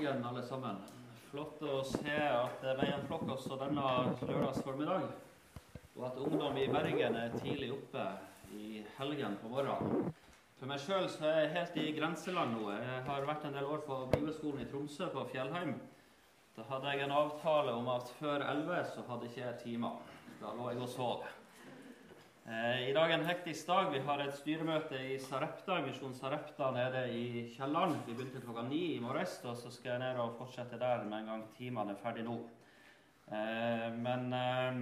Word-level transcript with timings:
morgen, 0.00 0.24
alle 0.24 0.42
sammen. 0.42 0.76
Flott 1.30 1.60
å 1.62 1.80
se 1.84 2.14
at 2.16 2.62
det 2.62 2.70
er 2.72 2.78
veien 2.78 3.02
flokk 3.04 3.26
også 3.34 3.58
denne 3.60 3.82
lørdags 4.24 4.62
formiddag. 4.64 5.10
Og 5.92 6.06
at 6.08 6.20
ungdom 6.24 6.56
i 6.56 6.68
Bergen 6.72 7.18
er 7.20 7.34
tidlig 7.34 7.68
oppe 7.74 8.06
i 8.56 8.80
helgen 8.96 9.36
på 9.42 9.50
morgenen. 9.52 10.08
For 10.56 10.70
meg 10.70 10.80
sjøl 10.80 11.04
er 11.04 11.36
jeg 11.42 11.52
helt 11.52 11.76
i 11.82 11.84
grenseland 11.98 12.56
nå. 12.56 12.70
Jeg 12.72 13.02
har 13.10 13.28
vært 13.28 13.44
en 13.44 13.58
del 13.58 13.68
år 13.68 13.84
på 13.84 13.98
bibelskolen 14.14 14.64
i 14.64 14.70
Tromsø, 14.70 15.10
på 15.12 15.26
Fjellheim. 15.34 15.76
Da 16.56 16.64
hadde 16.70 16.94
jeg 16.94 17.04
en 17.04 17.16
avtale 17.20 17.76
om 17.76 17.92
at 17.92 18.08
før 18.22 18.46
11 18.46 18.80
så 18.94 19.04
hadde 19.10 19.28
ikke 19.28 19.44
jeg 19.44 19.60
timer. 19.66 20.00
Da 20.40 20.56
lå 20.56 20.72
jeg 20.72 20.80
og 20.80 20.92
sov. 20.94 21.28
Eh, 22.50 22.88
I 22.88 22.94
dag 22.96 23.12
er 23.12 23.20
en 23.20 23.28
hektisk 23.28 23.68
dag. 23.68 23.92
Vi 23.92 24.00
har 24.02 24.20
et 24.24 24.34
styremøte 24.34 24.98
i 25.06 25.18
Sarepta, 25.22 25.76
Misjon 25.84 26.16
Sarepta 26.18 26.72
nede 26.74 27.04
i 27.14 27.44
kjelleren. 27.52 27.92
Vi 28.08 28.14
begynte 28.16 28.40
klokka 28.42 28.64
ni 28.66 28.80
i 28.96 29.02
morges, 29.02 29.36
og 29.46 29.54
så 29.54 29.70
skal 29.70 29.92
jeg 29.92 30.00
ned 30.02 30.16
og 30.18 30.32
fortsette 30.34 30.78
der 30.80 31.04
med 31.04 31.20
en 31.20 31.28
gang 31.30 31.44
timene 31.54 31.92
er 31.94 32.00
ferdig 32.00 32.24
nå. 32.26 32.34
Eh, 33.30 33.84
men 33.94 34.34
eh, 34.34 34.80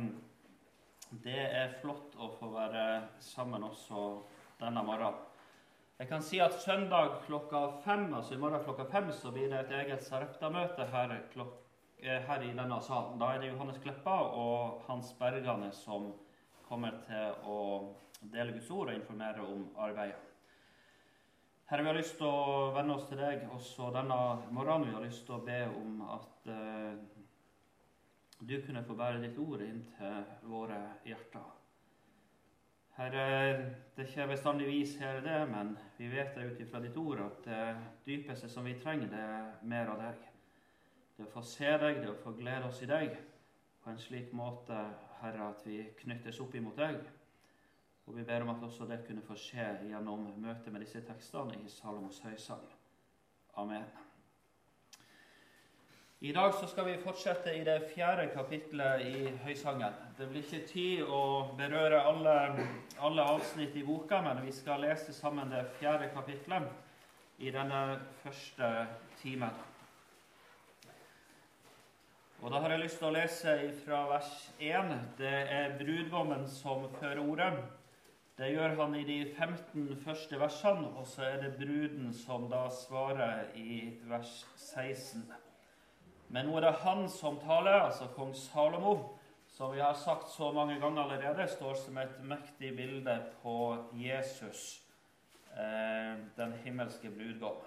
det 1.26 1.42
er 1.44 1.74
flott 1.82 2.16
å 2.16 2.30
få 2.38 2.48
være 2.54 2.84
sammen 3.20 3.66
også 3.66 4.04
denne 4.62 4.84
morgenen. 4.86 5.18
Jeg 5.98 6.08
kan 6.08 6.24
si 6.24 6.40
at 6.40 6.56
søndag 6.62 7.18
klokka 7.26 7.82
fem, 7.84 8.06
altså 8.14 8.38
i 8.38 8.40
morgen 8.40 8.64
klokka 8.64 8.86
fem 8.88 9.10
så 9.12 9.34
blir 9.34 9.52
det 9.52 9.66
et 9.66 9.74
eget 9.82 10.06
Sarepta-møte 10.06 10.88
her, 10.94 11.12
her, 12.00 12.48
i 12.48 12.56
denne 12.62 12.80
salen. 12.80 13.20
Da 13.20 13.34
er 13.34 13.44
det 13.44 13.52
Johannes 13.52 13.82
Kleppa 13.84 14.16
og 14.30 14.80
Hans 14.88 15.12
Bergane 15.20 15.68
som 15.76 16.08
kommer 16.68 17.00
til 17.08 17.44
å 17.48 17.58
dele 18.20 18.54
Guds 18.54 18.70
ord 18.70 18.90
og 18.90 18.96
informere 18.96 19.44
om 19.46 19.68
arbeidet. 19.78 20.24
Herre, 21.68 21.82
vi 21.82 21.90
har 21.90 21.98
lyst 21.98 22.16
til 22.16 22.24
å 22.24 22.70
venne 22.72 22.94
oss 22.96 23.08
til 23.10 23.20
deg 23.20 23.42
også 23.52 23.90
denne 23.92 24.18
morgenen. 24.56 24.88
Vi 24.88 24.94
har 24.96 25.04
lyst 25.04 25.26
til 25.28 25.36
å 25.36 25.44
be 25.44 25.58
om 25.68 25.98
at 26.14 26.46
uh, 26.48 26.94
du 28.40 28.54
kunne 28.64 28.84
få 28.86 28.96
bære 28.96 29.20
ditt 29.20 29.36
ord 29.42 29.64
inn 29.66 29.82
til 29.98 30.48
våre 30.48 30.78
hjerter. 31.04 31.50
Herre, 32.96 33.26
det 33.94 34.02
er 34.02 34.08
ikke 34.08 34.30
bestandig 34.32 34.70
vi 34.70 34.80
ser 34.88 35.20
det, 35.22 35.42
men 35.52 35.76
vi 35.98 36.08
vet 36.10 36.32
det 36.34 36.48
ut 36.48 36.62
ifra 36.64 36.80
ditt 36.82 36.96
ord 36.98 37.20
at 37.26 37.44
det 37.44 37.66
dypeste 38.06 38.48
som 38.50 38.64
vi 38.66 38.78
trenger, 38.80 39.12
det 39.12 39.20
er 39.22 39.52
mer 39.68 39.92
av 39.92 40.00
deg. 40.02 40.24
Det 41.18 41.26
å 41.28 41.34
få 41.36 41.44
se 41.46 41.76
deg, 41.84 42.00
det 42.00 42.10
å 42.14 42.18
få 42.24 42.32
glede 42.38 42.72
oss 42.72 42.80
i 42.82 42.88
deg 42.90 43.12
på 43.84 43.92
en 43.92 44.00
slik 44.00 44.32
måte 44.34 44.80
Herre, 45.22 45.50
at 45.52 45.64
vi 45.66 45.82
knyttes 46.02 46.40
opp 46.40 46.54
imot 46.58 46.76
deg. 46.78 46.98
Og 48.08 48.16
vi 48.16 48.24
ber 48.24 48.44
om 48.44 48.54
at 48.54 48.62
også 48.64 48.86
det 48.88 49.02
kunne 49.06 49.24
få 49.24 49.36
skje 49.36 49.66
gjennom 49.90 50.30
møtet 50.40 50.72
med 50.72 50.84
disse 50.84 51.02
tekstene 51.04 51.58
i 51.60 51.70
Salomos 51.72 52.22
høysang. 52.24 52.64
Amen. 53.60 53.88
I 56.20 56.32
dag 56.32 56.54
så 56.54 56.66
skal 56.66 56.88
vi 56.88 56.96
fortsette 56.98 57.52
i 57.54 57.60
det 57.64 57.76
fjerde 57.92 58.24
kapitlet 58.32 59.04
i 59.06 59.28
Høysangen. 59.44 59.94
Det 60.18 60.26
blir 60.26 60.42
ikke 60.42 60.66
tid 60.66 61.02
å 61.06 61.20
berøre 61.60 62.00
alle, 62.10 62.34
alle 62.98 63.26
avsnitt 63.36 63.76
i 63.78 63.84
boka, 63.86 64.18
men 64.24 64.40
vi 64.42 64.50
skal 64.56 64.82
lese 64.82 65.14
sammen 65.14 65.52
det 65.54 65.62
fjerde 65.78 66.08
kapitlet 66.16 66.66
i 67.38 67.52
denne 67.54 68.00
første 68.24 68.72
timen. 69.20 69.54
Og 72.38 72.50
Da 72.50 72.58
har 72.62 72.70
jeg 72.70 72.84
lyst 72.84 73.00
til 73.00 73.08
å 73.08 73.16
lese 73.16 73.52
fra 73.82 74.04
vers 74.12 74.28
1. 74.62 74.92
Det 75.18 75.38
er 75.50 75.72
brudgommen 75.80 76.44
som 76.46 76.84
fører 77.00 77.18
ordet. 77.18 77.48
Det 78.38 78.52
gjør 78.52 78.76
han 78.78 78.92
i 78.94 79.02
de 79.02 79.16
15 79.34 79.96
første 80.04 80.38
versene, 80.38 80.92
og 80.94 81.08
så 81.10 81.24
er 81.26 81.40
det 81.42 81.56
bruden 81.58 82.12
som 82.14 82.44
da 82.46 82.68
svarer 82.70 83.48
i 83.58 83.80
vers 84.06 84.36
16. 84.54 85.24
Men 86.28 86.46
nå 86.46 86.60
er 86.60 86.68
det 86.68 86.76
han 86.84 87.08
som 87.10 87.40
taler, 87.42 87.80
altså 87.88 88.06
kong 88.14 88.30
Salomo, 88.38 88.94
som 89.50 89.74
vi 89.74 89.82
har 89.82 89.98
sagt 89.98 90.30
så 90.30 90.52
mange 90.54 90.78
ganger 90.78 91.08
allerede, 91.08 91.48
står 91.50 91.74
som 91.82 91.98
et 91.98 92.22
mektig 92.22 92.70
bilde 92.78 93.18
på 93.42 93.56
Jesus, 93.98 94.78
eh, 95.56 96.22
den 96.38 96.54
himmelske 96.62 97.10
brudgom. 97.10 97.58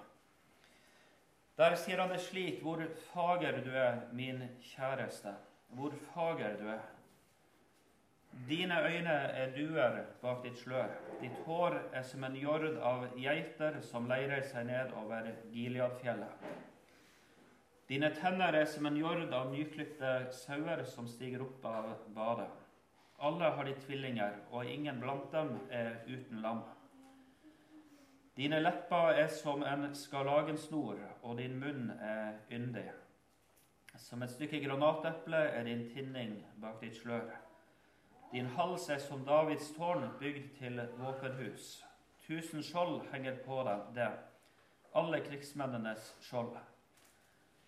Der 1.62 1.76
sier 1.78 2.00
han 2.02 2.10
det 2.10 2.22
slik.: 2.26 2.62
Hvor 2.62 2.82
fager 3.12 3.60
du 3.62 3.70
er, 3.70 4.00
min 4.12 4.42
kjæreste, 4.62 5.36
hvor 5.70 5.94
fager 6.14 6.58
du 6.58 6.68
er. 6.68 6.82
Dine 8.50 8.80
øyne 8.88 9.14
er 9.14 9.54
duer 9.54 10.00
bak 10.22 10.44
ditt 10.44 10.58
slør. 10.58 10.90
Ditt 11.22 11.38
hår 11.46 11.78
er 11.94 12.02
som 12.02 12.24
en 12.24 12.36
jord 12.36 12.66
av 12.82 13.06
geiter 13.20 13.78
som 13.82 14.10
leirer 14.10 14.42
seg 14.42 14.66
ned 14.72 14.94
over 15.04 15.30
Gileadfjellet. 15.54 16.50
Dine 17.90 18.10
tenner 18.16 18.56
er 18.56 18.66
som 18.66 18.86
en 18.88 18.98
jord 18.98 19.34
av 19.34 19.52
nyklipte 19.52 20.32
sauer 20.32 20.82
som 20.84 21.08
stiger 21.08 21.44
opp 21.46 21.66
av 21.66 21.94
badet. 22.16 22.50
Alle 23.20 23.54
har 23.54 23.68
de 23.68 23.76
tvillinger, 23.86 24.40
og 24.50 24.66
ingen 24.66 25.00
blant 25.00 25.30
dem 25.32 25.60
er 25.70 26.00
uten 26.08 26.42
lam. 26.42 26.64
Dine 28.38 28.62
lepper 28.62 29.18
er 29.20 29.28
som 29.28 29.64
en 29.68 29.90
skarlagensnor, 29.96 31.00
og 31.22 31.38
din 31.38 31.58
munn 31.60 31.90
er 32.00 32.38
yndig. 32.52 32.88
Som 34.00 34.24
et 34.24 34.32
stykke 34.32 34.62
granateple 34.64 35.38
er 35.52 35.68
din 35.68 35.84
tinning 35.92 36.38
bak 36.62 36.80
ditt 36.82 36.96
slør. 36.96 37.28
Din 38.32 38.48
hals 38.56 38.88
er 38.90 39.02
som 39.04 39.26
Davids 39.28 39.74
tårn, 39.76 40.08
bygd 40.20 40.54
til 40.62 40.80
våpenhus. 40.98 41.82
Tusen 42.24 42.64
skjold 42.64 43.02
henger 43.12 43.42
på 43.46 43.60
det, 43.96 44.12
alle 44.96 45.20
krigsmennenes 45.26 46.14
skjold. 46.24 46.56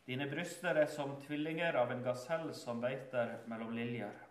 Dine 0.08 0.30
bryster 0.32 0.80
er 0.80 0.88
som 0.92 1.18
tvillinger 1.26 1.76
av 1.80 1.92
en 1.92 2.04
gasell 2.04 2.54
som 2.56 2.80
beiter 2.84 3.42
mellom 3.52 3.76
liljer. 3.76 4.23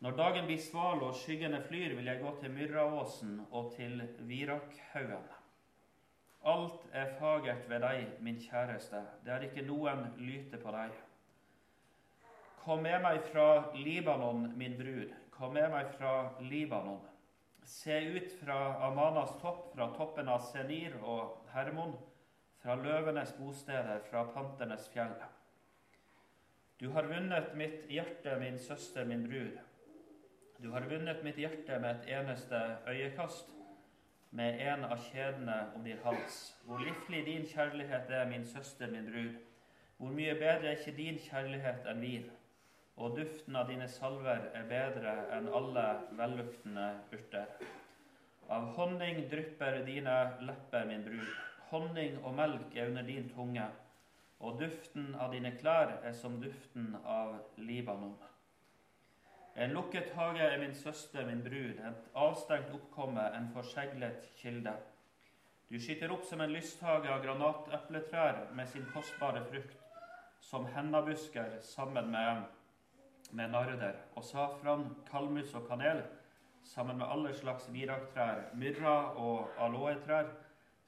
Når 0.00 0.14
dagen 0.16 0.46
blir 0.48 0.60
sval 0.64 1.02
og 1.04 1.16
skyggene 1.20 1.58
flyr, 1.66 1.92
vil 1.98 2.06
jeg 2.08 2.22
gå 2.22 2.30
til 2.40 2.52
Myrraåsen 2.54 3.34
og 3.50 3.74
til 3.74 4.00
Virakhaugen. 4.24 5.26
Alt 6.40 6.86
er 6.96 7.12
fagert 7.18 7.68
ved 7.68 7.84
deg, 7.84 8.06
min 8.24 8.40
kjæreste, 8.40 9.02
det 9.24 9.34
er 9.34 9.44
ikke 9.44 9.66
noen 9.66 10.06
lyte 10.16 10.56
på 10.62 10.72
deg. 10.72 10.96
Kom 12.62 12.80
med 12.88 12.96
meg 13.04 13.20
fra 13.28 13.46
Libanon, 13.76 14.48
min 14.56 14.80
brud, 14.80 15.12
kom 15.36 15.52
med 15.58 15.68
meg 15.68 15.92
fra 15.98 16.14
Libanon. 16.48 17.04
Se 17.60 18.00
ut 18.16 18.32
fra 18.40 18.58
Amanas 18.88 19.36
topp, 19.44 19.74
fra 19.74 19.92
toppen 20.00 20.32
av 20.32 20.40
Senir 20.48 20.96
og 21.04 21.44
Hermon, 21.52 21.92
fra 22.62 22.72
løvenes 22.76 23.36
bosteder, 23.36 24.00
fra 24.08 24.24
panternes 24.32 24.88
fjell. 24.94 25.12
Du 26.80 26.88
har 26.96 27.04
vunnet 27.04 27.52
mitt 27.52 27.84
hjerte, 27.92 28.40
min 28.40 28.56
søster, 28.58 29.04
min 29.04 29.28
brud. 29.28 29.60
Du 30.62 30.68
har 30.70 30.84
vunnet 30.84 31.22
mitt 31.24 31.38
hjerte 31.40 31.78
med 31.80 32.02
et 32.02 32.08
eneste 32.18 32.58
øyekast, 32.88 33.48
med 34.36 34.58
en 34.60 34.82
av 34.84 34.98
kjedene 35.06 35.54
om 35.74 35.84
din 35.84 36.02
hals. 36.04 36.40
Hvor 36.66 36.82
livlig 36.84 37.22
din 37.26 37.46
kjærlighet 37.48 38.10
er, 38.12 38.26
min 38.28 38.44
søster, 38.44 38.90
min 38.92 39.06
brud. 39.08 39.38
Hvor 39.96 40.12
mye 40.12 40.34
bedre 40.34 40.68
er 40.68 40.76
ikke 40.76 40.92
din 40.98 41.16
kjærlighet 41.18 41.88
enn 41.88 42.04
vin? 42.04 42.28
Og 43.00 43.16
duften 43.16 43.56
av 43.56 43.72
dine 43.72 43.88
salver 43.88 44.50
er 44.52 44.68
bedre 44.68 45.14
enn 45.38 45.48
alle 45.48 45.86
velluktende 46.20 46.88
urter. 47.16 47.48
Av 48.52 48.68
honning 48.76 49.22
drypper 49.32 49.80
dine 49.88 50.16
lepper, 50.44 50.84
min 50.92 51.06
brud. 51.08 51.30
Honning 51.70 52.18
og 52.20 52.34
melk 52.36 52.76
er 52.76 52.92
under 52.92 53.08
din 53.08 53.32
tunge. 53.32 53.64
Og 54.40 54.60
duften 54.60 55.14
av 55.16 55.32
dine 55.32 55.56
klær 55.56 56.02
er 56.02 56.12
som 56.12 56.36
duften 56.42 56.92
av 57.04 57.38
Libanon. 57.56 58.18
En 59.60 59.74
lukket 59.76 60.14
hage 60.16 60.40
er 60.40 60.58
min 60.58 60.74
søster, 60.74 61.26
min 61.26 61.42
brud, 61.44 61.80
et 61.84 62.06
avstengt 62.16 62.70
oppkomme, 62.72 63.26
en 63.36 63.50
forseglet 63.52 64.30
kilde. 64.38 64.72
Du 65.68 65.76
skyter 65.76 66.12
opp 66.14 66.24
som 66.24 66.40
en 66.40 66.54
lysthage 66.54 67.10
av 67.12 67.20
granatepletrær 67.26 68.46
med 68.56 68.70
sin 68.72 68.86
kostbare 68.94 69.42
frukt, 69.50 69.76
som 70.40 70.64
hennabusker 70.72 71.58
sammen 71.60 72.08
med, 72.14 72.46
med 73.36 73.52
narder, 73.52 74.00
og 74.16 74.24
safran, 74.24 74.86
kalmus 75.10 75.52
og 75.54 75.68
kanel, 75.68 76.00
sammen 76.64 76.96
med 76.96 77.12
alle 77.12 77.34
slags 77.36 77.68
viraktrær, 77.74 78.46
myrra 78.56 78.96
og 79.20 79.60
aloetrær, 79.60 80.32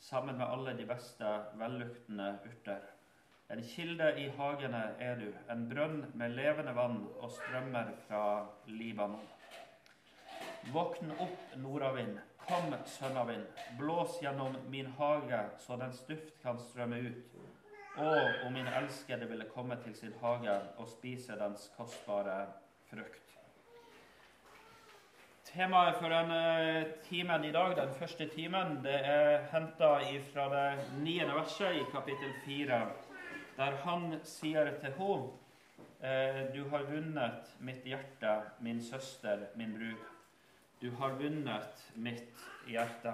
sammen 0.00 0.41
med 0.41 0.49
alle 0.49 0.79
de 0.81 0.88
beste 0.88 1.37
velluktende 1.61 2.32
urter. 2.49 2.92
En 3.52 3.60
kilde 3.69 4.06
i 4.16 4.31
hagene 4.32 4.78
er 5.04 5.19
du, 5.20 5.26
en 5.52 5.66
brønn 5.69 5.99
med 6.16 6.32
levende 6.32 6.72
vann 6.72 7.02
og 7.20 7.28
strømmer 7.34 7.90
fra 8.06 8.22
Libanon. 8.64 9.26
Våkn 10.72 11.12
opp, 11.20 11.43
nordavind, 11.60 12.16
kom, 12.46 12.72
sønnavind, 12.94 13.44
blås 13.76 14.16
gjennom 14.22 14.56
min 14.72 14.88
hage 14.96 15.43
så 15.60 15.76
den 15.76 15.93
stuft 15.93 16.32
kan 16.40 16.56
strømme 16.64 17.02
ut. 17.10 17.37
Og 18.00 18.46
om 18.46 18.56
min 18.56 18.72
elskede 18.72 19.28
ville 19.28 19.50
komme 19.52 19.76
til 19.84 19.98
sin 20.00 20.16
hage 20.25 20.56
og 20.81 20.88
spise 20.88 21.37
dens 21.37 21.69
kostbare 21.76 22.46
frukt. 22.88 23.20
Temaet 25.52 26.00
for 26.00 26.08
denne 26.08 26.43
timen 27.05 27.44
i 27.44 27.52
dag, 27.52 27.76
den 27.76 27.93
første 28.00 28.32
timen, 28.32 28.78
det 28.81 28.96
er 29.05 29.43
henta 29.52 29.98
fra 30.32 30.50
det 30.56 30.69
niende 31.05 31.37
verset 31.37 31.76
i 31.76 31.88
kapittel 31.93 32.32
fire, 32.46 32.87
der 33.56 33.76
han 33.84 34.20
sier 34.25 34.72
til 34.81 34.94
henne 34.99 35.38
Du 36.54 36.64
har 36.70 36.88
vunnet 36.88 37.52
mitt 37.62 37.84
hjerte, 37.87 38.32
min 38.60 38.81
søster, 38.82 39.46
min 39.54 39.76
brud. 39.76 40.00
Du 40.82 40.90
har 40.99 41.14
vunnet 41.14 41.84
mitt 41.94 42.40
hjerte. 42.66 43.12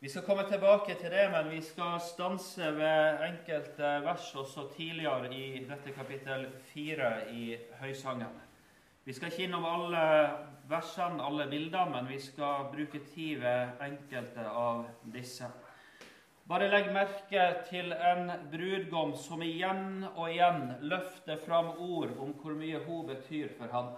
Vi 0.00 0.08
skal 0.08 0.22
komme 0.26 0.44
tilbake 0.46 0.94
til 0.94 1.10
det, 1.10 1.24
men 1.30 1.48
vi 1.50 1.60
skal 1.62 2.00
stanse 2.02 2.72
ved 2.74 3.22
enkelte 3.28 3.88
vers 4.04 4.34
også 4.34 4.68
tidligere 4.76 5.30
i 5.34 5.64
dette 5.66 5.94
kapittel 5.94 6.48
fire 6.72 7.30
i 7.30 7.56
Høysangen. 7.80 8.36
Vi 9.04 9.12
skal 9.12 9.30
ikke 9.32 9.46
innom 9.48 9.64
alle 9.66 10.02
versene, 10.70 11.22
alle 11.24 11.48
bildene, 11.50 11.90
men 11.90 12.10
vi 12.10 12.20
skal 12.20 12.68
bruke 12.74 13.00
tid 13.14 13.40
ved 13.42 13.82
enkelte 13.86 14.44
av 14.50 14.84
disse. 15.14 15.46
Bare 16.48 16.70
legg 16.72 16.86
merke 16.94 17.42
til 17.68 17.90
en 17.92 18.30
brudgom 18.48 19.10
som 19.20 19.42
igjen 19.44 20.06
og 20.14 20.30
igjen 20.30 20.62
løfter 20.88 21.36
fram 21.42 21.74
ord 21.76 22.14
om 22.24 22.30
hvor 22.40 22.54
mye 22.56 22.80
hun 22.86 23.02
betyr 23.10 23.50
for 23.58 23.68
ham. 23.68 23.90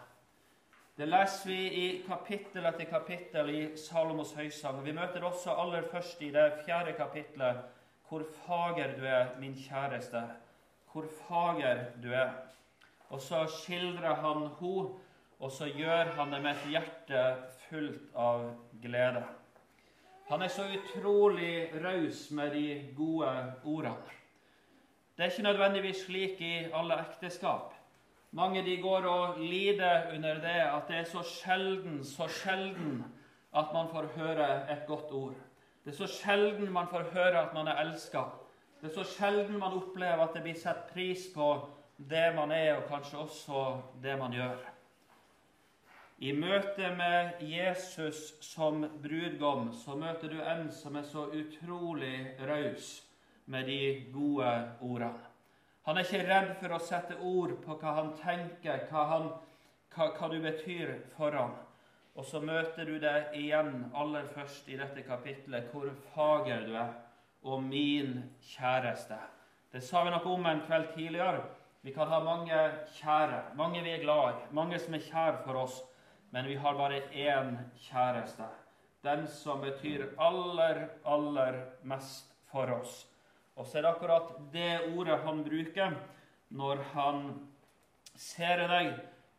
Det 0.99 1.07
leser 1.07 1.47
vi 1.53 1.61
i 1.83 1.85
kapittel 2.09 2.67
etter 2.67 2.91
kapittel 2.91 3.53
i 3.55 3.63
Salomos 3.79 4.35
høysang. 4.35 4.83
Vi 4.83 4.97
møter 4.97 5.23
også 5.29 5.55
aller 5.63 5.87
først 5.93 6.27
i 6.27 6.33
det 6.35 6.49
fjerde 6.65 6.97
kapittelet. 6.99 7.63
Hvor 8.09 8.27
fager 8.43 8.97
du 8.99 9.07
er, 9.07 9.31
min 9.39 9.55
kjæreste. 9.55 10.27
Hvor 10.91 11.07
fager 11.29 11.85
du 12.03 12.11
er. 12.11 12.35
Og 13.15 13.23
så 13.23 13.45
skildrer 13.61 14.19
han 14.25 14.49
henne, 14.59 14.89
og 15.39 15.55
så 15.55 15.71
gjør 15.71 16.17
han 16.19 16.35
det 16.35 16.43
med 16.43 16.59
et 16.59 16.67
hjerte 16.75 17.23
fullt 17.69 18.11
av 18.19 18.51
glede. 18.83 19.23
Han 20.31 20.43
er 20.43 20.49
så 20.49 20.63
utrolig 20.63 21.73
raus 21.85 22.29
med 22.31 22.53
de 22.55 22.67
gode 22.97 23.31
ordene. 23.65 24.19
Det 25.17 25.25
er 25.25 25.31
ikke 25.31 25.43
nødvendigvis 25.43 26.05
slik 26.07 26.41
i 26.41 26.53
alle 26.71 27.01
ekteskap. 27.03 27.75
Mange 28.31 28.63
de 28.63 28.77
går 28.83 29.09
og 29.11 29.41
lider 29.41 30.15
under 30.15 30.35
det 30.35 30.61
at 30.69 30.87
det 30.89 30.97
er 30.97 31.09
så 31.11 31.23
sjelden, 31.27 32.05
så 32.05 32.29
sjelden 32.29 33.05
at 33.57 33.75
man 33.75 33.91
får 33.91 34.07
høre 34.17 34.73
et 34.73 34.87
godt 34.87 35.11
ord. 35.11 35.35
Det 35.85 35.91
er 35.93 35.97
så 35.97 36.07
sjelden 36.07 36.73
man 36.73 36.87
får 36.91 37.11
høre 37.13 37.41
at 37.43 37.55
man 37.55 37.67
er 37.67 37.83
elska. 37.83 38.23
Det 38.81 38.91
er 38.91 39.03
så 39.03 39.05
sjelden 39.19 39.59
man 39.59 39.73
opplever 39.83 40.23
at 40.23 40.35
det 40.35 40.43
blir 40.47 40.63
satt 40.63 40.93
pris 40.95 41.27
på 41.35 41.57
det 41.99 42.29
man 42.37 42.53
er, 42.53 42.77
og 42.77 42.87
kanskje 42.89 43.19
også 43.19 43.81
det 44.03 44.19
man 44.19 44.33
gjør. 44.33 44.63
I 46.21 46.35
møte 46.37 46.91
med 46.99 47.39
Jesus 47.41 48.35
som 48.45 48.83
brudgom 49.01 49.71
så 49.73 49.95
møter 49.97 50.29
du 50.29 50.43
en 50.45 50.67
som 50.69 50.99
er 51.01 51.07
så 51.09 51.23
utrolig 51.33 52.35
raus 52.45 52.91
med 53.49 53.65
de 53.71 53.79
gode 54.13 54.51
ordene. 54.85 55.31
Han 55.89 55.97
er 55.97 56.05
ikke 56.05 56.27
redd 56.29 56.51
for 56.61 56.77
å 56.77 56.81
sette 56.85 57.17
ord 57.25 57.55
på 57.65 57.79
hva 57.81 57.95
han 57.97 58.11
tenker, 58.19 58.85
hva, 58.91 59.05
han, 59.15 59.31
hva, 59.95 60.11
hva 60.19 60.29
du 60.29 60.37
betyr 60.45 60.93
for 61.15 61.33
ham. 61.33 61.55
Og 62.13 62.29
så 62.29 62.43
møter 62.45 62.85
du 62.85 62.99
det 63.01 63.31
igjen 63.41 63.87
aller 63.97 64.29
først 64.35 64.69
i 64.69 64.77
dette 64.77 65.07
kapitlet, 65.07 65.73
hvor 65.73 65.89
fager 66.13 66.67
du 66.69 66.77
er, 66.77 66.99
og 67.49 67.65
min 67.65 68.19
kjæreste. 68.45 69.17
Det 69.73 69.81
sa 69.81 70.05
vi 70.05 70.13
noe 70.13 70.35
om 70.37 70.45
en 70.51 70.61
kveld 70.67 70.93
tidligere. 70.99 71.47
Vi 71.81 71.97
kan 71.97 72.13
ha 72.13 72.21
mange 72.21 72.61
kjære, 72.99 73.55
mange 73.57 73.81
vi 73.81 73.97
er 73.97 74.05
glad 74.05 74.35
i, 74.35 74.51
mange 74.53 74.77
som 74.85 75.01
er 75.01 75.09
kjære 75.09 75.41
for 75.47 75.63
oss. 75.63 75.81
Men 76.31 76.47
vi 76.47 76.55
har 76.55 76.75
bare 76.79 77.03
én 77.11 77.57
kjæreste. 77.89 78.47
Den 79.03 79.27
som 79.29 79.61
betyr 79.61 80.13
aller, 80.19 80.89
aller 81.05 81.63
mest 81.83 82.33
for 82.51 82.71
oss. 82.71 83.07
Og 83.57 83.67
så 83.67 83.79
er 83.79 83.83
det 83.83 83.91
akkurat 83.95 84.35
det 84.53 84.73
ordet 84.97 85.19
han 85.25 85.45
bruker 85.45 85.97
når 86.51 86.83
han 86.95 87.23
ser 88.17 88.63
deg 88.69 88.93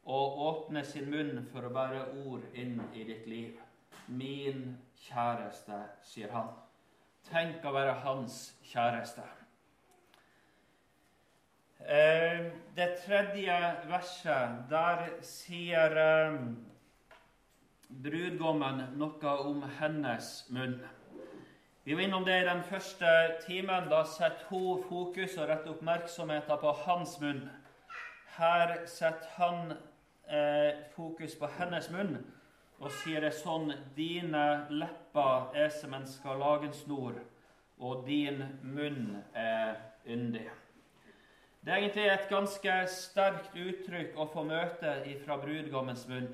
og 0.06 0.40
åpner 0.48 0.84
sin 0.88 1.10
munn 1.12 1.44
for 1.52 1.68
å 1.68 1.74
bære 1.74 2.06
ord 2.26 2.44
inn 2.58 2.80
i 2.94 3.06
ditt 3.08 3.28
liv. 3.30 3.60
Min 4.08 4.78
kjæreste, 5.06 5.78
sier 6.04 6.34
han. 6.34 6.50
Tenk 7.30 7.64
å 7.66 7.74
være 7.76 8.00
hans 8.04 8.42
kjæreste. 8.72 9.24
Eh, 11.82 12.52
det 12.76 12.90
tredje 13.06 13.58
verset, 13.90 14.66
der 14.70 15.08
sier 15.26 15.98
eh, 15.98 16.36
brudgommen 18.04 18.84
noe 18.98 19.38
om 19.46 19.64
hennes 19.80 20.32
munn. 20.50 20.80
Vi 21.84 21.94
var 21.94 22.02
innom 22.02 22.26
det 22.26 22.42
i 22.42 22.46
den 22.46 22.64
første 22.64 23.08
timen. 23.46 23.90
Da 23.90 24.04
setter 24.06 24.46
hun 24.50 24.84
fokus 24.90 25.38
og 25.38 25.50
retter 25.50 25.74
oppmerksomheten 25.74 26.62
på 26.62 26.76
hans 26.86 27.18
munn. 27.22 27.48
Her 28.38 28.76
setter 28.86 29.28
han 29.38 29.74
eh, 30.30 30.78
fokus 30.96 31.36
på 31.36 31.50
hennes 31.58 31.90
munn 31.92 32.20
og 32.82 32.90
sier 33.02 33.22
det 33.22 33.34
sånn 33.38 33.74
Dine 33.96 34.66
lepper 34.74 35.54
er 35.58 35.70
som 35.74 35.94
en 35.94 36.08
skarlagensnor, 36.10 37.20
og 37.78 38.06
din 38.08 38.42
munn 38.62 39.20
er 39.38 39.76
yndig. 40.10 40.48
Det 41.62 41.74
er 41.74 41.78
egentlig 41.78 42.08
et 42.10 42.30
ganske 42.30 42.78
sterkt 42.90 43.54
uttrykk 43.54 44.18
å 44.18 44.26
få 44.34 44.46
møte 44.48 44.96
fra 45.22 45.38
brudgommens 45.44 46.08
munn. 46.10 46.32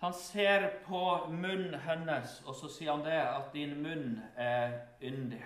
Han 0.00 0.12
ser 0.16 0.68
på 0.86 1.26
munnen 1.28 1.74
hennes, 1.84 2.42
og 2.46 2.54
så 2.56 2.68
sier 2.72 2.94
han 2.94 3.04
det 3.04 3.18
at 3.20 3.52
'din 3.52 3.82
munn 3.82 4.20
er 4.36 4.72
yndig'. 5.02 5.44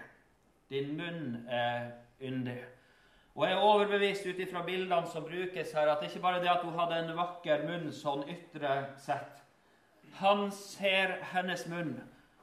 Din 0.70 0.96
munn 0.96 1.46
er 1.48 1.90
yndig. 2.20 2.64
Og 3.34 3.46
Jeg 3.46 3.52
er 3.52 3.60
overbevist 3.60 4.26
ut 4.26 4.38
ifra 4.38 4.62
bildene 4.62 5.06
som 5.12 5.24
brukes 5.24 5.72
her, 5.72 5.88
at 5.90 6.00
det 6.00 6.08
ikke 6.08 6.22
bare 6.22 6.40
det 6.40 6.48
at 6.48 6.62
hun 6.62 6.78
hadde 6.78 6.98
en 6.98 7.16
vakker 7.16 7.66
munn 7.66 7.92
sånn 7.92 8.22
ytre 8.30 8.86
sett. 8.96 9.42
Han 10.14 10.50
ser 10.50 11.16
hennes 11.32 11.66
munn, 11.68 11.96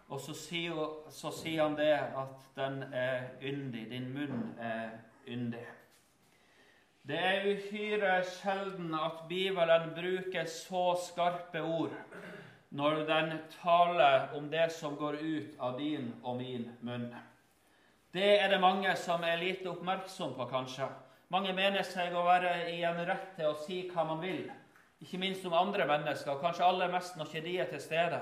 og 0.09 0.19
så 0.19 0.33
sier, 0.33 0.75
så 1.09 1.31
sier 1.31 1.63
han 1.63 1.77
det 1.77 1.93
at 1.95 2.49
den 2.55 2.83
er 2.93 3.29
yndig. 3.41 3.89
Din 3.89 4.13
munn 4.13 4.55
er 4.59 4.89
yndig. 5.27 5.67
Det 7.01 7.17
er 7.17 7.47
uhyre 7.49 8.19
sjelden 8.29 8.91
at 8.93 9.23
Bibelen 9.29 9.87
bruker 9.95 10.45
så 10.45 10.91
skarpe 11.01 11.63
ord 11.65 11.95
når 12.69 12.99
den 13.07 13.31
taler 13.55 14.27
om 14.37 14.45
det 14.51 14.67
som 14.75 14.93
går 14.95 15.17
ut 15.17 15.55
av 15.59 15.79
din 15.79 16.11
og 16.21 16.37
min 16.37 16.67
munn. 16.85 17.07
Det 18.13 18.27
er 18.37 18.51
det 18.51 18.59
mange 18.61 18.93
som 19.01 19.23
er 19.25 19.41
lite 19.41 19.71
oppmerksom 19.71 20.35
på, 20.37 20.45
kanskje. 20.51 20.87
Mange 21.33 21.55
mener 21.57 21.81
seg 21.87 22.13
å 22.13 22.25
være 22.27 22.51
i 22.69 22.83
en 22.85 23.01
rett 23.07 23.31
til 23.37 23.49
å 23.49 23.57
si 23.63 23.81
hva 23.89 24.05
man 24.05 24.21
vil, 24.21 24.43
ikke 25.01 25.19
minst 25.19 25.45
om 25.47 25.55
andre 25.57 25.87
mennesker, 25.89 26.35
og 26.35 26.43
kanskje 26.43 26.67
aller 26.67 26.91
mest 26.93 27.17
når 27.17 27.31
ikke 27.31 27.43
de 27.47 27.55
er 27.63 27.71
til 27.71 27.81
stede. 27.81 28.19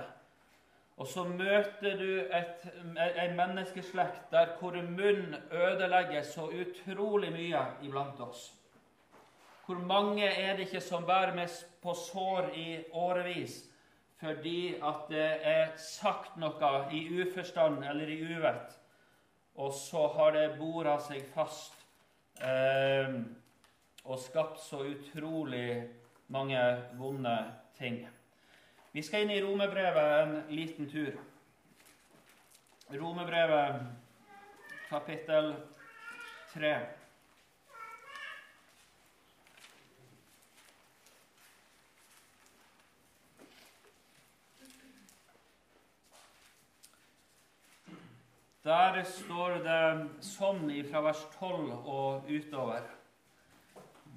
Og 0.99 1.07
så 1.07 1.25
møter 1.27 1.99
du 1.99 2.31
en 2.31 3.35
menneskeslekt 3.35 4.31
der 4.31 4.55
hvor 4.59 4.77
munn 4.79 5.35
ødelegger 5.51 6.23
så 6.23 6.47
utrolig 6.47 7.33
mye 7.35 7.65
iblant 7.83 8.23
oss. 8.23 8.47
Hvor 9.69 9.77
mange 9.85 10.25
er 10.25 10.55
det 10.57 10.63
ikke 10.65 10.79
som 10.81 11.03
bærer 11.05 11.35
med 11.35 11.47
på 11.81 11.93
sår 11.93 12.47
i 12.57 12.83
årevis 12.91 13.65
fordi 14.19 14.75
at 14.81 15.03
det 15.09 15.27
er 15.45 15.67
sagt 15.77 16.39
noe 16.41 16.71
i 16.89 17.03
uforstand 17.21 17.85
eller 17.85 18.09
i 18.09 18.17
uvett, 18.25 18.73
og 19.55 19.69
så 19.77 20.07
har 20.15 20.33
det 20.33 20.57
bora 20.57 20.97
seg 21.05 21.21
fast 21.35 21.77
eh, 22.41 23.13
og 24.03 24.17
skapt 24.19 24.57
så 24.65 24.81
utrolig 24.89 25.85
mange 26.33 26.65
vonde 26.97 27.37
ting. 27.77 28.01
Vi 28.91 29.05
skal 29.05 29.27
inn 29.27 29.37
i 29.37 29.41
Romebrevet 29.45 30.15
en 30.23 30.37
liten 30.49 30.89
tur. 30.89 31.13
Romebrevet 32.89 33.85
kapittel 34.89 35.53
3. 36.55 36.98
Der 48.69 48.99
står 49.01 49.63
det 49.65 49.83
sånn 50.21 50.67
fra 50.91 50.99
vers 51.01 51.21
12 51.39 51.69
og 51.89 52.27
utover. 52.29 52.83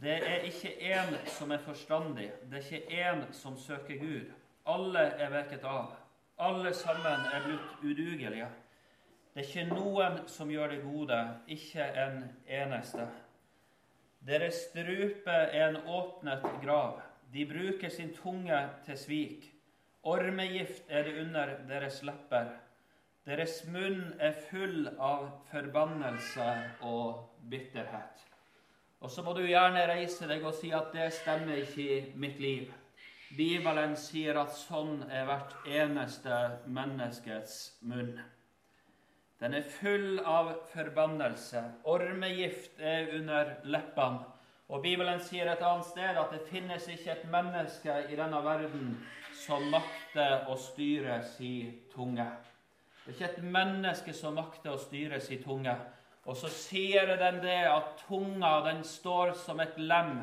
Det 0.02 0.16
er 0.28 0.42
ikke 0.44 0.72
én 0.92 1.14
som 1.38 1.54
er 1.54 1.62
forstandig, 1.64 2.26
det 2.50 2.58
er 2.58 2.66
ikke 2.66 2.98
én 3.00 3.22
som 3.32 3.54
søker 3.56 3.96
Gud. 3.96 4.32
Alle 4.68 5.06
er 5.16 5.30
veket 5.32 5.64
av. 5.64 5.94
Alle 6.36 6.74
sammen 6.76 7.24
er 7.32 7.46
blitt 7.46 7.78
udugelige. 7.80 8.48
Det 9.32 9.40
er 9.40 9.48
ikke 9.48 9.64
noen 9.70 10.18
som 10.28 10.50
gjør 10.52 10.74
det 10.74 10.80
gode, 10.82 11.20
ikke 11.56 11.86
en 12.02 12.18
eneste. 12.44 13.06
Deres 14.26 14.58
strupe 14.66 15.38
er 15.46 15.70
en 15.70 15.78
åpnet 15.86 16.44
grav. 16.66 17.00
De 17.32 17.46
bruker 17.48 17.88
sin 17.88 18.12
tunge 18.18 18.60
til 18.84 19.00
svik. 19.00 19.48
Ormegift 20.02 20.92
er 20.92 21.08
det 21.08 21.16
under 21.24 21.56
deres 21.70 22.02
lepper. 22.04 22.52
Deres 23.22 23.60
munn 23.70 24.16
er 24.18 24.32
full 24.48 24.88
av 24.98 25.28
forbannelse 25.52 26.46
og 26.82 27.20
bitterhet. 27.50 28.24
Og 29.02 29.10
så 29.10 29.22
må 29.22 29.34
du 29.36 29.44
gjerne 29.46 29.84
reise 29.86 30.26
deg 30.30 30.42
og 30.42 30.56
si 30.58 30.72
at 30.74 30.90
det 30.94 31.06
stemmer 31.14 31.60
ikke 31.62 31.84
i 31.86 32.00
mitt 32.18 32.42
liv. 32.42 32.72
Bibelen 33.36 33.94
sier 33.96 34.36
at 34.42 34.52
sånn 34.58 35.06
er 35.06 35.24
hvert 35.30 35.54
eneste 35.70 36.38
menneskets 36.66 37.78
munn. 37.86 38.16
Den 39.38 39.54
er 39.58 39.70
full 39.78 40.20
av 40.26 40.52
forbannelse. 40.74 41.62
Ormegift 41.90 42.82
er 42.82 43.14
under 43.16 43.56
leppene. 43.64 44.26
Og 44.72 44.82
Bibelen 44.82 45.18
sier 45.22 45.46
et 45.50 45.62
annet 45.62 45.86
sted 45.88 46.18
at 46.18 46.30
det 46.34 46.46
finnes 46.50 46.86
ikke 46.90 47.14
et 47.14 47.26
menneske 47.30 47.96
i 48.10 48.18
denne 48.18 48.38
verden 48.44 48.94
som 49.36 49.66
makter 49.70 50.46
å 50.50 50.58
styre 50.58 51.20
sin 51.34 51.74
tunge. 51.94 52.26
Det 53.02 53.10
er 53.10 53.16
ikke 53.16 53.30
et 53.32 53.50
menneske 53.54 54.14
som 54.14 54.36
makter 54.38 54.76
å 54.76 54.78
styre 54.78 55.18
sin 55.20 55.42
tunge. 55.42 55.74
Og 56.22 56.36
så 56.38 56.50
sier 56.54 57.16
den 57.18 57.40
det 57.42 57.64
at 57.66 58.04
tunga 58.06 58.60
den 58.68 58.84
står 58.86 59.34
som 59.42 59.58
et 59.60 59.74
lem 59.80 60.20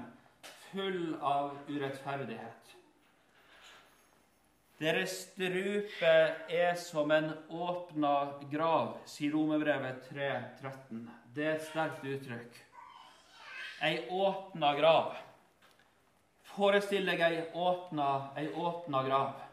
full 0.70 1.18
av 1.20 1.58
urettferdighet. 1.68 2.76
Deres 4.80 5.18
strupe 5.26 6.14
er 6.56 6.78
som 6.80 7.12
en 7.12 7.34
åpna 7.52 8.14
grav, 8.52 8.94
sier 9.04 9.34
Romerbrevet 9.36 10.06
3,13. 10.14 11.02
Det 11.36 11.44
er 11.44 11.58
et 11.58 11.66
sterkt 11.68 12.06
uttrykk. 12.08 12.62
Ei 13.84 14.06
åpna 14.08 14.72
grav. 14.80 15.18
Forestill 16.54 17.12
deg 17.12 17.26
ei 17.28 17.44
åpna, 17.60 18.08
ei 18.40 18.48
åpna 18.56 19.04
grav. 19.04 19.49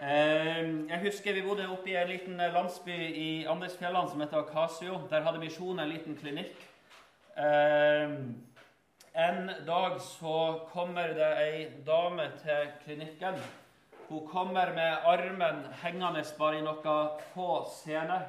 Ehm, 0.00 0.86
jeg 0.88 1.00
husker 1.02 1.34
vi 1.36 1.42
bodde 1.44 1.66
oppe 1.68 1.90
i 1.92 1.96
en 2.00 2.08
liten 2.08 2.38
landsby 2.40 2.94
i 3.20 3.44
Andesfjellene 3.52 4.08
som 4.08 4.22
heter 4.22 4.38
Akasio. 4.40 5.02
Der 5.10 5.26
hadde 5.26 5.42
misjonen 5.42 5.82
en 5.84 5.92
liten 5.92 6.16
klinikk. 6.16 6.56
Ehm, 7.36 8.40
en 9.12 9.50
dag 9.66 10.00
så 10.00 10.64
kommer 10.72 11.12
det 11.18 11.28
ei 11.42 11.68
dame 11.84 12.30
til 12.40 12.72
klinikken. 12.84 13.36
Hun 14.08 14.26
kommer 14.26 14.72
med 14.72 15.04
armen 15.04 15.66
hengende 15.82 16.24
bare 16.38 16.58
i 16.58 16.64
noen 16.64 17.20
få 17.34 17.52
scener. 17.68 18.24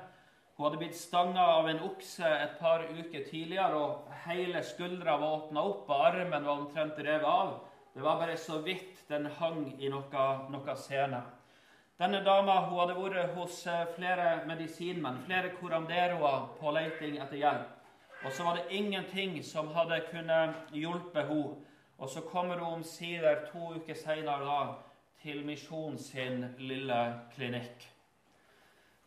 Hun 0.58 0.66
hadde 0.66 0.78
blitt 0.78 1.00
stanga 1.00 1.48
av 1.56 1.70
en 1.70 1.84
okse 1.88 2.28
et 2.28 2.60
par 2.60 2.84
uker 2.84 3.24
tidligere, 3.32 3.80
og 3.80 4.12
hele 4.28 4.60
skuldra 4.64 5.16
var 5.16 5.38
åpna 5.40 5.64
opp, 5.64 5.88
og 5.90 6.08
armen 6.12 6.44
var 6.46 6.58
omtrent 6.60 7.00
revet 7.00 7.24
av. 7.24 7.62
Det 7.96 8.04
var 8.04 8.20
bare 8.20 8.38
så 8.38 8.60
vidt 8.60 9.08
den 9.08 9.32
hang 9.40 9.70
i 9.80 9.88
noen 9.88 10.52
noe 10.52 10.76
scener. 10.76 11.41
Denne 12.02 12.24
dama 12.26 12.56
hun 12.66 12.80
hadde 12.80 12.96
vært 12.98 13.36
hos 13.36 13.60
eh, 13.70 13.84
flere 13.94 14.40
medisinmenn, 14.50 15.20
flere 15.28 15.52
koranderoer, 15.60 16.48
på 16.58 16.72
leiting 16.74 17.20
etter 17.22 17.38
hjelp. 17.38 17.76
Og 18.26 18.32
så 18.34 18.46
var 18.48 18.56
det 18.58 18.74
ingenting 18.74 19.36
som 19.46 19.68
hadde 19.76 20.00
kunnet 20.08 20.72
hjelpe 20.74 21.22
henne. 21.28 21.60
Og 22.02 22.10
så 22.10 22.24
kommer 22.26 22.58
hun 22.58 22.80
omsider 22.80 23.44
to 23.52 23.76
uker 23.76 23.94
seinere 23.94 24.80
til 25.22 25.44
Misjon 25.46 26.00
sin 26.02 26.48
lille 26.58 26.98
klinikk. 27.36 27.86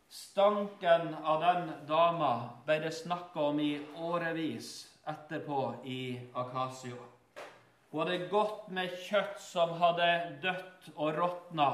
Stanken 0.07 1.17
av 1.19 1.43
den 1.43 1.73
dama 1.89 2.29
ble 2.63 2.77
det 2.85 2.93
snakka 2.95 3.49
om 3.49 3.59
i 3.59 3.73
årevis 3.99 4.69
etterpå 5.03 5.65
i 5.83 5.99
Akasio. 6.31 7.01
Hun 7.91 8.05
hadde 8.05 8.31
gått 8.31 8.71
med 8.71 8.95
kjøtt 9.09 9.35
som 9.43 9.75
hadde 9.83 10.07
dødt 10.47 10.89
og 10.95 11.11
råtna 11.19 11.69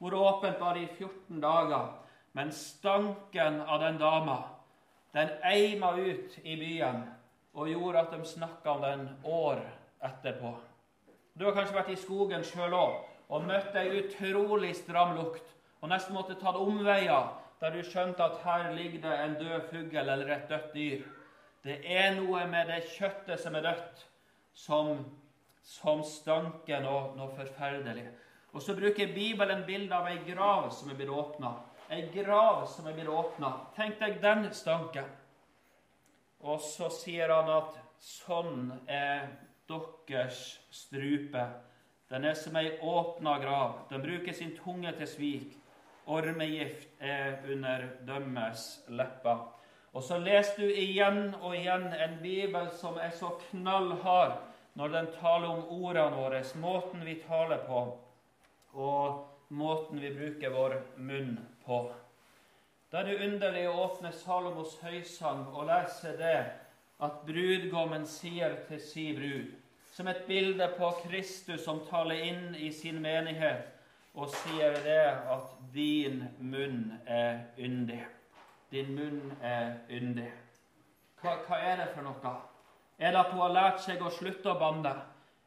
vært 0.00 0.16
åpent 0.16 0.58
bare 0.60 0.84
i 0.84 0.88
14 0.96 1.40
dager. 1.42 1.92
Men 2.32 2.52
stanken 2.54 3.60
av 3.60 3.80
den 3.82 3.98
dama, 3.98 4.38
den 5.12 5.30
eima 5.42 5.96
ut 5.98 6.38
i 6.44 6.56
byen 6.56 7.02
og 7.58 7.68
gjorde 7.68 8.04
at 8.04 8.12
de 8.14 8.24
snakka 8.24 8.70
om 8.70 8.82
den 8.84 9.08
år 9.26 9.62
etterpå. 10.06 10.52
Du 11.34 11.44
har 11.44 11.56
kanskje 11.56 11.74
vært 11.74 11.90
i 11.90 11.98
skogen 11.98 12.44
sjøl 12.46 12.74
òg 12.76 13.00
og 13.30 13.46
møtt 13.46 13.74
ei 13.78 13.88
utrolig 13.98 14.74
stram 14.78 15.16
lukt 15.18 15.46
og 15.80 15.90
nesten 15.90 16.14
måtte 16.14 16.38
ta 16.38 16.52
omveier 16.54 17.32
der 17.60 17.74
du 17.74 17.82
skjønte 17.84 18.24
at 18.24 18.38
her 18.44 18.70
ligger 18.76 19.02
det 19.04 19.16
en 19.24 19.34
død 19.40 19.66
fugl 19.70 19.96
eller 19.98 20.30
et 20.34 20.48
dødt 20.48 20.74
dyr. 20.74 21.02
Det 21.64 21.76
er 21.84 22.14
noe 22.16 22.46
med 22.48 22.70
det 22.72 22.84
kjøttet 22.94 23.40
som 23.40 23.54
er 23.54 23.66
dødt, 23.66 24.06
som, 24.56 24.94
som 25.62 26.00
stanker 26.06 26.80
noe, 26.84 27.10
noe 27.18 27.34
forferdelig. 27.36 28.06
Og 28.52 28.62
så 28.62 28.74
bruker 28.74 29.14
Bibelen 29.14 29.62
bilde 29.66 29.94
av 29.94 30.08
ei 30.10 30.18
grav 30.26 30.70
som 30.74 30.90
er 30.90 30.98
blitt 30.98 31.12
åpna. 31.14 31.52
Ei 31.90 32.02
grav 32.14 32.64
som 32.70 32.86
er 32.86 32.96
blitt 32.98 33.10
åpna. 33.10 33.52
Tenk 33.76 34.00
deg 34.02 34.18
den 34.22 34.48
stanken. 34.54 35.06
Og 36.40 36.60
så 36.64 36.88
sier 36.90 37.30
han 37.30 37.50
at 37.52 37.78
sånn 38.00 38.70
er 38.88 39.28
deres 39.70 40.58
strupe. 40.74 41.44
Den 42.10 42.26
er 42.26 42.34
som 42.34 42.56
ei 42.58 42.72
åpna 42.82 43.36
grav. 43.38 43.84
Den 43.90 44.02
bruker 44.02 44.34
sin 44.34 44.56
tunge 44.58 44.92
til 44.98 45.06
svik. 45.06 45.56
Ormegift 46.10 46.88
er 46.98 47.38
under 47.46 47.86
dømmes 48.06 48.66
lepper. 48.88 49.46
Og 49.94 50.02
så 50.02 50.18
leser 50.18 50.62
du 50.62 50.70
igjen 50.70 51.34
og 51.40 51.54
igjen 51.54 51.86
en 51.92 52.18
bibel 52.22 52.70
som 52.78 52.98
er 52.98 53.14
så 53.14 53.30
knallhard 53.50 54.38
når 54.78 54.94
den 54.94 55.08
taler 55.20 55.50
om 55.50 55.84
ordene 55.84 56.16
våre, 56.16 56.42
måten 56.62 57.02
vi 57.04 57.16
taler 57.26 57.62
på 57.66 57.82
og 58.74 59.26
måten 59.48 60.00
vi 60.00 60.12
bruker 60.14 60.54
vår 60.54 60.76
munn 60.96 61.38
på. 61.64 61.82
Da 62.90 63.00
er 63.00 63.10
det 63.10 63.26
underlig 63.26 63.66
å 63.70 63.78
åpne 63.84 64.10
Salomos 64.14 64.76
høysang 64.82 65.44
og 65.52 65.68
lese 65.68 66.14
det 66.18 66.38
at 67.00 67.20
brudgommen 67.26 68.06
sier 68.06 68.56
til 68.68 68.80
si 68.82 69.06
brud, 69.16 69.52
som 69.94 70.08
et 70.10 70.24
bilde 70.26 70.66
på 70.76 70.90
Kristus 71.04 71.64
som 71.64 71.84
taler 71.88 72.24
inn 72.28 72.54
i 72.54 72.70
sin 72.74 73.00
menighet, 73.02 73.68
og 74.14 74.30
sier 74.42 74.74
det 74.84 75.04
at 75.06 75.52
din 75.74 76.24
munn 76.38 76.96
er 77.06 77.44
yndig. 77.58 78.02
Din 78.70 78.90
munn 78.94 79.34
er 79.42 79.78
yndig. 79.90 80.28
Hva, 81.22 81.36
hva 81.46 81.58
er 81.62 81.82
det 81.82 81.88
for 81.94 82.06
noe? 82.06 82.34
Er 82.98 83.14
det 83.14 83.22
at 83.22 83.32
hun 83.32 83.42
har 83.44 83.54
lært 83.54 83.82
seg 83.84 84.02
å 84.02 84.12
slutte 84.12 84.50
å 84.52 84.58
banne? 84.60 84.92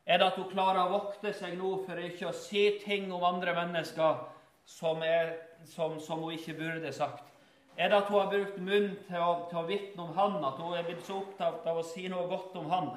Er 0.05 0.19
det 0.19 0.27
at 0.27 0.39
hun 0.39 0.49
klarer 0.51 0.81
å 0.83 0.95
vokte 0.97 1.31
seg 1.35 1.55
nå 1.55 1.77
for 1.85 1.99
ikke 2.01 2.27
å 2.29 2.35
si 2.35 2.65
ting 2.83 3.11
om 3.15 3.23
andre 3.23 3.53
mennesker 3.55 4.25
som, 4.67 4.99
er, 5.03 5.37
som, 5.69 5.95
som 6.03 6.25
hun 6.25 6.35
ikke 6.35 6.57
burde 6.59 6.91
sagt? 6.95 7.29
Er 7.77 7.89
det 7.89 8.01
at 8.03 8.11
hun 8.11 8.19
har 8.19 8.29
brukt 8.29 8.59
munn 8.61 8.91
til 9.07 9.23
å, 9.23 9.31
til 9.49 9.61
å 9.61 9.65
vitne 9.69 10.03
om 10.03 10.11
han, 10.17 10.37
at 10.45 10.59
hun 10.61 10.75
er 10.77 10.85
blitt 10.85 11.07
så 11.07 11.21
opptatt 11.23 11.65
av 11.69 11.79
å 11.79 11.87
si 11.87 12.05
noe 12.11 12.27
godt 12.29 12.59
om 12.59 12.69
han? 12.69 12.91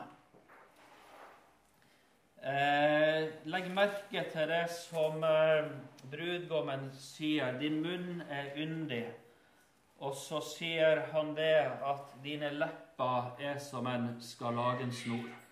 Eh, 2.46 3.30
legg 3.48 3.70
merke 3.74 4.26
til 4.30 4.50
det 4.50 4.66
som 4.74 5.22
eh, 5.24 5.70
brudgommen 6.10 6.90
sier. 6.98 7.56
Din 7.62 7.80
munn 7.86 8.20
er 8.28 8.52
yndig. 8.60 9.06
Og 10.04 10.12
så 10.18 10.42
sier 10.44 11.06
han 11.14 11.32
det 11.38 11.64
at 11.64 12.12
dine 12.22 12.52
lepper 12.58 13.32
er 13.40 13.58
som 13.62 13.88
en 13.88 14.12
skarlagensnor. 14.20 15.45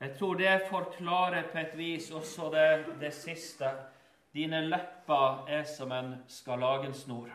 Jeg 0.00 0.16
tror 0.18 0.34
det 0.34 0.60
forklarer 0.70 1.42
på 1.52 1.58
et 1.58 1.78
vis 1.78 2.10
også 2.10 2.50
det, 2.52 3.00
det 3.00 3.12
siste. 3.14 3.70
Dine 4.34 4.60
lepper 4.66 5.46
er 5.48 5.62
som 5.62 5.92
en 5.92 6.14
skarlagensnor. 6.28 7.28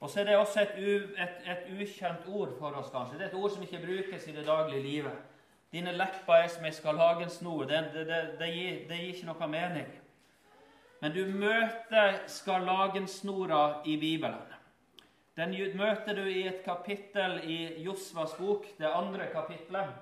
Og 0.00 0.10
så 0.10 0.20
er 0.20 0.24
det 0.24 0.36
også 0.36 0.60
et, 0.60 0.74
u, 0.78 0.94
et, 1.22 1.36
et, 1.46 1.66
ukjent 1.80 2.28
ord 2.28 2.48
for 2.58 2.76
oss, 2.76 2.90
kanskje. 2.90 3.18
Det 3.18 3.24
er 3.24 3.30
et 3.30 3.38
ord 3.38 3.50
som 3.50 3.62
ikke 3.62 3.80
brukes 3.86 4.26
i 4.26 4.34
det 4.36 4.46
daglige 4.46 4.82
livet. 4.82 5.18
Dine 5.72 5.92
lepper 5.92 6.34
er 6.34 6.48
som 6.48 6.64
en 6.64 6.72
skarlagensnor. 6.72 7.64
Det, 7.64 7.84
det, 7.94 8.06
det, 8.38 8.48
gir, 8.54 8.80
det 8.88 8.98
gir 8.98 9.12
ikke 9.14 9.28
noe 9.30 9.48
mening. 9.48 9.92
Men 11.00 11.14
du 11.14 11.22
møter 11.26 12.18
skarlagensnora 12.26 13.82
i 13.86 13.96
Bibelen. 13.96 14.52
Den 15.36 15.54
møter 15.76 16.14
du 16.14 16.26
i 16.28 16.46
et 16.46 16.60
kapittel 16.64 17.40
i 17.48 17.82
Josvas 17.82 18.34
bok, 18.38 18.66
det 18.78 18.90
andre 18.90 19.30
kapittelet. 19.32 19.94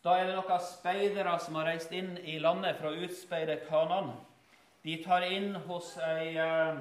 Da 0.00 0.14
er 0.16 0.30
det 0.30 0.36
noen 0.38 0.62
speidere 0.64 1.34
som 1.44 1.58
har 1.58 1.66
reist 1.68 1.90
inn 1.92 2.14
i 2.24 2.38
landet 2.40 2.78
for 2.78 2.88
å 2.88 3.02
utspeide 3.04 3.58
Kanan. 3.66 4.14
De 4.80 4.94
tar 5.04 5.26
inn 5.28 5.50
hos 5.66 5.90
ei, 6.00 6.38
eh, 6.40 6.78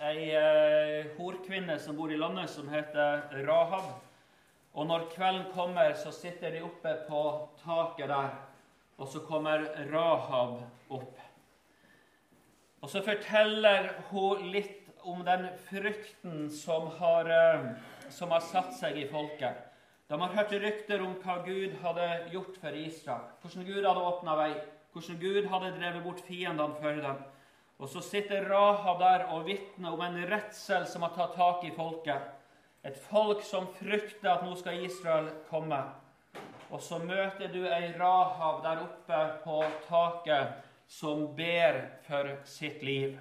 ei 0.00 0.30
eh, 0.32 1.10
horkvinne 1.18 1.76
som 1.78 1.98
bor 1.98 2.08
i 2.08 2.16
landet, 2.16 2.48
som 2.48 2.70
heter 2.72 3.26
Rahab. 3.44 3.90
Og 4.72 4.88
når 4.88 5.04
kvelden 5.12 5.50
kommer, 5.52 5.92
så 6.00 6.14
sitter 6.16 6.56
de 6.56 6.64
oppe 6.64 6.94
på 7.10 7.20
taket 7.60 8.08
der, 8.08 8.32
og 8.96 9.12
så 9.12 9.20
kommer 9.28 9.68
Rahab 9.92 10.62
opp. 10.88 11.20
Og 12.80 12.88
så 12.88 13.04
forteller 13.04 13.92
hun 14.08 14.48
litt 14.48 14.88
om 15.04 15.20
den 15.28 15.50
frykten 15.68 16.48
som 16.48 16.88
har, 16.96 17.28
eh, 17.28 17.70
som 18.08 18.32
har 18.32 18.40
satt 18.40 18.72
seg 18.80 18.96
i 18.96 19.08
folket. 19.12 19.73
De 20.08 20.20
har 20.20 20.34
hørt 20.36 20.52
rykter 20.52 21.00
om 21.00 21.14
hva 21.22 21.38
Gud 21.46 21.78
hadde 21.80 22.08
gjort 22.32 22.58
for 22.60 22.76
Israel, 22.76 23.28
hvordan 23.40 23.64
Gud 23.64 23.86
hadde 23.88 24.02
åpna 24.04 24.34
vei, 24.36 24.50
hvordan 24.92 25.20
Gud 25.22 25.46
hadde 25.48 25.70
drevet 25.78 26.04
bort 26.04 26.20
fiendene 26.26 26.76
for 26.80 27.00
dem. 27.06 27.22
Og 27.78 27.88
så 27.88 28.02
sitter 28.04 28.44
Rahab 28.50 29.00
der 29.00 29.24
og 29.34 29.46
vitner 29.48 29.96
om 29.96 30.02
en 30.04 30.20
redsel 30.30 30.84
som 30.86 31.02
har 31.02 31.14
tatt 31.16 31.34
tak 31.38 31.64
i 31.64 31.72
folket. 31.74 32.28
Et 32.84 32.96
folk 33.08 33.40
som 33.42 33.66
frykter 33.78 34.28
at 34.30 34.44
nå 34.44 34.54
skal 34.60 34.84
Israel 34.84 35.30
komme. 35.48 35.80
Og 36.70 36.82
så 36.84 37.00
møter 37.00 37.48
du 37.48 37.62
ei 37.64 37.94
Rahab 37.98 38.62
der 38.64 38.82
oppe 38.84 39.20
på 39.44 39.62
taket 39.88 40.60
som 40.86 41.30
ber 41.36 41.80
for 42.06 42.28
sitt 42.44 42.84
liv. 42.84 43.16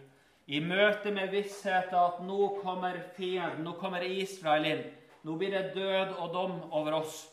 I 0.48 0.60
møte 0.60 1.14
med 1.16 1.32
vissheten 1.32 1.96
at 1.96 2.20
nå 2.28 2.58
kommer 2.60 3.00
fienden, 3.16 3.64
nå 3.64 3.78
kommer 3.80 4.04
Israel 4.04 4.68
inn, 4.68 4.84
nå 5.24 5.38
blir 5.40 5.52
det 5.52 5.74
død 5.76 6.18
og 6.20 6.34
dom 6.34 6.60
over 6.72 7.00
oss, 7.00 7.24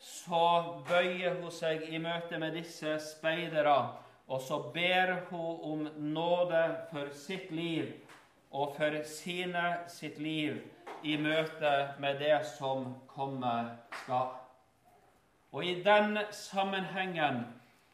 så 0.00 0.82
bøyer 0.88 1.38
hun 1.40 1.52
seg 1.52 1.86
i 1.88 1.98
møte 2.00 2.38
med 2.40 2.56
disse 2.56 2.98
speidere 3.00 3.76
og 4.26 4.40
så 4.40 4.58
ber 4.74 5.14
hun 5.30 5.60
om 5.62 5.88
nåde 5.96 6.62
for 6.90 7.10
sitt 7.14 7.50
liv 7.50 7.92
og 8.50 8.74
for 8.76 9.02
sine 9.06 9.64
sitt 9.88 10.18
liv 10.18 10.58
i 11.02 11.16
møte 11.16 11.72
med 12.02 12.18
det 12.18 12.40
som 12.56 12.94
kommer 13.06 13.76
skal. 14.02 14.32
Og 15.52 15.64
i 15.64 15.76
den 15.82 16.18
sammenhengen 16.30 17.44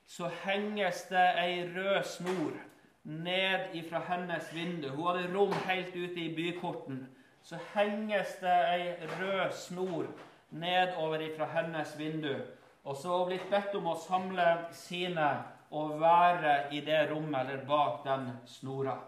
så 0.08 0.30
henges 0.44 1.04
det 1.10 1.26
ei 1.42 1.66
rød 1.74 2.02
snor 2.04 2.56
ned 3.04 3.74
ifra 3.76 4.00
hennes 4.08 4.48
vindu. 4.54 4.88
Hun 4.88 5.06
hadde 5.06 5.34
rom 5.34 5.52
helt 5.66 5.96
ute 5.96 6.20
i 6.20 6.34
byporten. 6.34 7.06
Så 7.42 7.58
henges 7.74 8.36
det 8.40 8.58
ei 8.72 8.92
rød 9.18 9.52
snor 9.52 10.06
nedover 10.50 11.20
ifra 11.20 11.48
hennes 11.54 11.98
vindu. 11.98 12.36
Og 12.84 12.96
så 12.96 13.24
blitt 13.26 13.48
bedt 13.50 13.74
om 13.78 13.88
å 13.92 13.98
samle 13.98 14.46
sine 14.74 15.28
og 15.72 15.96
være 16.00 16.54
i 16.74 16.82
det 16.84 17.06
rommet 17.10 17.40
eller 17.40 17.64
bak 17.66 18.02
den 18.04 18.28
snora. 18.46 18.98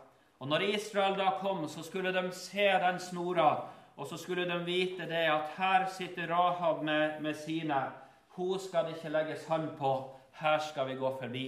Og 0.40 0.48
Når 0.48 0.62
Israel 0.74 1.18
da 1.18 1.30
kom, 1.40 1.68
så 1.68 1.82
skulle 1.82 2.12
de 2.12 2.32
se 2.32 2.68
den 2.82 2.98
snora, 3.00 3.66
og 3.96 4.06
så 4.06 4.16
skulle 4.16 4.44
de 4.44 4.58
vite 4.64 5.06
det 5.08 5.26
at 5.30 5.54
her 5.56 5.86
sitter 5.86 6.26
Rahab 6.28 6.82
med, 6.82 7.20
med 7.20 7.34
sine. 7.34 7.84
Hun 8.28 8.58
skal 8.58 8.84
det 8.84 8.96
ikke 8.96 9.08
legges 9.14 9.46
hånd 9.46 9.68
på. 9.78 10.10
Her 10.40 10.58
skal 10.58 10.88
vi 10.88 10.94
gå 10.94 11.16
forbi. 11.20 11.46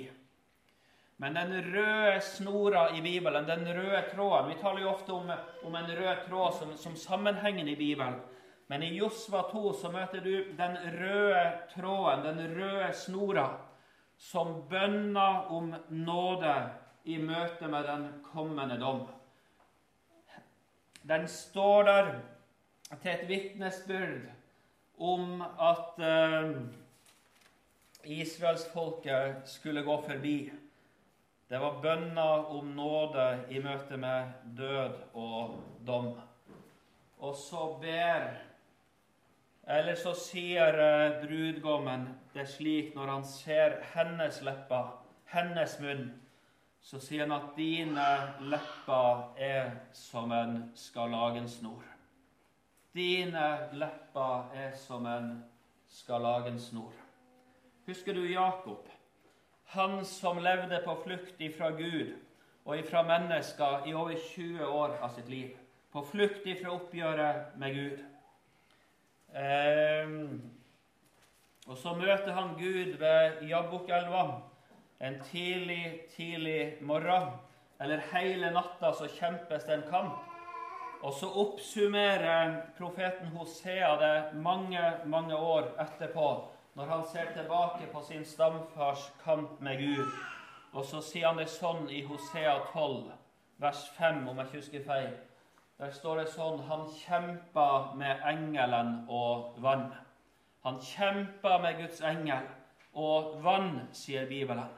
Men 1.16 1.34
den 1.34 1.52
røde 1.72 2.20
snora 2.20 2.90
i 2.96 3.00
Bibelen, 3.00 3.46
den 3.48 3.64
røde 3.64 4.02
tråden 4.10 4.50
Vi 4.50 4.58
taler 4.60 4.82
jo 4.82 4.90
ofte 4.90 5.12
om, 5.12 5.30
om 5.64 5.74
en 5.74 5.92
rød 5.96 6.26
tråd 6.28 6.58
som, 6.58 6.74
som 6.76 6.96
sammenhengen 6.96 7.68
i 7.68 7.76
Bibelen. 7.76 8.20
Men 8.66 8.82
i 8.82 8.96
Josva 8.96 9.46
2 9.52 9.72
så 9.72 9.92
møter 9.94 10.20
du 10.20 10.52
den 10.58 10.76
røde 10.98 11.44
tråden, 11.72 12.26
den 12.26 12.58
røde 12.58 12.92
snora 12.92 13.46
som 14.18 14.62
bønner 14.68 15.50
om 15.52 15.74
nåde 15.88 16.54
i 17.04 17.18
møte 17.22 17.68
med 17.68 17.84
den 17.84 18.08
kommende 18.24 18.78
dom. 18.80 19.06
Den 21.06 21.28
står 21.28 21.82
der 21.86 22.08
til 23.02 23.10
et 23.12 23.28
vitnesbyrd 23.28 24.26
om 24.98 25.42
at 25.42 26.00
eh, 26.02 26.56
israelsfolket 28.04 29.44
skulle 29.44 29.84
gå 29.84 30.00
forbi. 30.02 30.36
Det 31.48 31.58
var 31.62 31.78
bønner 31.82 32.48
om 32.50 32.72
nåde 32.74 33.26
i 33.54 33.60
møte 33.62 33.96
med 33.96 34.32
død 34.58 34.96
og 35.14 35.60
dom. 35.86 36.12
Og 37.18 37.34
så 37.38 37.68
ber 37.80 38.26
eller 39.66 39.98
så 39.98 40.12
sier 40.14 40.78
eh, 40.78 41.16
brudgommen 41.24 42.06
det 42.34 42.44
slik 42.46 42.94
når 42.94 43.10
han 43.10 43.24
ser 43.26 43.80
hennes 43.96 44.38
lepper, 44.46 44.92
hennes 45.32 45.74
munn, 45.82 46.04
så 46.78 47.00
sier 47.02 47.24
han 47.24 47.34
at 47.34 47.56
dine 47.56 48.06
lepper 48.46 49.40
er 49.42 49.72
som 49.96 50.30
en 50.30 50.60
skarlagensnor. 50.78 51.82
Dine 52.94 53.48
lepper 53.74 54.54
er 54.54 54.76
som 54.78 55.06
en 55.10 55.32
skarlagensnor. 55.90 56.94
Husker 57.90 58.14
du 58.14 58.22
Jakob? 58.22 58.86
Han 59.74 60.04
som 60.04 60.38
levde 60.38 60.78
på 60.84 60.94
flukt 61.04 61.40
ifra 61.40 61.70
Gud 61.70 62.14
og 62.64 62.78
ifra 62.78 63.02
mennesker 63.06 63.86
i 63.86 63.94
over 63.94 64.14
20 64.34 64.66
år 64.66 64.98
av 65.02 65.14
sitt 65.14 65.28
liv. 65.28 65.56
På 65.92 66.02
flukt 66.06 66.46
ifra 66.46 66.74
oppgjøret 66.74 67.56
med 67.58 67.74
Gud. 67.74 68.04
Ehm, 69.34 70.42
og 71.66 71.78
så 71.78 71.94
møter 71.98 72.32
han 72.32 72.54
Gud 72.58 72.96
ved 72.98 73.42
Jabbukelva 73.48 74.24
en 75.00 75.20
tidlig, 75.30 76.00
tidlig 76.16 76.76
morgen. 76.80 77.30
Eller 77.80 78.02
hele 78.12 78.50
natta 78.54 78.92
så 78.96 79.08
kjempes 79.18 79.66
det 79.66 79.74
en 79.74 79.88
kamp. 79.90 80.22
Og 81.02 81.12
så 81.12 81.28
oppsummerer 81.28 82.54
profeten 82.78 83.28
Hosea 83.34 83.90
det 84.00 84.14
mange, 84.42 84.80
mange 85.04 85.36
år 85.36 85.68
etterpå, 85.82 86.28
når 86.76 86.86
han 86.86 87.04
ser 87.08 87.32
tilbake 87.32 87.86
på 87.92 88.02
sin 88.04 88.24
stamfars 88.24 89.12
kamp 89.24 89.60
med 89.60 89.78
Gud. 89.78 90.10
Og 90.72 90.84
så 90.84 91.00
sier 91.00 91.30
han 91.30 91.38
det 91.40 91.48
sånn 91.48 91.86
i 91.88 92.02
Hosea 92.04 92.58
12, 92.72 93.06
vers 93.62 93.86
5, 93.96 94.26
om 94.28 94.36
jeg 94.36 94.46
ikke 94.46 94.60
husker 94.60 94.84
feil. 94.84 95.14
Der 95.80 95.92
står 95.92 96.20
det 96.20 96.26
sånn 96.32 96.60
Han 96.68 96.84
kjempa 96.92 97.94
med 97.96 98.20
engelen 98.28 98.92
og 99.08 99.56
vann. 99.64 99.88
Han 100.68 100.80
kjempa 100.84 101.56
med 101.64 101.80
Guds 101.80 102.02
engel 102.04 102.44
og 102.92 103.40
vann, 103.44 103.88
sier 103.92 104.28
Bibelen. 104.28 104.68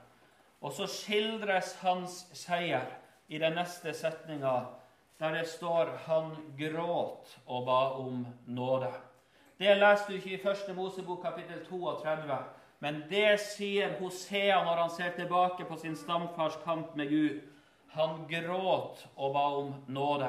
Og 0.62 0.74
så 0.74 0.86
skildres 0.90 1.76
hans 1.82 2.24
seier 2.34 2.86
i 3.28 3.38
den 3.42 3.58
neste 3.58 3.94
setninga, 3.94 4.56
der 5.18 5.32
det 5.34 5.48
står 5.48 5.98
'Han 6.06 6.54
gråt 6.58 7.38
og 7.46 7.66
ba 7.66 7.98
om 7.98 8.26
nåde'. 8.46 9.07
Det 9.58 9.72
leste 9.74 10.12
du 10.12 10.16
ikke 10.20 10.36
i 10.36 10.42
første 10.42 10.70
Mosebok 10.70 11.24
kapittel 11.24 11.64
32, 11.66 12.34
men 12.78 13.00
det 13.10 13.40
sier 13.42 13.96
Hosea 13.98 14.60
når 14.62 14.84
han 14.84 14.92
ser 14.94 15.16
tilbake 15.16 15.66
på 15.66 15.78
sin 15.80 15.96
stamfars 15.98 16.60
kamp 16.62 16.92
med 16.94 17.10
Gud. 17.10 17.40
Han 17.96 18.20
gråt 18.30 19.02
og 19.16 19.32
ba 19.34 19.42
om 19.56 19.72
nåde. 19.88 20.28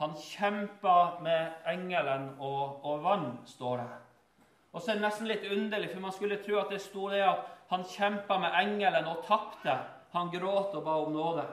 Han 0.00 0.16
kjempa 0.16 1.20
med 1.20 1.68
engelen 1.68 2.30
og, 2.38 2.80
og, 2.86 3.04
vann, 3.04 3.28
står 3.44 3.82
det. 3.82 4.00
Og 4.72 4.80
så 4.80 4.94
er 4.94 4.96
det 4.96 5.06
nesten 5.10 5.28
litt 5.28 5.44
underlig, 5.44 5.92
for 5.92 6.00
man 6.06 6.16
skulle 6.16 6.40
tro 6.40 6.56
at 6.62 6.72
det 6.72 6.80
sto 6.80 7.12
det 7.12 7.20
at 7.20 7.44
han 7.68 7.84
kjempa 7.84 8.40
med 8.40 8.60
engelen 8.64 9.12
og 9.12 9.26
tapte. 9.28 9.76
Han 10.16 10.32
gråt 10.32 10.72
og 10.72 10.88
ba 10.88 10.96
om 11.04 11.12
nåde. 11.12 11.44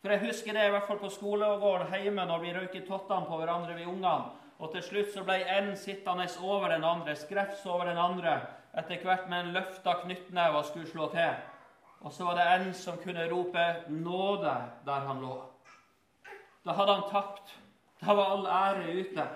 For 0.00 0.16
jeg 0.16 0.24
husker 0.24 0.56
det 0.56 0.64
i 0.64 0.72
hvert 0.72 0.88
fall 0.88 1.04
på 1.04 1.12
skolegården 1.12 1.92
hjemme 2.00 2.24
når 2.24 2.44
vi 2.46 2.56
røyker 2.56 2.88
tottene 2.88 3.28
på 3.28 3.36
hverandre, 3.36 3.76
vi 3.76 3.84
ungene. 3.84 4.47
Og 4.58 4.72
til 4.72 4.82
slutt 4.82 5.12
så 5.14 5.22
ble 5.26 5.36
en 5.54 5.76
sittende 5.78 6.26
over 6.42 6.72
den 6.72 6.84
andre, 6.84 7.14
skrefs 7.16 7.66
over 7.66 7.86
den 7.86 7.98
andre, 7.98 8.40
etter 8.78 9.04
hvert 9.04 9.28
med 9.30 9.44
en 9.44 9.52
løfta 9.54 9.94
knyttneve 10.02 10.58
og 10.58 10.66
skulle 10.66 10.90
slå 10.90 11.06
til. 11.12 11.36
Og 12.00 12.12
så 12.12 12.26
var 12.26 12.38
det 12.38 12.46
en 12.54 12.74
som 12.74 12.98
kunne 12.98 13.30
rope 13.30 13.64
'nåde' 13.88 14.62
der 14.86 15.06
han 15.06 15.20
lå. 15.20 15.42
Da 16.64 16.72
hadde 16.72 16.94
han 16.94 17.10
tapt. 17.10 17.58
Da 18.00 18.14
var 18.14 18.24
all 18.24 18.46
ære 18.46 19.00
ute. 19.00 19.28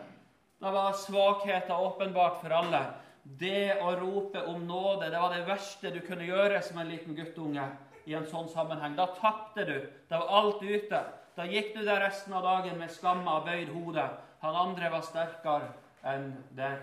Da 0.61 0.71
var 0.71 0.93
svakheten 0.93 1.73
åpenbart 1.73 2.41
for 2.41 2.51
alle. 2.55 2.83
Det 3.23 3.79
å 3.83 3.95
rope 4.01 4.43
om 4.47 4.67
nåde 4.67 5.11
det 5.11 5.19
var 5.19 5.35
det 5.35 5.47
verste 5.47 5.91
du 5.91 6.01
kunne 6.01 6.27
gjøre 6.27 6.63
som 6.63 6.79
en 6.79 6.89
liten 6.89 7.15
guttunge. 7.15 7.71
i 8.07 8.15
en 8.15 8.27
sånn 8.27 8.49
sammenheng. 8.51 8.97
Da 8.97 9.07
tapte 9.07 9.65
du. 9.65 9.77
Da 10.11 10.19
var 10.19 10.31
alt 10.43 10.63
ute. 10.63 11.05
Da 11.37 11.45
gikk 11.47 11.69
du 11.77 11.85
der 11.85 12.01
resten 12.03 12.35
av 12.35 12.43
dagen 12.43 12.79
med 12.79 12.91
skamma 12.91 13.37
og 13.39 13.47
bøyd 13.47 13.69
hode. 13.69 14.09
Han 14.43 14.57
andre 14.59 14.91
var 14.91 15.05
sterkere 15.07 15.71
enn 16.13 16.33
deg. 16.59 16.81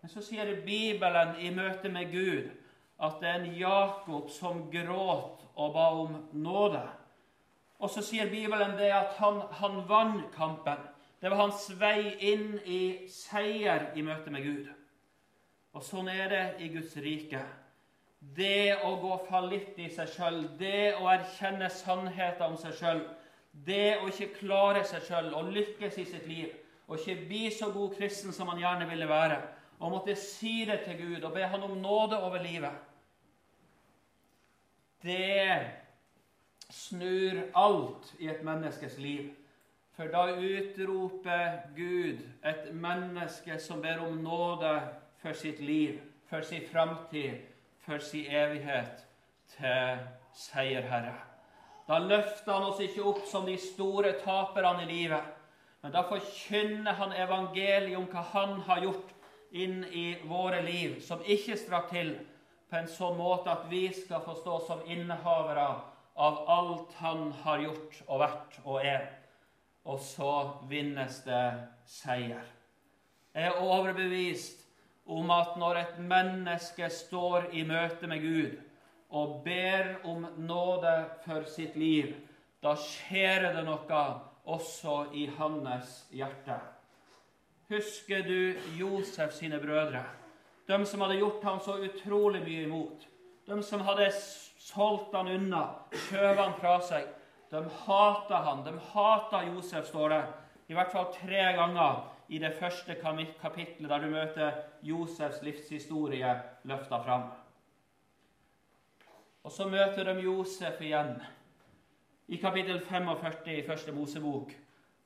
Men 0.00 0.12
så 0.12 0.22
sier 0.22 0.52
Bibelen 0.62 1.34
i 1.42 1.50
møte 1.50 1.90
med 1.90 2.12
Gud 2.12 2.52
at 3.02 3.18
det 3.20 3.28
er 3.28 3.40
en 3.40 3.56
Jakob 3.58 4.30
som 4.30 4.68
gråt 4.70 5.42
og 5.56 5.72
ba 5.74 5.86
om 5.98 6.14
nåde. 6.32 6.84
Og 7.82 7.90
så 7.90 8.04
sier 8.04 8.30
Bibelen 8.30 8.76
det 8.78 8.92
at 8.94 9.16
han, 9.18 9.42
han 9.58 9.82
vant 9.88 10.30
kampen. 10.36 10.78
Det 11.20 11.30
var 11.30 11.42
hans 11.42 11.66
vei 11.80 12.14
inn 12.30 12.54
i 12.64 13.08
seier 13.10 13.90
i 13.96 14.04
møte 14.06 14.30
med 14.32 14.44
Gud. 14.46 14.68
Og 15.76 15.84
sånn 15.84 16.08
er 16.08 16.30
det 16.32 16.44
i 16.64 16.68
Guds 16.72 16.94
rike. 17.02 17.42
Det 18.36 18.78
å 18.84 18.94
gå 19.02 19.16
fallitt 19.26 19.76
i 19.82 19.88
seg 19.92 20.08
sjøl, 20.14 20.38
det 20.58 20.94
å 21.00 21.08
erkjenne 21.12 21.68
sannheten 21.72 22.46
om 22.46 22.56
seg 22.60 22.78
sjøl, 22.78 23.02
det 23.66 23.98
å 24.00 24.08
ikke 24.08 24.32
klare 24.38 24.84
seg 24.88 25.04
sjøl 25.08 25.34
og 25.36 25.50
lykkes 25.52 25.98
i 26.00 26.06
sitt 26.08 26.30
liv, 26.30 26.54
og 26.86 26.98
ikke 26.98 27.26
bli 27.26 27.50
så 27.50 27.70
god 27.74 27.94
kristen 27.96 28.32
som 28.32 28.46
man 28.46 28.60
gjerne 28.62 28.88
ville 28.88 29.08
være, 29.08 29.40
og 29.78 29.90
måtte 29.90 30.14
si 30.16 30.64
det 30.64 30.80
til 30.84 31.00
Gud 31.00 31.24
og 31.24 31.32
be 31.34 31.42
Han 31.42 31.62
om 31.62 31.76
nåde 31.76 32.22
over 32.22 32.42
livet 32.42 32.72
Det 35.02 35.60
snur 36.70 37.42
alt 37.54 38.14
i 38.18 38.28
et 38.28 38.42
menneskes 38.42 38.98
liv. 38.98 39.30
For 39.96 40.10
da 40.12 40.26
utroper 40.36 41.60
Gud 41.76 42.18
et 42.44 42.74
menneske 42.74 43.58
som 43.58 43.82
ber 43.82 44.02
om 44.04 44.18
nåde 44.18 44.80
for 45.22 45.32
sitt 45.32 45.60
liv, 45.60 46.00
for 46.28 46.40
sin 46.40 46.66
framtid, 46.72 47.38
for 47.78 47.98
sin 47.98 48.26
evighet, 48.26 49.06
til 49.56 49.98
seierherre. 50.34 51.14
Da 51.88 51.98
løfter 51.98 52.52
han 52.52 52.66
oss 52.66 52.80
ikke 52.82 53.04
opp 53.06 53.22
som 53.30 53.46
de 53.46 53.56
store 53.62 54.12
taperne 54.24 54.82
i 54.84 54.90
livet, 54.90 55.22
men 55.86 55.92
da 55.94 56.00
forkynner 56.02 56.96
han 56.98 57.12
evangeliet 57.14 57.94
om 57.94 58.08
hva 58.10 58.24
han 58.32 58.56
har 58.66 58.80
gjort 58.82 59.12
inn 59.54 59.84
i 59.84 60.16
våre 60.26 60.58
liv, 60.66 60.96
som 60.98 61.22
ikke 61.22 61.54
strakk 61.60 61.92
til 61.92 62.10
på 62.66 62.80
en 62.80 62.90
sånn 62.90 63.14
måte 63.14 63.52
at 63.52 63.68
vi 63.70 63.84
skal 63.94 64.24
forstå 64.26 64.56
som 64.66 64.82
innehavere 64.90 65.68
av 66.26 66.42
alt 66.56 66.98
han 66.98 67.30
har 67.44 67.62
gjort 67.68 68.02
og 68.08 68.22
vært 68.24 68.58
og 68.64 68.80
er. 68.82 69.06
Og 69.86 70.02
så 70.02 70.34
vinnes 70.66 71.22
det 71.22 71.46
seier. 71.86 72.42
Jeg 73.30 73.52
er 73.54 73.62
overbevist 73.62 74.66
om 75.06 75.30
at 75.30 75.54
når 75.54 75.84
et 75.84 75.98
menneske 76.02 76.90
står 76.90 77.52
i 77.54 77.62
møte 77.62 78.10
med 78.10 78.26
Gud 78.26 78.58
og 79.14 79.42
ber 79.46 80.00
om 80.02 80.26
nåde 80.50 81.02
for 81.22 81.46
sitt 81.46 81.78
liv, 81.78 82.16
da 82.58 82.74
skjer 82.74 83.52
det 83.54 83.68
noe 83.70 84.25
også 84.46 85.06
i 85.12 85.26
hans 85.38 86.06
hjerte. 86.14 86.56
Husker 87.68 88.22
du 88.22 88.54
Josef 88.78 89.32
sine 89.34 89.58
brødre? 89.60 90.04
De 90.68 90.86
som 90.86 91.00
hadde 91.00 91.18
gjort 91.18 91.44
ham 91.44 91.60
så 91.60 91.78
utrolig 91.82 92.42
mye 92.42 92.66
imot. 92.66 93.06
De 93.46 93.62
som 93.62 93.82
hadde 93.86 94.10
solgt 94.14 95.14
han 95.14 95.30
unna, 95.30 95.62
skjøvet 96.08 96.42
han 96.42 96.58
fra 96.58 96.76
seg. 96.82 97.06
De 97.50 97.62
hata 97.86 98.42
han. 98.46 98.64
De 98.66 98.74
hata 98.92 99.44
Josef, 99.46 99.86
står 99.86 100.14
det. 100.14 100.22
I 100.68 100.74
hvert 100.74 100.90
fall 100.90 101.12
tre 101.14 101.42
ganger 101.54 102.04
i 102.28 102.38
det 102.42 102.54
første 102.58 102.96
kapitlet, 103.40 103.88
der 103.88 104.02
du 104.02 104.10
møter 104.10 104.62
Josefs 104.82 105.42
livshistorie 105.46 106.32
løfta 106.66 106.98
fram. 107.02 107.28
Og 109.46 109.52
så 109.54 109.68
møter 109.70 110.10
de 110.10 110.24
Josef 110.26 110.80
igjen 110.82 111.20
i 112.28 112.36
kapittel 112.36 112.80
45 112.80 113.52
i 113.54 113.66
første 113.66 113.92
Mosebok. 113.92 114.52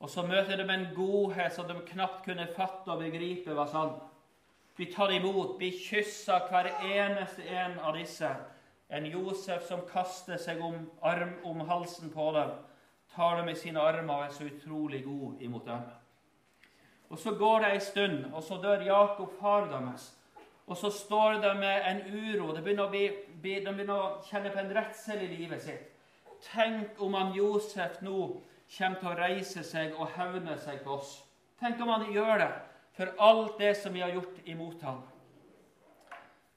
Og 0.00 0.10
så 0.10 0.22
møter 0.22 0.56
de 0.56 0.72
en 0.72 0.86
godhet 0.96 1.52
som 1.52 1.68
de 1.68 1.76
knapt 1.86 2.24
kunne 2.24 2.48
fatte 2.56 2.88
og 2.88 3.02
begripe 3.02 3.56
var 3.56 3.68
sann. 3.68 3.98
Vi 4.76 4.86
tar 4.92 5.12
imot, 5.12 5.58
bli 5.58 5.70
kyssa 5.76 6.38
hver 6.48 6.70
eneste 6.80 7.44
en 7.44 7.76
av 7.84 7.98
disse. 7.98 8.30
En 8.90 9.04
Josef 9.06 9.66
som 9.68 9.84
kaster 9.90 10.40
seg 10.40 10.62
om, 10.64 10.78
arm, 11.02 11.34
om 11.44 11.60
halsen 11.68 12.10
på 12.10 12.30
dem, 12.32 12.54
tar 13.14 13.36
dem 13.36 13.50
i 13.52 13.58
sine 13.58 13.82
armer 13.82 14.14
og 14.14 14.24
er 14.24 14.32
så 14.32 14.48
utrolig 14.48 15.02
god 15.04 15.42
imot 15.44 15.66
dem. 15.66 15.84
Og 17.10 17.18
Så 17.18 17.34
går 17.34 17.60
det 17.60 17.70
ei 17.74 17.80
stund, 17.80 18.24
og 18.32 18.42
så 18.42 18.56
dør 18.62 18.80
Jakob, 18.86 19.32
far 19.40 19.68
deres. 19.68 20.16
Og 20.66 20.76
så 20.76 20.90
står 20.90 21.42
de 21.42 21.54
med 21.58 21.82
en 21.86 22.02
uro. 22.06 22.54
De 22.54 22.62
begynner 22.62 22.86
å, 22.86 22.90
bli, 22.90 23.08
de 23.42 23.72
begynner 23.74 23.94
å 23.94 24.20
kjenne 24.22 24.52
på 24.54 24.58
en 24.62 24.74
redsel 24.76 25.24
i 25.26 25.32
livet 25.36 25.62
sitt. 25.62 25.99
Tenk 26.40 27.00
om 27.02 27.14
han 27.14 27.34
Josef 27.36 28.00
nå 28.04 28.18
kommer 28.70 29.00
til 29.00 29.10
å 29.10 29.18
reise 29.18 29.64
seg 29.66 29.96
og 29.98 30.12
hevne 30.16 30.56
seg 30.62 30.82
på 30.84 30.96
oss. 31.00 31.18
Tenk 31.60 31.80
om 31.82 31.90
han 31.92 32.08
gjør 32.12 32.38
det 32.40 32.50
for 32.96 33.12
alt 33.18 33.58
det 33.58 33.74
som 33.80 33.94
vi 33.94 34.02
har 34.04 34.14
gjort 34.14 34.40
imot 34.48 34.82
ham. 34.82 35.02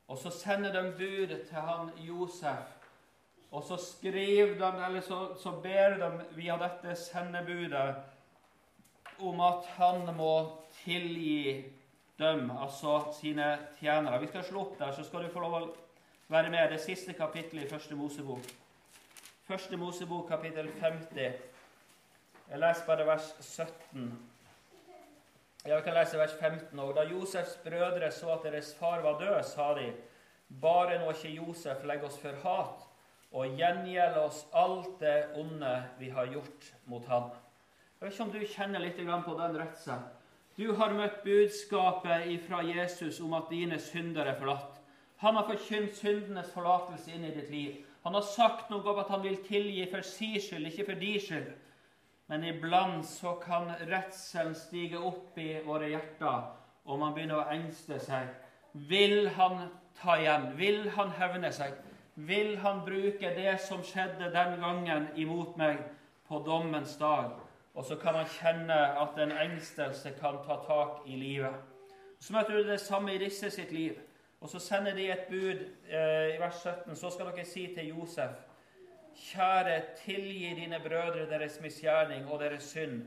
Og 0.08 0.18
så 0.20 0.32
sender 0.36 0.74
de 0.76 0.92
budet 0.98 1.42
til 1.50 1.58
han 1.64 1.92
Josef. 1.98 2.72
Og 3.54 3.64
så 3.64 3.78
skriver 3.78 4.56
de, 4.58 4.86
eller 4.86 5.02
så, 5.02 5.36
så 5.38 5.52
ber 5.62 5.98
de 6.02 6.10
via 6.36 6.58
dette 6.58 6.96
sendebudet 6.98 7.96
om 9.22 9.40
at 9.46 9.68
han 9.78 10.10
må 10.18 10.34
tilgi 10.84 11.64
dem, 12.20 12.52
altså 12.52 13.14
sine 13.14 13.58
tjenere. 13.80 14.20
Vi 14.22 14.32
skal 14.32 14.44
slå 14.44 14.66
opp 14.66 14.80
der, 14.80 14.92
så 14.92 15.06
skal 15.06 15.24
du 15.24 15.30
få 15.34 15.46
lov 15.46 15.60
å 15.60 15.64
være 16.34 16.50
med. 16.50 16.74
Det 16.74 16.82
siste 16.82 17.14
kapittelet 17.14 17.66
i 17.68 17.70
Første 17.70 17.96
Mosebok. 17.96 18.63
Første 19.44 19.78
Mosebok, 19.78 20.28
kapittel 20.28 20.70
50. 20.80 21.18
Jeg 22.50 22.60
leser 22.60 22.86
bare 22.88 23.06
vers 23.06 23.26
17. 23.44 24.06
Ja, 25.66 25.76
vi 25.76 25.82
kan 25.84 25.98
lese 25.98 26.18
vers 26.18 26.36
15 26.40 26.80
òg. 26.80 26.94
Da 26.96 27.04
Josefs 27.10 27.58
brødre 27.66 28.12
så 28.12 28.32
at 28.38 28.48
deres 28.48 28.70
far 28.80 29.04
var 29.04 29.20
død, 29.20 29.44
sa 29.44 29.74
de:" 29.76 29.90
Bare 30.62 31.00
nå 31.00 31.12
ikke 31.12 31.34
Josef 31.36 31.84
legger 31.84 32.08
oss 32.08 32.18
for 32.20 32.40
hat 32.46 32.88
og 33.32 33.60
gjengjelder 33.60 34.22
oss 34.22 34.48
alt 34.54 35.00
det 35.00 35.26
onde 35.36 35.84
vi 36.00 36.10
har 36.10 36.26
gjort 36.26 36.74
mot 36.86 37.06
ham. 37.06 37.32
Jeg 38.00 38.08
vet 38.08 38.14
ikke 38.14 38.24
om 38.24 38.32
du 38.32 38.46
kjenner 38.46 38.80
litt 38.80 38.96
på 39.26 39.40
den 39.42 39.60
redselen. 39.60 40.04
Du 40.58 40.74
har 40.74 40.94
møtt 40.94 41.24
budskapet 41.24 42.40
fra 42.48 42.62
Jesus 42.62 43.20
om 43.20 43.34
at 43.34 43.50
dine 43.50 43.80
synder 43.80 44.26
er 44.26 44.40
forlatt. 44.40 44.80
Han 45.18 45.36
har 45.36 45.48
forkynt 45.48 45.96
syndenes 45.96 46.52
forlatelse 46.54 47.12
inn 47.12 47.26
i 47.26 47.36
ditt 47.36 47.50
liv. 47.50 47.86
Han 48.04 48.14
har 48.18 48.26
sagt 48.28 48.72
noe 48.72 48.84
om 48.92 49.00
at 49.00 49.12
han 49.14 49.24
vil 49.24 49.38
tilgi 49.46 49.86
for 49.92 50.04
si 50.04 50.34
skyld, 50.42 50.68
ikke 50.68 50.88
for 50.90 51.00
di 51.00 51.14
skyld. 51.24 51.54
Men 52.28 52.44
iblant 52.48 53.06
så 53.08 53.36
kan 53.40 53.70
redselen 53.88 54.56
stige 54.56 55.00
opp 55.00 55.38
i 55.40 55.60
våre 55.64 55.90
hjerter, 55.92 56.50
og 56.84 57.00
man 57.00 57.16
begynner 57.16 57.44
å 57.44 57.52
engste 57.54 58.00
seg. 58.04 58.28
Vil 58.74 59.30
han 59.38 59.68
ta 60.00 60.18
igjen? 60.20 60.50
Vil 60.58 60.88
han 60.96 61.12
hevne 61.16 61.52
seg? 61.56 61.76
Vil 62.16 62.58
han 62.64 62.84
bruke 62.86 63.32
det 63.38 63.56
som 63.64 63.84
skjedde 63.86 64.32
den 64.34 64.60
gangen 64.62 65.08
imot 65.16 65.58
meg, 65.58 65.84
på 66.28 66.40
dommens 66.46 66.96
dag? 67.00 67.36
Og 67.74 67.86
så 67.86 67.96
kan 68.00 68.14
man 68.20 68.30
kjenne 68.30 68.76
at 69.02 69.18
en 69.20 69.32
engstelse 69.32 70.12
kan 70.20 70.42
ta 70.46 70.60
tak 70.68 71.08
i 71.08 71.16
livet. 71.18 71.56
Så 72.20 72.34
møter 72.36 72.60
du 72.60 72.68
det 72.68 72.80
samme 72.80 73.16
i 73.16 73.22
disse 73.22 73.50
sitt 73.52 73.72
liv. 73.72 73.98
Og 74.44 74.50
så 74.50 74.60
sender 74.60 74.96
de 74.96 75.06
et 75.12 75.28
bud 75.30 75.60
eh, 75.88 76.36
i 76.36 76.40
vers 76.40 76.64
17. 76.64 76.96
Så 77.00 77.10
skal 77.14 77.30
dere 77.32 77.46
si 77.48 77.68
til 77.76 77.94
Josef 77.94 78.42
Kjære, 79.16 79.82
tilgi 80.06 80.56
dine 80.58 80.80
brødre 80.84 81.30
deres 81.30 81.60
misgjerning 81.62 82.26
og 82.32 82.40
deres 82.42 82.64
synd, 82.64 83.04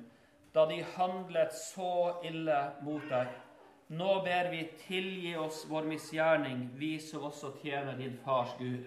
da 0.55 0.64
de 0.70 0.79
handlet 0.94 1.55
så 1.55 2.20
ille 2.25 2.61
mot 2.87 3.03
deg. 3.11 3.33
Nå 3.88 4.12
ber 4.25 4.51
vi 4.51 4.62
tilgi 4.87 5.35
oss 5.37 5.64
vår 5.68 5.85
misgjerning, 5.90 6.70
vi 6.79 6.96
som 7.03 7.27
også 7.27 7.53
tjener 7.62 7.99
din 7.99 8.16
fars 8.25 8.55
Gud. 8.59 8.87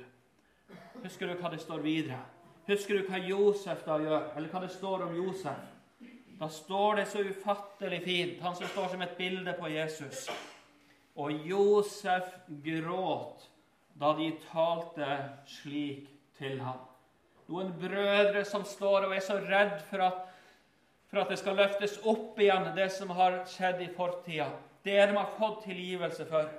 Husker 1.03 1.27
du 1.27 1.35
hva 1.39 1.51
det 1.51 1.61
står 1.61 1.83
videre? 1.83 2.23
Husker 2.67 2.97
du 2.97 3.11
hva 3.11 3.19
Josef 3.19 3.83
da 3.85 3.99
gjør, 3.99 4.31
eller 4.37 4.49
hva 4.49 4.63
det 4.63 4.71
står 4.73 5.05
om 5.09 5.15
Josef? 5.15 5.67
Da 6.39 6.47
står 6.47 7.01
det 7.01 7.07
så 7.11 7.19
ufattelig 7.19 8.01
fint, 8.03 8.41
han 8.41 8.55
som 8.55 8.67
står 8.67 8.95
som 8.95 9.01
et 9.03 9.17
bilde 9.17 9.53
på 9.59 9.67
Jesus. 9.75 10.29
Og 11.19 11.47
Josef 11.47 12.31
gråt 12.63 13.49
da 13.99 14.13
de 14.15 14.29
talte 14.47 15.09
slik 15.59 16.07
til 16.39 16.61
ham 16.63 16.85
noen 17.49 17.71
brødre 17.81 18.43
som 18.45 18.65
står 18.67 19.07
og 19.07 19.15
er 19.15 19.23
så 19.25 19.39
redd 19.41 19.79
for 19.89 20.05
at, 20.05 20.21
for 21.09 21.23
at 21.23 21.31
det 21.33 21.39
skal 21.41 21.57
løftes 21.57 21.97
opp 22.07 22.37
igjen, 22.41 22.69
det 22.77 22.89
som 22.93 23.13
har 23.17 23.41
skjedd 23.49 23.81
i 23.81 23.89
fortida. 23.95 24.51
Det 24.85 24.99
de 24.99 25.17
har 25.17 25.33
fått 25.37 25.63
tilgivelse 25.65 26.27
for. 26.29 26.49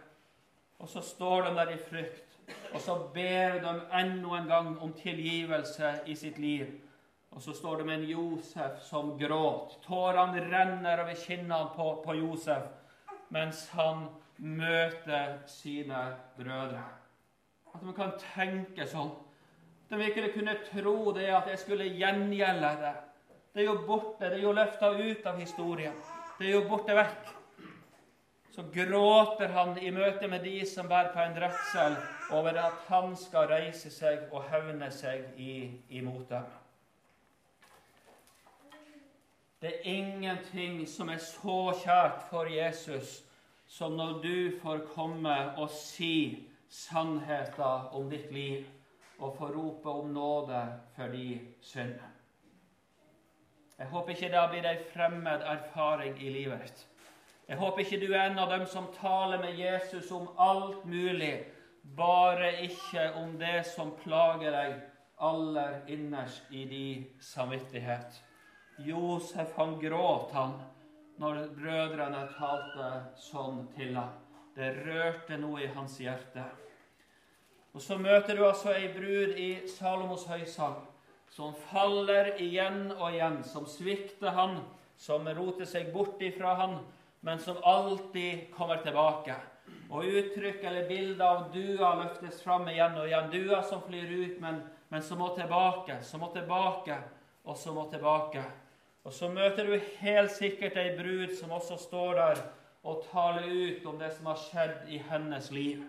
Og 0.81 0.91
så 0.91 1.03
står 1.05 1.47
de 1.47 1.55
der 1.59 1.73
i 1.75 1.81
frykt, 1.85 2.37
og 2.73 2.81
så 2.83 2.97
ber 3.15 3.61
de 3.63 3.75
enda 4.01 4.37
en 4.39 4.49
gang 4.49 4.71
om 4.83 4.95
tilgivelse 4.97 6.01
i 6.11 6.17
sitt 6.17 6.39
liv. 6.41 6.71
Og 7.31 7.43
så 7.45 7.55
står 7.55 7.79
det 7.79 7.87
med 7.87 8.01
en 8.01 8.09
Josef 8.11 8.81
som 8.83 9.13
gråt. 9.19 9.77
Tårene 9.85 10.43
renner 10.49 11.05
over 11.05 11.15
kinnene 11.15 11.69
på, 11.77 11.93
på 12.05 12.19
Josef 12.19 12.67
mens 13.31 13.69
han 13.79 14.09
møter 14.41 15.39
sine 15.47 16.17
brødre. 16.37 16.85
At 17.75 17.83
man 17.83 17.95
kan 17.95 18.17
tenke 18.35 18.87
sånn 18.89 19.13
At 19.91 19.99
man 19.99 20.07
ikke 20.07 20.31
kunne 20.37 20.55
tro 20.69 21.13
det 21.13 21.27
at 21.35 21.49
jeg 21.51 21.59
skulle 21.59 21.89
gjengjelde 21.99 22.69
det. 22.79 22.95
Det 23.53 23.63
er 23.63 23.67
jo 23.67 23.81
borte, 23.87 24.29
det 24.31 24.39
er 24.39 24.45
jo 24.45 24.53
løfta 24.55 24.93
ut 24.95 25.25
av 25.27 25.39
historien. 25.43 25.97
Det 26.39 26.47
er 26.47 26.53
jo 26.55 26.69
borte 26.71 26.95
vekk. 26.95 27.33
Så 28.55 28.63
gråter 28.71 29.51
han 29.51 29.75
i 29.83 29.91
møte 29.91 30.29
med 30.31 30.45
de 30.47 30.61
som 30.67 30.87
bærer 30.89 31.11
på 31.15 31.25
en 31.25 31.37
redsel 31.43 31.97
over 32.31 32.61
at 32.63 32.87
han 32.87 33.17
skal 33.19 33.51
reise 33.51 33.91
seg 33.91 34.31
og 34.31 34.47
hevne 34.51 34.93
seg 34.95 35.27
imot 35.91 36.31
dem. 36.31 36.47
Det 39.61 39.75
er 39.75 39.91
ingenting 39.91 40.87
som 40.89 41.11
er 41.11 41.19
så 41.19 41.59
kjært 41.83 42.23
for 42.31 42.47
Jesus 42.47 43.21
som 43.71 43.97
når 43.97 44.23
du 44.23 44.59
får 44.63 44.87
komme 44.95 45.35
og 45.57 45.71
si 45.71 46.49
sannheten 46.71 47.91
om 47.95 48.09
ditt 48.11 48.33
liv 48.35 48.67
og 49.21 49.37
få 49.39 49.51
rope 49.55 49.91
om 49.91 50.11
nåde 50.15 50.63
for 50.97 51.13
de 51.15 51.39
syndene. 51.63 52.09
Jeg 53.79 53.89
håper 53.89 54.13
ikke 54.13 54.29
det 54.33 54.41
blir 54.53 54.67
ei 54.69 54.81
fremmed 54.91 55.45
erfaring 55.55 56.19
i 56.21 56.33
livet 56.35 56.67
ditt. 56.67 56.83
Jeg 57.49 57.59
håper 57.59 57.85
ikke 57.85 58.01
du 58.03 58.11
er 58.13 58.27
en 58.27 58.43
av 58.43 58.51
dem 58.53 58.67
som 58.69 58.91
taler 58.99 59.41
med 59.41 59.59
Jesus 59.59 60.11
om 60.13 60.29
alt 60.39 60.85
mulig, 60.85 61.45
bare 61.97 62.51
ikke 62.67 63.07
om 63.23 63.39
det 63.39 63.63
som 63.71 63.95
plager 64.03 64.53
deg 64.53 64.75
aller 65.31 65.81
innerst 65.89 66.51
i 66.51 66.65
din 66.65 67.07
samvittighet. 67.21 68.21
Josef 68.85 69.57
han 69.57 69.79
gråt, 69.81 70.31
han, 70.33 70.59
når 71.21 71.51
brødrene 71.57 72.25
talte 72.39 72.91
sånn 73.21 73.67
til 73.77 73.95
ham. 73.99 74.17
Det 74.57 74.73
rørte 74.83 75.37
noe 75.41 75.61
i 75.63 75.73
hans 75.75 75.99
hjerte. 76.01 76.45
Og 77.71 77.83
så 77.85 77.99
møter 78.01 78.37
du 78.37 78.47
altså 78.47 78.73
ei 78.75 78.89
brud 78.95 79.37
i 79.39 79.51
Salomos 79.71 80.27
høysang 80.27 80.81
som 81.31 81.53
faller 81.71 82.33
igjen 82.43 82.91
og 82.97 83.13
igjen, 83.13 83.39
som 83.47 83.67
svikter 83.69 84.35
han, 84.35 84.59
som 84.99 85.29
roter 85.37 85.69
seg 85.69 85.93
bort 85.95 86.21
ifra 86.23 86.57
han, 86.59 86.81
men 87.23 87.39
som 87.39 87.61
alltid 87.63 88.49
kommer 88.57 88.83
tilbake. 88.83 89.37
Og 89.91 90.07
uttrykk 90.07 90.65
eller 90.67 90.89
bilder 90.89 91.25
av 91.27 91.47
dua 91.55 91.93
løftes 92.01 92.43
fram 92.43 92.67
igjen 92.71 92.99
og 92.99 93.07
igjen. 93.07 93.31
Dua 93.31 93.61
som 93.67 93.83
flyr 93.87 94.11
ut, 94.11 94.41
men, 94.43 94.61
men 94.91 95.03
som 95.03 95.23
må 95.23 95.31
tilbake, 95.37 96.01
som 96.07 96.23
må 96.25 96.31
tilbake, 96.35 96.99
og 97.47 97.59
som 97.59 97.79
må 97.79 97.87
tilbake. 97.91 98.43
Og 99.11 99.15
så 99.15 99.29
møter 99.29 99.67
du 99.67 99.73
helt 99.99 100.31
sikkert 100.31 100.77
ei 100.79 100.93
brud 100.95 101.33
som 101.35 101.51
også 101.51 101.75
står 101.83 102.13
der 102.15 102.43
og 102.87 103.01
taler 103.11 103.49
ut 103.51 103.89
om 103.91 103.97
det 103.99 104.13
som 104.15 104.29
har 104.31 104.39
skjedd 104.39 104.93
i 104.95 105.01
hennes 105.03 105.49
liv. 105.51 105.81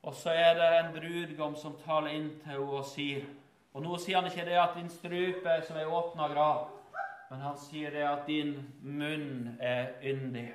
Og 0.00 0.16
så 0.16 0.32
er 0.32 0.56
det 0.56 0.70
en 0.78 0.88
brudgom 0.94 1.58
som 1.60 1.76
taler 1.84 2.16
inn 2.16 2.30
til 2.38 2.54
henne 2.54 2.78
og 2.78 2.88
sier 2.88 3.28
Og 3.76 3.84
nå 3.84 3.98
sier 4.00 4.16
han 4.16 4.30
ikke 4.30 4.48
det 4.48 4.56
at 4.56 4.80
din 4.80 4.88
strupe 4.88 5.58
er 5.58 5.68
som 5.68 5.76
ei 5.76 5.84
åpna 5.84 6.30
grav, 6.32 6.64
men 7.28 7.44
han 7.44 7.60
sier 7.60 7.92
det 7.92 8.08
at 8.08 8.24
din 8.24 8.56
munn 8.80 9.58
er 9.60 9.92
yndig. 10.00 10.48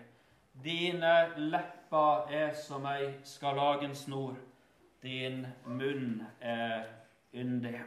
Dine 0.66 1.16
lepper 1.38 2.34
er 2.42 2.56
som 2.58 2.90
ei 2.90 3.12
skarlagensnor. 3.22 4.34
Din 5.06 5.46
munn 5.70 6.24
er 6.42 6.88
yndig. 7.38 7.84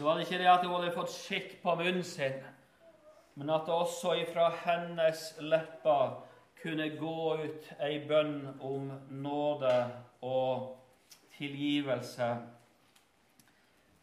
Så 0.00 0.04
var 0.04 0.14
det 0.14 0.20
ikke 0.20 0.38
det 0.38 0.46
at 0.48 0.62
hun 0.64 0.72
hadde 0.78 0.94
fått 0.94 1.10
skikk 1.12 1.50
på 1.60 1.74
munnen 1.76 2.04
sin, 2.08 2.38
men 3.36 3.50
at 3.52 3.66
det 3.68 3.74
også 3.74 4.14
ifra 4.16 4.46
hennes 4.62 5.26
lepper 5.44 6.14
kunne 6.62 6.86
gå 6.96 7.34
ut 7.42 7.68
ei 7.84 7.98
bønn 8.08 8.38
om 8.64 8.86
nåde 9.12 9.74
og 10.24 10.70
tilgivelse. 11.36 12.30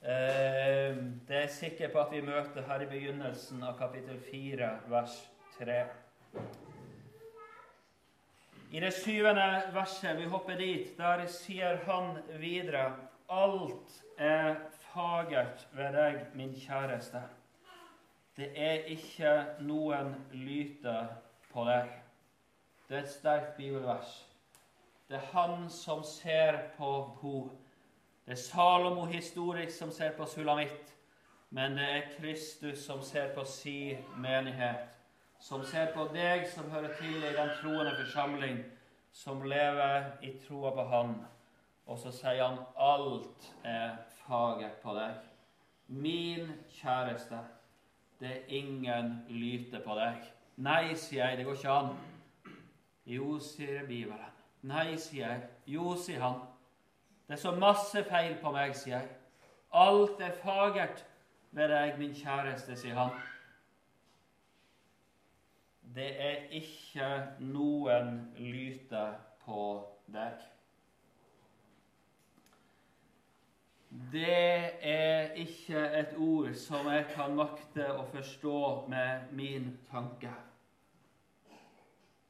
Eh, 0.06 1.02
det 1.02 1.34
er 1.34 1.44
jeg 1.48 1.56
sikker 1.58 1.90
på 1.96 2.06
at 2.06 2.14
vi 2.14 2.22
møter 2.30 2.70
her 2.70 2.86
i 2.86 2.92
begynnelsen 2.94 3.66
av 3.66 3.82
kapittel 3.82 4.22
4, 4.30 4.72
vers 4.94 5.18
3. 5.58 5.82
I 8.70 8.86
det 8.86 8.94
syvende 9.02 9.50
verset, 9.74 10.14
vi 10.22 10.30
hopper 10.30 10.62
dit, 10.62 10.94
der 11.02 11.26
sier 11.26 11.82
han 11.90 12.20
videre 12.38 12.92
Alt 13.34 14.04
er 14.22 14.60
fagert 14.98 15.68
ved 15.72 15.94
deg, 15.94 16.26
min 16.34 16.56
kjæreste. 16.58 17.22
Det 18.38 18.48
er 18.56 18.88
ikke 18.94 19.34
noen 19.62 20.16
lyte 20.34 20.96
på 21.52 21.66
deg. 21.68 21.92
Det 22.88 22.98
er 22.98 23.04
et 23.04 23.12
sterkt 23.12 23.56
bibelvers. 23.58 24.16
Det 25.10 25.20
er 25.20 25.30
han 25.34 25.70
som 25.70 26.02
ser 26.04 26.58
på 26.78 26.92
henne. 27.22 27.54
Det 28.26 28.34
er 28.34 28.42
Salomo 28.42 29.06
historisk 29.06 29.78
som 29.78 29.92
ser 29.92 30.18
på 30.18 30.26
Sulamitt, 30.26 30.96
men 31.50 31.78
det 31.78 31.86
er 31.90 32.10
Kristus 32.18 32.82
som 32.86 33.02
ser 33.02 33.30
på 33.36 33.46
si 33.46 33.96
menighet. 34.18 34.90
Som 35.40 35.64
ser 35.64 35.94
på 35.94 36.10
deg 36.14 36.44
som 36.50 36.72
hører 36.72 36.98
til 36.98 37.24
i 37.24 37.36
den 37.38 37.54
troende 37.62 37.94
forsamling, 38.02 38.66
som 39.14 39.46
lever 39.46 40.10
i 40.22 40.34
troa 40.48 40.74
på 40.76 40.90
Han. 40.90 41.16
Og 41.86 42.00
så 42.00 42.12
sier 42.12 42.44
han 42.44 42.60
alt 42.76 43.54
er 43.64 43.96
fagert 44.28 44.82
på 44.84 44.94
deg. 44.98 45.16
Min 45.88 46.52
kjæreste, 46.70 47.40
det 48.20 48.32
er 48.32 48.54
ingen 48.60 49.14
lyte 49.30 49.80
på 49.86 49.96
deg. 49.96 50.26
Nei, 50.58 50.96
sier 50.96 51.24
jeg, 51.30 51.38
det 51.38 51.46
går 51.46 51.60
ikke 51.60 51.76
an. 51.80 51.94
Jo, 53.08 53.38
sier 53.40 53.86
Bibelen. 53.88 54.34
Nei, 54.68 54.98
sier 55.00 55.30
jeg. 55.30 55.48
Jo, 55.78 55.94
sier 55.96 56.20
han. 56.22 56.42
Det 57.28 57.38
er 57.38 57.42
så 57.42 57.54
masse 57.56 58.04
feil 58.10 58.36
på 58.42 58.52
meg, 58.52 58.76
sier 58.76 58.98
jeg. 58.98 59.14
Alt 59.72 60.22
er 60.24 60.36
fagert 60.42 61.06
ved 61.52 61.72
deg, 61.72 61.96
min 62.00 62.16
kjæreste, 62.16 62.76
sier 62.80 62.98
han. 62.98 63.16
Det 65.96 66.10
er 66.22 66.50
ikke 66.58 67.10
noen 67.40 68.34
lyte 68.38 69.08
på 69.46 69.70
deg. 70.12 70.42
Det 73.90 74.72
er 74.82 75.32
ikke 75.40 75.80
et 76.00 76.16
ord 76.20 76.54
som 76.60 76.90
jeg 76.92 77.06
kan 77.14 77.36
makte 77.38 77.86
å 77.96 78.04
forstå 78.12 78.60
med 78.92 79.32
min 79.32 79.70
tanke. 79.92 80.32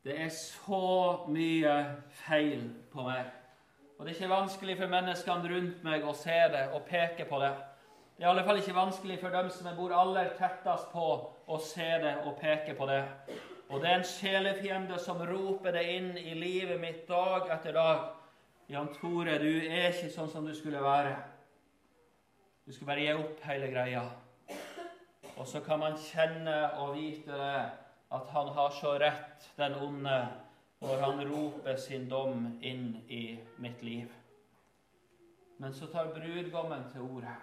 Det 0.06 0.14
er 0.22 0.30
så 0.30 1.26
mye 1.28 1.74
feil 2.24 2.70
på 2.94 3.08
meg. 3.08 3.32
Og 3.98 4.06
det 4.06 4.14
er 4.14 4.20
ikke 4.20 4.30
vanskelig 4.30 4.78
for 4.78 4.94
menneskene 4.94 5.50
rundt 5.52 5.82
meg 5.84 6.06
å 6.06 6.14
se 6.16 6.38
det 6.54 6.68
og 6.78 6.86
peke 6.88 7.26
på 7.26 7.42
det. 7.42 7.52
Det 8.18 8.24
er 8.24 8.30
i 8.30 8.32
alle 8.32 8.46
fall 8.46 8.62
ikke 8.62 8.78
vanskelig 8.78 9.18
for 9.22 9.34
dem 9.34 9.50
som 9.54 9.68
jeg 9.68 9.78
bor 9.78 9.94
aller 9.94 10.30
tettest 10.38 10.92
på, 10.94 11.08
å 11.48 11.58
se 11.62 11.90
det 12.04 12.14
og 12.24 12.38
peke 12.38 12.78
på 12.78 12.86
det. 12.90 13.02
Og 13.68 13.82
det 13.82 13.90
er 13.90 13.98
en 13.98 14.08
sjelefiende 14.08 15.00
som 15.02 15.20
roper 15.26 15.74
det 15.76 15.84
inn 15.98 16.14
i 16.22 16.38
livet 16.38 16.80
mitt 16.82 17.04
dag 17.10 17.50
etter 17.58 17.74
dag. 17.76 18.06
Jan 18.70 18.94
Tore, 18.94 19.40
du 19.42 19.50
er 19.50 19.90
ikke 19.90 20.14
sånn 20.14 20.30
som 20.32 20.46
du 20.46 20.54
skulle 20.56 20.82
være. 20.84 21.18
Du 22.68 22.74
skal 22.74 22.88
bare 22.90 23.00
gi 23.00 23.12
opp 23.16 23.44
hele 23.48 23.68
greia. 23.72 24.02
Og 25.40 25.46
så 25.48 25.62
kan 25.64 25.80
man 25.80 25.94
kjenne 25.96 26.56
og 26.82 26.98
vite 26.98 27.32
det 27.32 27.62
at 28.12 28.34
han 28.34 28.50
har 28.58 28.74
så 28.76 28.98
rett, 29.00 29.46
den 29.56 29.78
onde, 29.80 30.18
når 30.84 31.04
han 31.06 31.22
roper 31.30 31.80
sin 31.80 32.10
dom 32.12 32.60
inn 32.60 32.90
i 33.08 33.40
mitt 33.64 33.80
liv. 33.88 34.12
Men 35.64 35.72
så 35.74 35.88
tar 35.88 36.12
brudgommen 36.12 36.84
til 36.92 37.08
ordet. 37.08 37.38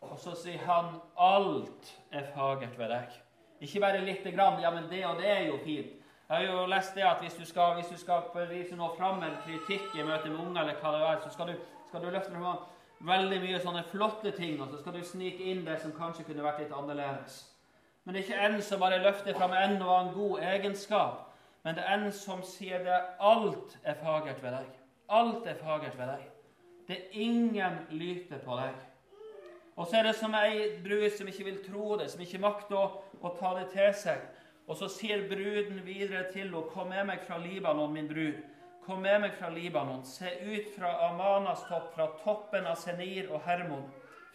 og 0.00 0.18
så 0.18 0.32
sier 0.36 0.64
han 0.64 0.94
alt 1.20 1.92
er 2.10 2.24
fagert 2.32 2.78
ved 2.78 2.88
deg. 2.96 3.20
Ikke 3.60 3.80
bare 3.80 4.04
lite 4.04 4.32
grann. 4.32 4.60
Ja, 4.62 4.70
men 4.70 4.88
det 4.88 5.06
og 5.06 5.20
det 5.20 5.30
er 5.30 5.46
jo 5.50 5.58
fint. 5.64 6.00
Jeg 6.28 6.36
har 6.36 6.42
jo 6.42 6.66
lest 6.66 6.94
det 6.94 7.04
at 7.04 7.20
hvis 7.20 7.34
du 7.34 7.44
skal, 7.44 7.74
hvis 7.74 7.92
du 7.92 7.98
skal 8.00 8.22
noe 8.76 8.96
fram 8.96 9.22
en 9.22 9.36
kritikk 9.44 9.92
i 9.94 10.02
møte 10.02 10.28
med 10.30 10.46
unge, 10.46 10.60
eller 10.60 10.80
hva 10.80 10.92
det 10.96 11.08
er, 11.08 11.20
så 11.20 11.30
skal 11.30 11.46
du, 11.52 11.54
skal 11.88 12.00
du 12.00 12.10
løfte 12.10 12.32
fram 12.32 12.64
veldig 13.00 13.40
mye 13.42 13.60
sånne 13.60 13.82
flotte 13.90 14.30
ting, 14.36 14.60
og 14.62 14.70
så 14.70 14.80
skal 14.80 14.96
du 14.96 15.04
snike 15.04 15.50
inn 15.50 15.64
det 15.66 15.80
som 15.82 15.92
kanskje 15.96 16.24
kunne 16.28 16.44
vært 16.44 16.62
litt 16.62 16.72
annerledes. 16.74 17.42
Men 18.04 18.14
det 18.14 18.20
er 18.20 18.28
ikke 18.28 18.46
en 18.46 18.62
som 18.62 18.80
bare 18.80 19.02
løfter 19.02 19.36
fram 19.36 19.52
en 19.56 19.82
og 19.82 19.92
annen 19.96 20.14
god 20.14 20.40
egenskap, 20.44 21.20
men 21.64 21.76
det 21.76 21.84
er 21.84 21.94
en 21.96 22.10
som 22.12 22.42
sier 22.44 22.84
det 22.84 23.00
alt 23.20 23.78
er 23.82 23.96
fagert 24.00 24.42
ved 24.42 24.52
deg. 24.52 24.72
Alt 25.08 25.46
er 25.48 25.60
fagert 25.60 25.98
ved 25.98 26.10
deg. 26.12 26.26
Det 26.88 26.98
er 26.98 27.20
ingen 27.24 27.78
lyte 27.90 28.38
på 28.44 28.56
deg. 28.60 28.74
Og 29.76 29.86
så 29.86 29.96
er 29.98 30.02
det 30.06 30.14
som 30.18 30.34
ei 30.38 30.68
brud 30.84 31.08
som 31.16 31.28
ikke 31.28 31.44
vil 31.48 31.62
tro 31.64 31.96
det, 31.98 32.10
som 32.12 32.20
ikke 32.20 32.42
makter 32.44 32.76
å, 32.78 32.84
å 33.24 33.32
ta 33.40 33.54
det 33.58 33.70
til 33.72 33.94
seg. 34.04 34.20
Og 34.68 34.76
så 34.78 34.88
sier 34.88 35.24
bruden 35.28 35.80
videre 35.84 36.26
til 36.32 36.46
henne, 36.46 36.62
'Kom 36.70 36.88
med 36.88 37.04
meg 37.06 37.24
fra 37.26 37.38
Libanon, 37.38 37.92
min 37.92 38.08
brud.' 38.08 38.42
Kom 38.86 39.00
med 39.00 39.20
meg 39.22 39.36
fra 39.38 39.48
Libanon. 39.48 40.02
Se 40.04 40.28
ut 40.44 40.74
fra 40.74 40.90
Amanas 41.06 41.62
topp, 41.68 41.94
fra 41.94 42.10
toppen 42.20 42.66
av 42.68 42.76
Senir 42.76 43.30
og 43.32 43.40
Hermon, 43.46 43.86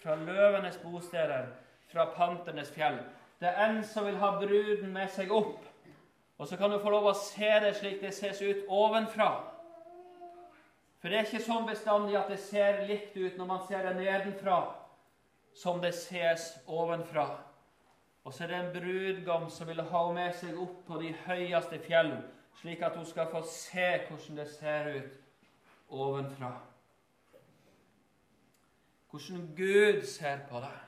fra 0.02 0.16
løvenes 0.18 0.80
bosteder, 0.82 1.52
fra 1.92 2.08
panternes 2.16 2.72
fjell. 2.74 2.98
Det 3.40 3.46
er 3.52 3.60
en 3.68 3.84
som 3.86 4.08
vil 4.08 4.18
ha 4.18 4.32
bruden 4.40 4.90
med 4.96 5.12
seg 5.14 5.30
opp. 5.32 5.68
Og 6.40 6.48
så 6.48 6.58
kan 6.58 6.72
du 6.72 6.80
få 6.82 6.90
lov 6.90 7.12
å 7.12 7.20
se 7.20 7.52
det 7.62 7.76
slik 7.78 8.02
det 8.02 8.14
ses 8.16 8.42
ut 8.42 8.66
ovenfra. 8.74 9.30
For 11.00 11.12
det 11.12 11.20
er 11.20 11.30
ikke 11.30 11.44
sånn 11.46 11.70
bestandig 11.70 12.18
at 12.18 12.32
det 12.34 12.40
ser 12.42 12.82
likt 12.90 13.14
ut 13.20 13.38
når 13.38 13.52
man 13.54 13.62
ser 13.68 13.86
det 13.86 13.94
nedenfra, 14.02 14.64
som 15.54 15.78
det 15.84 15.94
ses 15.96 16.56
ovenfra. 16.66 17.28
Og 18.26 18.34
så 18.34 18.48
er 18.48 18.52
det 18.52 18.60
en 18.64 18.74
brudgom 18.74 19.48
som 19.54 19.70
vil 19.70 19.86
ha 19.94 20.04
med 20.16 20.34
seg 20.42 20.58
opp 20.60 20.82
på 20.90 21.00
de 21.04 21.14
høyeste 21.28 21.80
fjell, 21.86 22.16
slik 22.62 22.82
at 22.82 22.98
hun 22.98 23.06
skal 23.06 23.28
få 23.32 23.42
se 23.48 23.88
hvordan 24.08 24.38
det 24.38 24.50
ser 24.50 24.96
ut 24.98 25.12
ovenfra. 25.90 26.60
Hvordan 29.10 29.50
Gud 29.58 30.06
ser 30.06 30.38
på 30.50 30.58
det. 30.58 30.80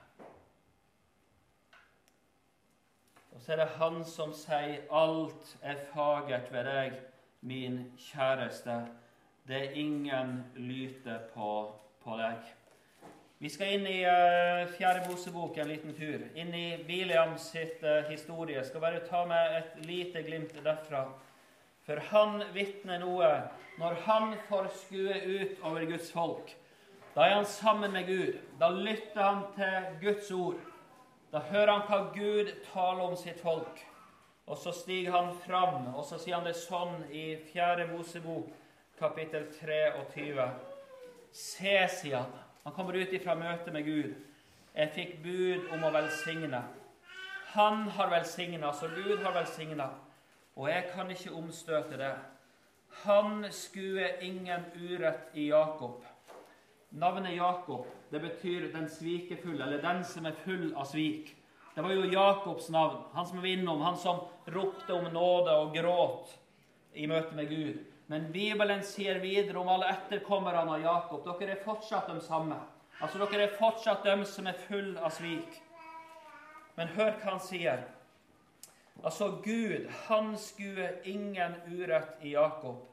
Og 3.31 3.41
så 3.41 3.51
er 3.51 3.55
det 3.55 3.67
han 3.67 4.05
som 4.05 4.33
sier, 4.33 4.81
'Alt 4.91 5.57
er 5.61 5.75
fagert 5.93 6.53
ved 6.53 6.63
deg, 6.63 6.91
min 7.41 7.91
kjæreste'. 7.97 8.87
Det 9.47 9.55
er 9.55 9.71
ingen 9.71 10.43
lyte 10.55 11.19
på, 11.33 11.75
på 12.03 12.17
deg. 12.17 12.37
Vi 13.39 13.49
skal 13.49 13.73
inn 13.73 13.87
i 13.87 14.03
uh, 14.05 14.69
Fjerde 14.69 15.09
Mosebok 15.09 15.57
en 15.57 15.67
liten 15.67 15.95
tur. 15.97 16.21
Inn 16.35 16.53
i 16.53 16.83
Biliams 16.87 17.41
sitt 17.41 17.81
uh, 17.83 18.11
historie. 18.11 18.63
Skal 18.65 18.79
bare 18.79 18.99
ta 19.07 19.25
med 19.25 19.57
et 19.57 19.85
lite 19.85 20.21
glimt 20.23 20.53
derfra. 20.63 21.07
For 21.85 22.01
han 22.11 22.43
vitner 22.53 23.01
noe 23.01 23.29
når 23.81 24.01
han 24.05 24.35
får 24.49 24.67
skue 24.83 25.15
ut 25.25 25.63
over 25.65 25.85
Guds 25.89 26.11
folk. 26.13 26.51
Da 27.15 27.25
er 27.25 27.39
han 27.39 27.45
sammen 27.45 27.91
med 27.91 28.07
Gud. 28.07 28.37
Da 28.59 28.69
lytter 28.69 29.21
han 29.21 29.41
til 29.55 29.87
Guds 30.03 30.31
ord. 30.31 30.59
Da 31.31 31.39
hører 31.39 31.71
han 31.71 31.87
hva 31.87 31.99
Gud 32.13 32.51
taler 32.71 33.03
om 33.03 33.15
sitt 33.19 33.39
folk. 33.41 33.81
Og 34.47 34.57
så 34.57 34.71
stiger 34.75 35.11
han 35.15 35.33
fram, 35.45 35.93
og 35.95 36.03
så 36.05 36.17
sier 36.19 36.35
han 36.35 36.47
det 36.47 36.57
sånn 36.59 37.05
i 37.11 37.37
4. 37.53 37.87
Mosebok, 37.91 38.49
kapittel 38.99 39.45
23. 39.59 40.47
Se, 41.31 41.75
sier 41.87 42.17
han, 42.17 42.39
Han 42.63 42.73
kommer 42.73 42.93
ut 42.93 43.13
ifra 43.13 43.33
møtet 43.35 43.73
med 43.73 43.85
Gud. 43.85 44.11
Jeg 44.75 44.91
fikk 44.93 45.15
bud 45.23 45.71
om 45.73 45.83
å 45.83 45.91
velsigne. 45.95 46.61
Han 47.55 47.87
har 47.95 48.11
velsigna, 48.11 48.69
så 48.73 48.87
Gud 48.87 49.23
har 49.23 49.33
velsigna. 49.33 49.89
Og 50.55 50.69
jeg 50.69 50.87
kan 50.93 51.11
ikke 51.11 51.33
omstøte 51.33 51.97
det. 51.97 52.13
Han 53.03 53.45
skuer 53.51 54.19
ingen 54.21 54.65
urett 54.75 55.31
i 55.33 55.47
Jakob. 55.49 56.03
Navnet 56.91 57.35
Jakob 57.35 57.87
det 58.11 58.21
betyr 58.21 58.71
'den 58.71 58.89
svikefulle', 58.89 59.63
eller 59.63 59.81
'den 59.81 60.03
som 60.03 60.25
er 60.25 60.31
full 60.31 60.73
av 60.75 60.85
svik'. 60.85 61.35
Det 61.75 61.83
var 61.83 61.91
jo 61.91 62.03
Jakobs 62.11 62.69
navn, 62.69 63.03
han 63.13 63.25
som 63.25 63.37
var 63.37 63.45
innom, 63.47 63.81
han 63.81 63.97
som 63.97 64.19
ropte 64.47 64.93
om 64.93 65.13
nåde 65.13 65.55
og 65.55 65.75
gråt 65.75 66.39
i 66.93 67.07
møte 67.07 67.35
med 67.35 67.49
Gud. 67.49 67.79
Men 68.07 68.31
Bibelen 68.31 68.83
sier 68.83 69.19
videre 69.19 69.59
om 69.59 69.69
alle 69.69 69.87
etterkommerne 69.87 70.71
av 70.71 70.81
Jakob 70.81 71.23
dere 71.39 71.51
er 71.51 71.63
fortsatt 71.63 72.07
de 72.07 72.21
samme. 72.21 72.57
Altså, 73.01 73.17
Dere 73.17 73.47
er 73.47 73.55
fortsatt 73.57 74.03
dem 74.03 74.25
som 74.25 74.47
er 74.47 74.57
full 74.67 74.97
av 74.97 75.09
svik. 75.15 75.61
Men 76.75 76.87
hør 76.87 77.15
hva 77.21 77.31
han 77.31 77.39
sier. 77.39 77.85
Altså, 79.03 79.27
Gud, 79.43 79.89
han 79.89 80.37
skuer 80.37 80.89
ingen 81.03 81.55
urett 81.67 82.21
i 82.21 82.31
Jakob. 82.31 82.87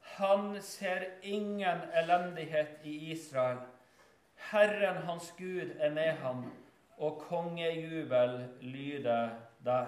Han 0.00 0.62
ser 0.62 1.04
ingen 1.22 1.78
elendighet 1.94 2.80
i 2.84 3.10
Israel. 3.10 3.58
Herren 4.50 4.96
hans 4.96 5.34
Gud 5.38 5.70
er 5.78 5.90
med 5.90 6.12
ham, 6.12 6.52
og 6.98 7.18
kongejubel 7.28 8.48
lyder 8.60 9.28
der. 9.64 9.86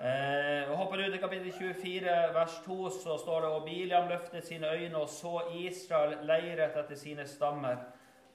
Eh, 0.00 0.76
Hopper 0.76 1.08
ut 1.08 1.14
i 1.14 1.18
kapittel 1.18 1.52
24, 1.52 2.10
vers 2.34 2.60
2, 2.64 2.90
så 2.90 3.18
står 3.18 3.40
det 3.40 3.48
og 3.48 3.64
Biliam 3.64 4.08
løftet 4.08 4.46
sine 4.46 4.70
øyne 4.72 4.96
og 4.96 5.08
så 5.08 5.42
Israel 5.54 6.16
leiret 6.22 6.78
etter 6.78 6.96
sine 6.96 7.26
stammer. 7.26 7.76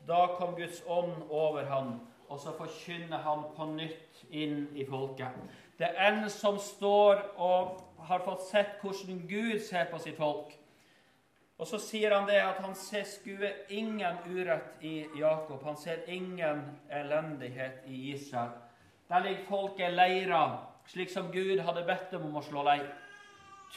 Da 0.07 0.27
kom 0.38 0.55
Guds 0.55 0.83
ånd 0.88 1.23
over 1.29 1.65
ham, 1.65 2.07
og 2.29 2.39
så 2.39 2.53
forkynner 2.57 3.17
han 3.17 3.43
på 3.55 3.65
nytt 3.65 4.25
inn 4.29 4.67
i 4.75 4.85
folket. 4.85 5.33
Det 5.79 5.88
er 5.88 6.11
en 6.11 6.29
som 6.29 6.59
står 6.59 7.21
og 7.35 7.81
har 8.07 8.21
fått 8.23 8.45
sett 8.47 8.77
hvordan 8.81 9.25
Gud 9.27 9.59
ser 9.59 9.89
på 9.91 9.99
sitt 9.99 10.17
folk. 10.17 10.53
Og 11.57 11.67
så 11.67 11.79
sier 11.79 12.11
han 12.11 12.27
det 12.27 12.38
at 12.43 12.59
han 12.63 12.75
ser 12.75 13.05
skue 13.07 13.51
ingen 13.71 14.17
urett 14.27 14.83
i 14.83 15.05
Jakob. 15.19 15.63
Han 15.63 15.77
ser 15.79 16.03
ingen 16.11 16.63
elendighet 16.91 17.85
i 17.88 18.11
Israel. 18.11 18.51
Der 19.09 19.23
ligger 19.23 19.45
folket 19.47 19.93
leira, 19.93 20.41
slik 20.88 21.09
som 21.09 21.31
Gud 21.31 21.59
hadde 21.59 21.85
bedt 21.88 22.11
dem 22.11 22.25
om 22.27 22.35
å 22.35 22.43
slå 22.43 22.63
leir. 22.65 22.89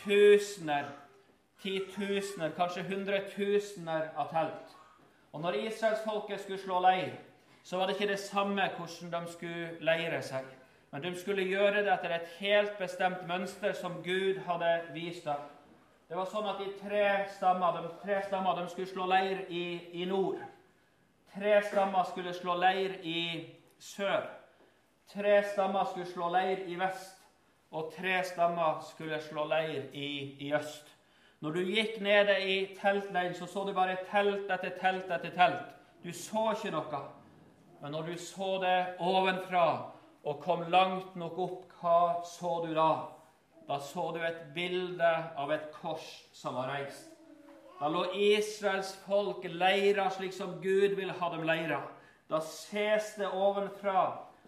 Tusener, 0.03 0.91
titusener, 1.63 2.55
kanskje 2.57 2.87
hundretusener 2.89 4.11
av 4.17 4.33
telt. 4.33 4.75
Og 5.33 5.43
når 5.45 5.61
israelsfolket 5.69 6.41
skulle 6.41 6.63
slå 6.63 6.81
leir, 6.83 7.13
så 7.63 7.79
var 7.79 7.87
det 7.87 7.99
ikke 7.99 8.13
det 8.13 8.23
samme 8.23 8.71
hvordan 8.77 9.13
de 9.13 9.33
skulle 9.33 9.71
leire 9.85 10.23
seg. 10.25 10.47
Men 10.91 11.03
de 11.03 11.13
skulle 11.21 11.45
gjøre 11.45 11.83
det 11.83 11.93
etter 11.93 12.15
et 12.17 12.29
helt 12.39 12.79
bestemt 12.79 13.27
mønster 13.29 13.75
som 13.77 14.01
Gud 14.05 14.41
hadde 14.47 14.73
vist 14.95 15.27
dem. 15.29 15.43
Det 16.09 16.17
var 16.17 16.29
sånn 16.33 16.49
at 16.49 16.61
de 16.63 16.71
tre 16.81 17.05
stammer 17.35 17.75
de, 17.77 17.89
tre 18.01 18.23
stammer, 18.25 18.57
de 18.57 18.71
skulle 18.73 18.89
slå 18.89 19.05
leir 19.11 19.43
i, 19.53 19.65
i, 19.93 20.07
nord. 20.09 20.41
Tre 21.35 21.59
stammer 21.69 22.09
skulle 22.09 22.33
slå 22.33 22.55
leir 22.57 22.95
i 23.05 23.21
sør. 23.79 24.25
Tre 25.13 25.43
stammer 25.53 25.85
skulle 25.91 26.09
slå 26.09 26.31
leir 26.33 26.65
i 26.65 26.79
vest. 26.81 27.21
Og 27.77 27.93
tre 27.93 28.23
stammer 28.25 28.81
skulle 28.89 29.21
slå 29.21 29.45
leir 29.51 29.91
i, 29.93 30.09
i 30.41 30.55
øst. 30.57 30.89
Når 31.45 31.53
du 31.53 31.61
gikk 31.61 32.01
nede 32.01 32.39
i 32.41 32.57
teltleiren, 32.81 33.35
så 33.37 33.47
så 33.47 33.67
du 33.69 33.75
bare 33.77 33.99
telt 34.09 34.49
etter 34.51 34.73
telt 34.81 35.13
etter 35.13 35.37
telt. 35.37 35.69
Du 36.03 36.09
så 36.13 36.49
ikke 36.57 36.73
noe. 36.73 37.05
Men 37.83 37.93
når 37.93 38.09
du 38.09 38.19
så 38.19 38.57
det 38.65 38.79
ovenfra 38.99 39.67
og 40.25 40.43
kom 40.43 40.65
langt 40.73 41.15
nok 41.17 41.39
opp, 41.39 41.63
hva 41.79 42.25
så 42.27 42.59
du 42.65 42.73
da? 42.75 42.91
Da 43.69 43.79
så 43.85 44.09
du 44.15 44.23
et 44.25 44.41
bilde 44.55 45.13
av 45.37 45.53
et 45.53 45.69
kors 45.75 46.07
som 46.33 46.57
var 46.57 46.73
reist. 46.73 47.11
Da 47.79 47.91
lå 47.93 48.07
Israels 48.17 48.95
folk 49.05 49.45
leira 49.47 50.09
slik 50.11 50.33
som 50.35 50.57
Gud 50.63 50.97
vil 50.99 51.13
ha 51.15 51.29
dem 51.35 51.45
leira. 51.47 51.83
Da 52.29 52.41
ses 52.45 53.15
det 53.21 53.29
ovenfra, 53.29 54.07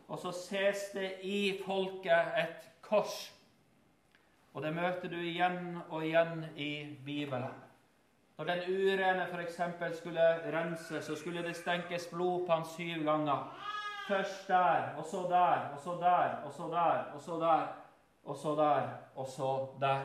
og 0.09 0.19
så 0.19 0.33
ses 0.35 0.89
det 0.97 1.13
i 1.23 1.61
folket 1.65 2.35
et 2.41 2.67
kors. 2.83 3.31
Og 4.55 4.65
det 4.65 4.73
møter 4.75 5.13
du 5.13 5.21
igjen 5.21 5.79
og 5.89 6.03
igjen 6.03 6.49
i 6.57 6.97
Bibelen. 7.05 7.55
Når 8.41 8.49
den 8.49 8.63
urene 8.73 9.27
f.eks. 9.29 9.61
skulle 10.01 10.27
rense, 10.51 11.03
så 11.03 11.17
skulle 11.17 11.45
det 11.45 11.57
stenkes 11.57 12.09
blod 12.11 12.47
på 12.47 12.53
han 12.53 12.65
syv 12.65 13.05
ganger. 13.05 13.47
Først 14.11 14.49
der, 14.49 14.95
og 14.99 15.05
så 15.07 15.27
der, 15.31 15.71
og 15.75 15.81
så 15.85 15.93
der, 16.01 16.43
og 16.45 16.53
så 16.53 16.63
der, 16.73 17.05
og 17.15 17.23
så 17.23 17.39
der 17.41 17.67
og 18.25 18.37
så 18.37 18.55
der, 18.57 18.89
og 19.17 19.27
så 19.27 19.67
der. 19.81 20.01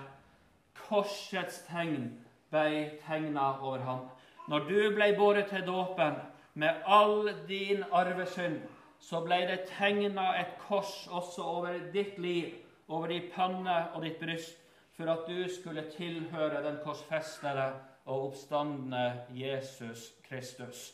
Korsets 0.75 1.63
tegn 1.67 2.09
ble 2.51 2.91
tegna 3.07 3.45
over 3.61 3.77
ham. 3.77 4.09
Når 4.47 4.59
du 4.69 4.79
ble 4.95 5.13
båret 5.17 5.47
til 5.49 5.65
dåpen 5.67 6.17
med 6.53 6.81
all 6.85 7.31
din 7.47 7.83
arvesynd, 7.91 8.59
så 8.99 9.21
ble 9.25 9.39
det 9.49 9.59
tegna 9.77 10.31
et 10.39 10.53
kors 10.67 11.07
også 11.07 11.41
over 11.41 11.79
ditt 11.93 12.17
liv, 12.17 12.53
over 12.87 13.07
din 13.07 13.31
panne 13.35 13.77
og 13.93 14.03
ditt 14.03 14.19
bryst, 14.19 14.57
for 14.97 15.11
at 15.11 15.27
du 15.27 15.47
skulle 15.49 15.89
tilhøre 15.97 16.63
den 16.63 16.77
korsfestede 16.83 17.71
og 18.05 18.27
oppstandende 18.27 19.25
Jesus 19.29 20.13
Kristus. 20.29 20.93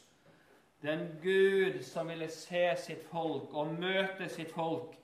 Den 0.81 1.19
Gud 1.21 1.83
som 1.85 2.07
ville 2.07 2.27
se 2.33 2.63
sitt 2.77 3.03
folk 3.11 3.53
og 3.53 3.75
møte 3.77 4.25
sitt 4.29 4.49
folk 4.55 4.95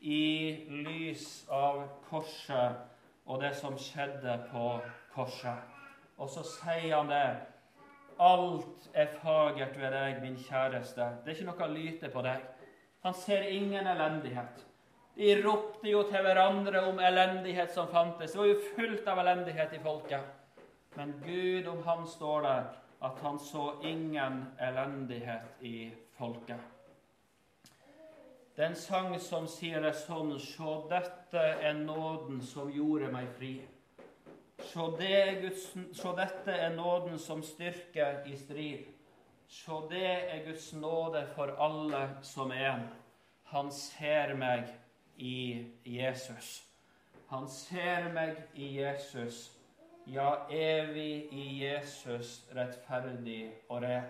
i 0.00 0.64
lys 0.86 1.44
av 1.52 1.82
korset 2.08 2.78
og 3.28 3.42
det 3.42 3.50
som 3.58 3.76
skjedde 3.76 4.38
på 4.48 4.70
korset. 5.12 5.76
Og 6.16 6.30
så 6.32 6.46
sier 6.48 6.94
han 6.96 7.12
det. 7.12 7.26
Alt 8.18 8.88
er 8.96 9.12
fagert 9.20 9.76
ved 9.78 9.92
deg, 9.94 10.22
min 10.24 10.40
kjæreste. 10.40 11.10
Det 11.22 11.30
er 11.30 11.36
ikke 11.36 11.50
noe 11.50 11.70
lyte 11.74 12.08
på 12.10 12.24
deg. 12.24 12.48
Han 13.04 13.14
ser 13.14 13.44
ingen 13.52 13.86
elendighet. 13.86 14.64
De 15.18 15.30
ropte 15.42 15.92
jo 15.92 16.06
til 16.08 16.24
hverandre 16.24 16.86
om 16.88 16.98
elendighet 17.04 17.70
som 17.74 17.92
fantes. 17.92 18.32
Det 18.32 18.40
var 18.40 18.48
jo 18.48 18.58
fullt 18.74 19.12
av 19.12 19.20
elendighet 19.26 19.76
i 19.76 19.84
folket. 19.84 20.24
Men 20.96 21.18
Gud 21.20 21.68
om 21.68 21.84
han 21.84 22.06
står 22.08 22.42
der 22.48 22.68
at 23.00 23.20
han 23.22 23.38
så 23.38 23.72
ingen 23.82 24.44
elendighet 24.58 25.62
i 25.62 25.90
folket. 26.16 26.60
Det 28.56 28.64
er 28.66 28.74
sang 28.74 29.12
som 29.22 29.44
sier 29.46 29.84
det 29.84 29.92
sånn 29.94 30.32
Sjå, 30.42 30.88
dette 30.90 31.42
er 31.62 31.76
nåden 31.78 32.40
som 32.42 32.72
gjorde 32.74 33.10
meg 33.14 33.28
fri. 33.36 33.52
Sjå, 34.66 34.88
det 34.98 35.40
Guds, 35.44 35.68
sjå, 35.94 36.16
dette 36.18 36.56
er 36.58 36.74
nåden 36.74 37.20
som 37.22 37.44
styrker 37.46 38.24
i 38.26 38.34
strid. 38.36 38.88
Sjå, 39.46 39.84
det 39.92 40.08
er 40.08 40.42
Guds 40.48 40.72
nåde 40.74 41.22
for 41.36 41.54
alle 41.54 42.02
som 42.26 42.50
en. 42.50 42.82
Han 43.52 43.70
ser 43.72 44.34
meg 44.34 44.66
i 45.16 45.70
Jesus. 45.86 46.64
Han 47.30 47.46
ser 47.48 48.10
meg 48.12 48.42
i 48.58 48.74
Jesus. 48.80 49.52
Ja, 50.12 50.34
evig 50.50 51.28
i 51.32 51.64
Jesus, 51.64 52.46
rettferdig 52.56 53.50
og 53.68 53.82
ren. 53.82 54.06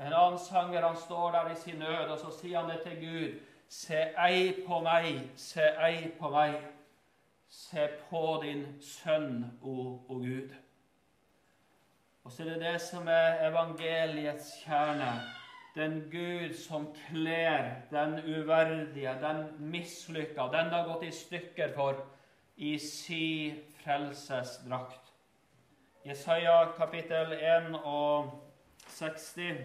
En 0.00 0.12
annen 0.12 0.38
sanger 0.40 0.86
han 0.86 0.96
står 0.96 1.32
der 1.34 1.50
i 1.50 1.56
sin 1.60 1.76
nød, 1.76 2.08
og 2.08 2.18
så 2.18 2.30
sier 2.38 2.60
han 2.60 2.70
det 2.70 2.78
til 2.86 2.96
Gud. 3.02 3.34
Se 3.68 3.98
ei 4.28 4.54
på 4.64 4.78
meg, 4.80 5.26
se 5.36 5.66
ei 5.84 6.08
på 6.16 6.30
meg. 6.32 6.56
Se 7.52 7.84
på 8.08 8.22
din 8.42 8.64
sønn, 8.80 9.44
o, 9.60 9.74
o 10.08 10.18
Gud. 10.22 10.54
Og 12.24 12.32
så 12.32 12.42
er 12.42 12.54
det 12.54 12.60
det 12.62 12.80
som 12.80 13.08
er 13.08 13.44
evangeliets 13.50 14.54
kjerne. 14.64 15.10
Den 15.76 15.98
Gud 16.10 16.54
som 16.56 16.88
kler 17.08 17.74
den 17.90 18.22
uverdige, 18.24 19.12
den 19.20 19.44
mislykka, 19.58 20.48
den 20.48 20.72
det 20.72 20.80
har 20.80 20.88
gått 20.88 21.04
i 21.04 21.12
stykker 21.12 21.76
for, 21.76 22.00
i 22.56 22.78
si 22.80 23.52
frelsesdrakt. 23.82 25.05
Jesaja 26.06 26.72
kapittel 26.76 27.32
1 27.32 27.74
og 27.82 28.28
60 28.94 29.56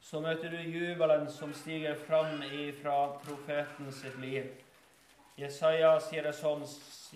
så 0.00 0.20
møter 0.24 0.48
du 0.48 0.56
jubelen 0.56 1.26
som 1.28 1.50
stiger 1.52 1.98
fram 2.06 2.40
fra 2.78 2.94
profeten 3.26 3.92
sitt 3.92 4.16
liv. 4.22 4.46
Jesaja 5.36 5.98
sier 6.00 6.24
det 6.24 6.32
sånn, 6.38 6.64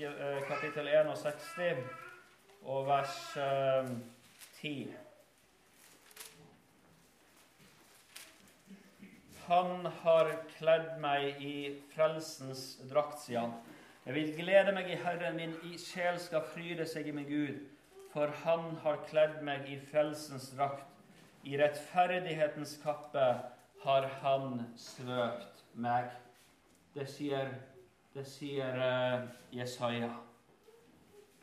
eh, 0.02 0.42
kapittel 0.50 0.88
61 0.88 1.80
og 2.62 2.86
vers 2.90 3.16
10. 4.60 4.82
Eh, 4.82 4.94
han 9.46 9.86
har 10.02 10.34
kledd 10.58 11.00
meg 11.00 11.40
i 11.40 11.80
frelsens 11.94 12.76
drakt, 12.92 13.18
sier 13.24 13.40
han. 13.46 13.56
Jeg 14.04 14.14
vil 14.14 14.36
glede 14.36 14.72
meg 14.76 14.90
i 14.90 15.00
Herren, 15.00 15.36
min 15.36 15.78
sjel 15.78 16.20
skal 16.20 16.44
fryde 16.52 16.84
seg 16.86 17.08
i 17.08 17.16
min 17.16 17.24
Gud, 17.24 17.64
for 18.18 18.32
han 18.42 18.72
har 18.82 18.96
kledd 19.06 19.42
meg 19.46 19.68
i 19.70 19.76
frelsens 19.78 20.48
drakt 20.58 21.46
I 21.46 21.54
rettferdighetens 21.60 22.72
kappe 22.82 23.26
har 23.84 24.06
han 24.24 24.64
svøpt 24.74 25.60
meg. 25.78 26.08
Det 26.96 27.04
sier, 27.06 27.52
det 28.16 28.24
sier 28.26 28.74
uh, 28.74 29.28
Jesaja. 29.54 30.08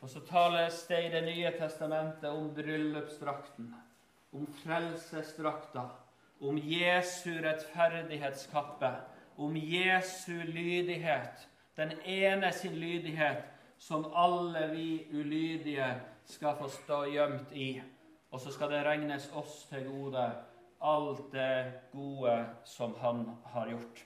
Og 0.04 0.10
så 0.12 0.20
tales 0.28 0.82
det 0.90 0.98
i 1.06 1.12
Det 1.14 1.22
nye 1.24 1.52
testamentet 1.56 2.28
om 2.28 2.50
bryllupsdrakten, 2.58 3.70
om 4.36 4.44
frelsesdrakta, 4.60 5.86
om 6.44 6.58
Jesu 6.60 7.38
rettferdighetskappe, 7.40 8.90
om 9.40 9.56
Jesu 9.56 10.44
lydighet, 10.44 11.48
den 11.80 11.96
ene 12.04 12.52
sin 12.52 12.76
lydighet 12.76 13.48
som 13.78 14.04
alle 14.12 14.66
vi 14.74 15.06
ulydige 15.12 15.88
skal 16.26 16.58
få 16.58 16.68
stå 16.68 17.04
gjemt 17.12 17.52
i. 17.52 17.70
Og 18.30 18.40
så 18.42 18.52
skal 18.52 18.70
det 18.74 18.84
regnes 18.84 19.30
oss 19.38 19.64
til 19.70 19.86
gode 19.86 20.26
alt 20.80 21.32
det 21.32 21.72
gode 21.92 22.46
som 22.64 22.94
han 23.00 23.24
har 23.44 23.70
gjort. 23.70 24.02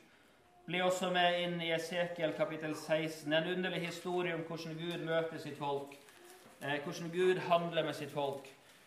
Bli 0.67 0.83
også 0.83 1.11
med 1.11 1.41
inn 1.43 1.57
i 1.65 1.73
Esekiel 1.75 2.33
kapittel 2.37 2.77
16, 2.77 3.33
en 3.33 3.49
underlig 3.57 3.81
historie 3.89 4.37
om 4.37 4.45
hvordan 4.47 4.77
Gud 4.79 5.05
møter 5.05 5.41
sitt 5.43 5.59
folk. 5.59 5.97
Eh, 6.61 6.79
hvordan 6.85 7.11
Gud 7.11 7.41
handler 7.49 7.85
med 7.85 7.97
sitt 7.97 8.13
folk. 8.13 8.47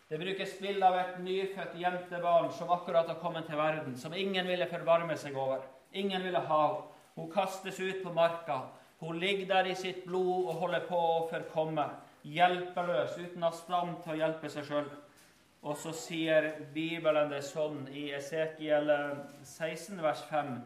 Det 0.10 0.20
brukes 0.20 0.56
bilde 0.62 0.86
av 0.86 0.96
et 1.00 1.20
nyfødt 1.26 1.76
jentebarn 1.80 2.52
som 2.54 2.72
akkurat 2.72 3.08
har 3.10 3.20
kommet 3.20 3.48
til 3.50 3.58
verden, 3.58 3.98
som 3.98 4.14
ingen 4.14 4.48
ville 4.48 4.70
forvarme 4.70 5.18
seg 5.18 5.36
over. 5.36 5.64
Ingen 5.92 6.24
ville 6.24 6.40
ha 6.40 6.64
henne. 6.68 6.90
Hun 7.14 7.28
kastes 7.30 7.78
ut 7.80 8.00
på 8.04 8.10
marka. 8.10 8.56
Hun 9.00 9.20
ligger 9.20 9.46
der 9.46 9.68
i 9.70 9.76
sitt 9.76 10.00
blod 10.06 10.48
og 10.48 10.56
holder 10.64 10.86
på 10.88 10.98
å 10.98 11.28
forkomme, 11.30 11.84
hjelpeløs, 12.24 13.18
uten 13.18 13.44
å 13.44 13.52
til 14.04 14.14
å 14.14 14.20
hjelpe 14.20 14.50
seg 14.50 14.68
sjøl. 14.68 14.90
Og 15.64 15.78
så 15.80 15.94
sier 15.96 16.50
Bibelen 16.74 17.30
det 17.32 17.42
sånn 17.48 17.86
i 17.88 18.10
Esekiel 18.16 18.90
16, 19.44 20.02
vers 20.04 20.24
5. 20.28 20.58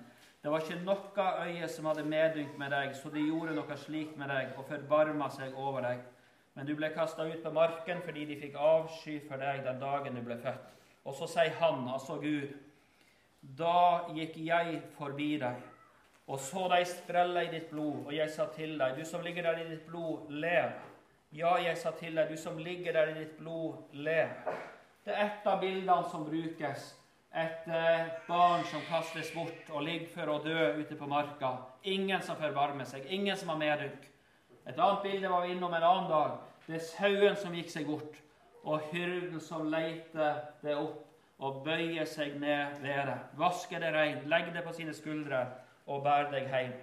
Det 0.41 0.51
var 0.53 0.63
ikke 0.63 0.79
noe 0.85 1.27
øye 1.45 1.67
som 1.69 1.85
hadde 1.89 2.05
medynk 2.07 2.57
med 2.57 2.71
deg, 2.73 2.95
så 2.97 3.11
de 3.13 3.25
gjorde 3.27 3.53
noe 3.57 3.77
slikt 3.77 4.17
med 4.17 4.31
deg 4.33 4.57
og 4.57 4.65
forbarma 4.69 5.29
seg 5.33 5.53
over 5.57 5.85
deg. 5.85 6.01
Men 6.57 6.65
du 6.65 6.73
ble 6.75 6.89
kasta 6.95 7.27
ut 7.27 7.43
på 7.43 7.53
marken 7.53 8.01
fordi 8.05 8.25
de 8.25 8.39
fikk 8.41 8.57
avsky 8.57 9.19
for 9.27 9.37
deg 9.37 9.61
den 9.65 9.81
dagen 9.81 10.17
du 10.17 10.23
ble 10.25 10.39
født. 10.41 10.73
Og 11.05 11.15
så 11.15 11.29
sier 11.29 11.53
han, 11.61 11.85
altså 11.93 12.17
Gud, 12.21 12.55
da 13.57 14.07
gikk 14.17 14.39
jeg 14.41 14.81
forbi 14.97 15.35
deg 15.43 15.61
og 16.27 16.39
så 16.43 16.65
deg 16.67 16.83
sprelle 16.89 17.45
i 17.45 17.51
ditt 17.53 17.69
blod, 17.71 18.01
og 18.09 18.11
jeg 18.11 18.31
sa 18.31 18.49
til 18.51 18.75
deg, 18.79 18.97
du 18.97 19.07
som 19.07 19.23
ligger 19.23 19.45
der 19.47 19.61
i 19.61 19.69
ditt 19.69 19.85
blod, 19.87 20.27
lev. 20.29 20.73
Ja, 21.37 21.51
jeg 21.61 21.77
sa 21.77 21.91
til 21.93 22.15
deg, 22.17 22.31
du 22.31 22.39
som 22.41 22.55
ligger 22.57 22.95
der 22.95 23.11
i 23.11 23.19
ditt 23.19 23.35
blod, 23.37 23.91
lev. 23.93 24.31
Det 25.05 25.13
er 25.13 25.27
et 25.27 25.43
av 25.45 25.59
bildene 25.61 26.09
som 26.09 26.23
brukes. 26.25 26.85
Et 27.29 27.67
eh, 27.69 28.07
barn 28.25 28.63
som 28.71 28.81
kastes 28.87 29.29
bort 29.35 29.67
og 29.69 29.83
ligger 29.85 30.07
for 30.15 30.31
å 30.33 30.37
dø 30.41 30.63
ute 30.79 30.95
på 30.97 31.09
marka. 31.11 31.51
Ingen 31.85 32.23
som 32.25 32.39
forvarmer 32.39 32.87
seg, 32.89 33.05
ingen 33.13 33.37
som 33.37 33.51
har 33.53 33.59
medrykk. 33.61 34.07
Et 34.63 34.79
annet 34.79 35.03
bilde 35.03 35.29
var 35.29 35.45
vi 35.45 35.51
innom 35.53 35.75
en 35.77 35.85
annen 35.91 36.07
dag. 36.09 36.39
Det 36.65 36.79
er 36.79 36.87
sauen 36.87 37.37
som 37.37 37.59
gikk 37.59 37.69
seg 37.75 37.85
bort, 37.91 38.17
og 38.63 38.89
hyrden 38.89 39.37
som 39.43 39.69
leiter 39.69 40.41
det 40.63 40.73
opp 40.73 41.05
og 41.37 41.61
bøyer 41.67 42.09
seg 42.09 42.39
ned 42.41 42.81
ved 42.81 43.11
det. 43.11 43.19
Vasker 43.37 43.85
det 43.85 43.93
rein, 43.93 44.25
legger 44.25 44.57
det 44.57 44.65
på 44.65 44.73
sine 44.79 44.97
skuldre 44.97 45.43
og 45.85 46.01
bærer 46.09 46.33
deg 46.33 46.49
hjem. 46.49 46.73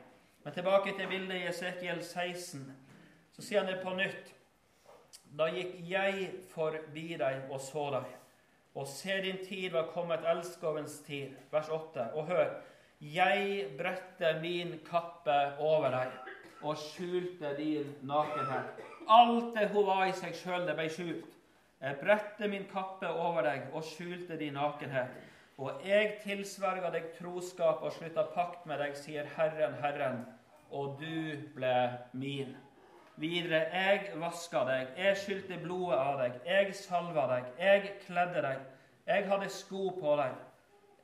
Men 0.46 0.57
tilbake 0.61 0.94
til 0.94 1.11
bildet 1.11 1.42
i 1.42 1.50
Esekiel 1.50 2.05
16. 2.07 2.62
Så 3.34 3.42
sier 3.42 3.64
han 3.64 3.72
det 3.72 3.82
på 3.82 3.98
nytt. 3.98 4.30
Da 5.35 5.49
gikk 5.51 5.80
jeg 5.89 6.28
forbi 6.53 7.16
deg 7.18 7.51
og 7.51 7.59
så 7.62 7.89
deg. 7.97 8.12
Og 8.74 8.87
se, 8.91 9.16
din 9.22 9.41
tid 9.43 9.72
var 9.74 9.91
kommet, 9.95 10.22
elskovens 10.26 11.01
tid. 11.07 11.35
Vers 11.51 11.68
8. 11.70 12.11
Og 12.14 12.26
hør. 12.30 12.57
Jeg 13.01 13.68
bredte 13.78 14.37
min 14.43 14.78
kappe 14.87 15.35
over 15.62 15.91
deg 15.95 16.64
og 16.64 16.78
skjulte 16.80 17.51
din 17.59 17.91
nakenhet. 18.07 18.78
Alt 19.11 19.53
det 19.59 19.68
hun 19.74 19.87
var 19.87 20.07
i 20.09 20.14
seg 20.16 20.35
sjøl, 20.39 20.64
det 20.68 20.76
ble 20.78 20.87
skjult. 20.91 21.30
Jeg 21.82 21.99
bredte 22.01 22.49
min 22.49 22.64
kappe 22.70 23.11
over 23.11 23.45
deg 23.45 23.66
og 23.74 23.85
skjulte 23.85 24.39
din 24.41 24.55
nakenhet. 24.57 25.12
Og 25.59 25.82
jeg 25.87 26.16
tilsverga 26.22 26.91
deg 26.95 27.11
troskap 27.18 27.82
og 27.85 27.93
slutta 27.95 28.24
pakt 28.35 28.64
med 28.66 28.80
deg, 28.82 28.97
sier 28.99 29.28
Herren, 29.37 29.76
Herren, 29.82 30.24
og 30.70 30.97
du 31.03 31.37
ble 31.55 31.74
min. 32.16 32.55
Videre, 33.16 33.60
jeg 33.70 34.16
vaska 34.18 34.64
deg, 34.66 34.88
jeg 34.98 35.18
skylte 35.20 35.58
blodet 35.62 35.98
av 36.00 36.16
deg, 36.18 36.40
jeg 36.48 36.72
salva 36.74 37.28
deg, 37.30 37.52
jeg 37.60 37.92
kledde 38.06 38.42
deg, 38.42 38.64
jeg 39.06 39.28
hadde 39.28 39.50
sko 39.54 39.92
på 40.00 40.16
deg, 40.18 40.34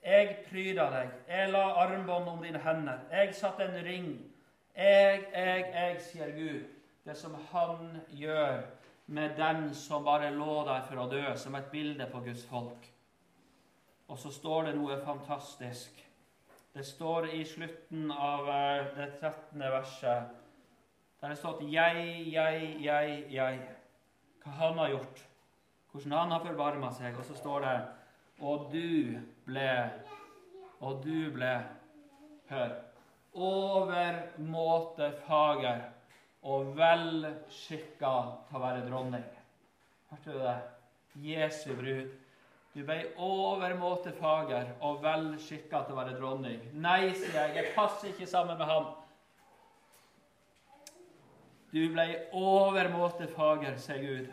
jeg 0.03 0.33
pryda 0.49 0.89
deg, 0.91 1.13
jeg 1.29 1.53
la 1.53 1.63
armbånd 1.85 2.33
om 2.33 2.43
dine 2.43 2.59
hender, 2.65 3.05
jeg 3.13 3.35
satte 3.39 3.69
en 3.69 3.79
ring. 3.87 4.11
Jeg, 4.75 5.25
jeg, 5.35 5.65
jeg, 5.75 5.97
sier 6.01 6.31
Gud, 6.35 6.61
det 7.05 7.17
som 7.19 7.35
Han 7.53 7.99
gjør 8.15 8.63
med 9.11 9.35
den 9.37 9.75
som 9.75 10.05
bare 10.07 10.31
lå 10.31 10.63
der 10.67 10.85
for 10.87 11.03
å 11.03 11.09
dø, 11.11 11.25
som 11.37 11.55
et 11.59 11.71
bilde 11.73 12.07
på 12.11 12.23
Guds 12.25 12.45
folk. 12.49 12.87
Og 14.11 14.19
så 14.19 14.31
står 14.35 14.71
det 14.71 14.77
noe 14.79 14.99
fantastisk. 15.05 15.99
Det 16.75 16.85
står 16.87 17.29
i 17.35 17.43
slutten 17.45 18.11
av 18.15 18.49
eh, 18.51 18.87
det 18.97 19.09
13. 19.21 19.59
verset 19.59 20.31
der 21.21 21.29
det 21.29 21.37
stått 21.37 21.61
'jeg, 21.63 22.33
jeg, 22.33 22.77
jeg, 22.81 23.25
jeg'. 23.31 23.61
Hva 24.43 24.51
han 24.51 24.79
har 24.79 24.89
gjort, 24.89 25.27
hvordan 25.93 26.13
han 26.13 26.31
har 26.31 26.45
forbarma 26.45 26.91
seg. 26.93 27.19
Og 27.19 27.25
så 27.25 27.35
står 27.35 27.61
det 27.61 27.89
'Og 28.41 28.73
du 28.73 29.21
ble 29.45 29.91
Og 30.81 31.03
du 31.05 31.31
ble 31.31 31.65
Hør. 32.49 32.71
Overmåte 33.35 35.13
fager 35.27 35.81
og 36.43 36.77
vel 36.77 37.37
til 38.49 38.57
å 38.57 38.63
være 38.63 38.89
dronning. 38.89 39.25
Hørte 40.11 40.33
du 40.33 40.39
det? 40.39 40.57
Jesu 41.15 41.75
brud. 41.77 42.11
Du 42.75 42.85
ble 42.87 42.97
overmåte 43.19 44.13
fager 44.13 44.73
og 44.81 45.03
vel 45.03 45.37
til 45.85 45.95
å 45.95 45.99
være 46.01 46.17
dronning. 46.19 46.61
Nei, 46.73 47.13
sier 47.13 47.35
jeg, 47.35 47.55
jeg 47.57 47.73
passer 47.77 48.09
ikke 48.09 48.27
sammen 48.27 48.59
med 48.59 48.67
ham. 48.67 48.87
Du 51.71 51.83
ble 51.95 52.07
overmåte 52.35 53.29
fager, 53.31 53.77
sier 53.79 54.01
Gud, 54.03 54.31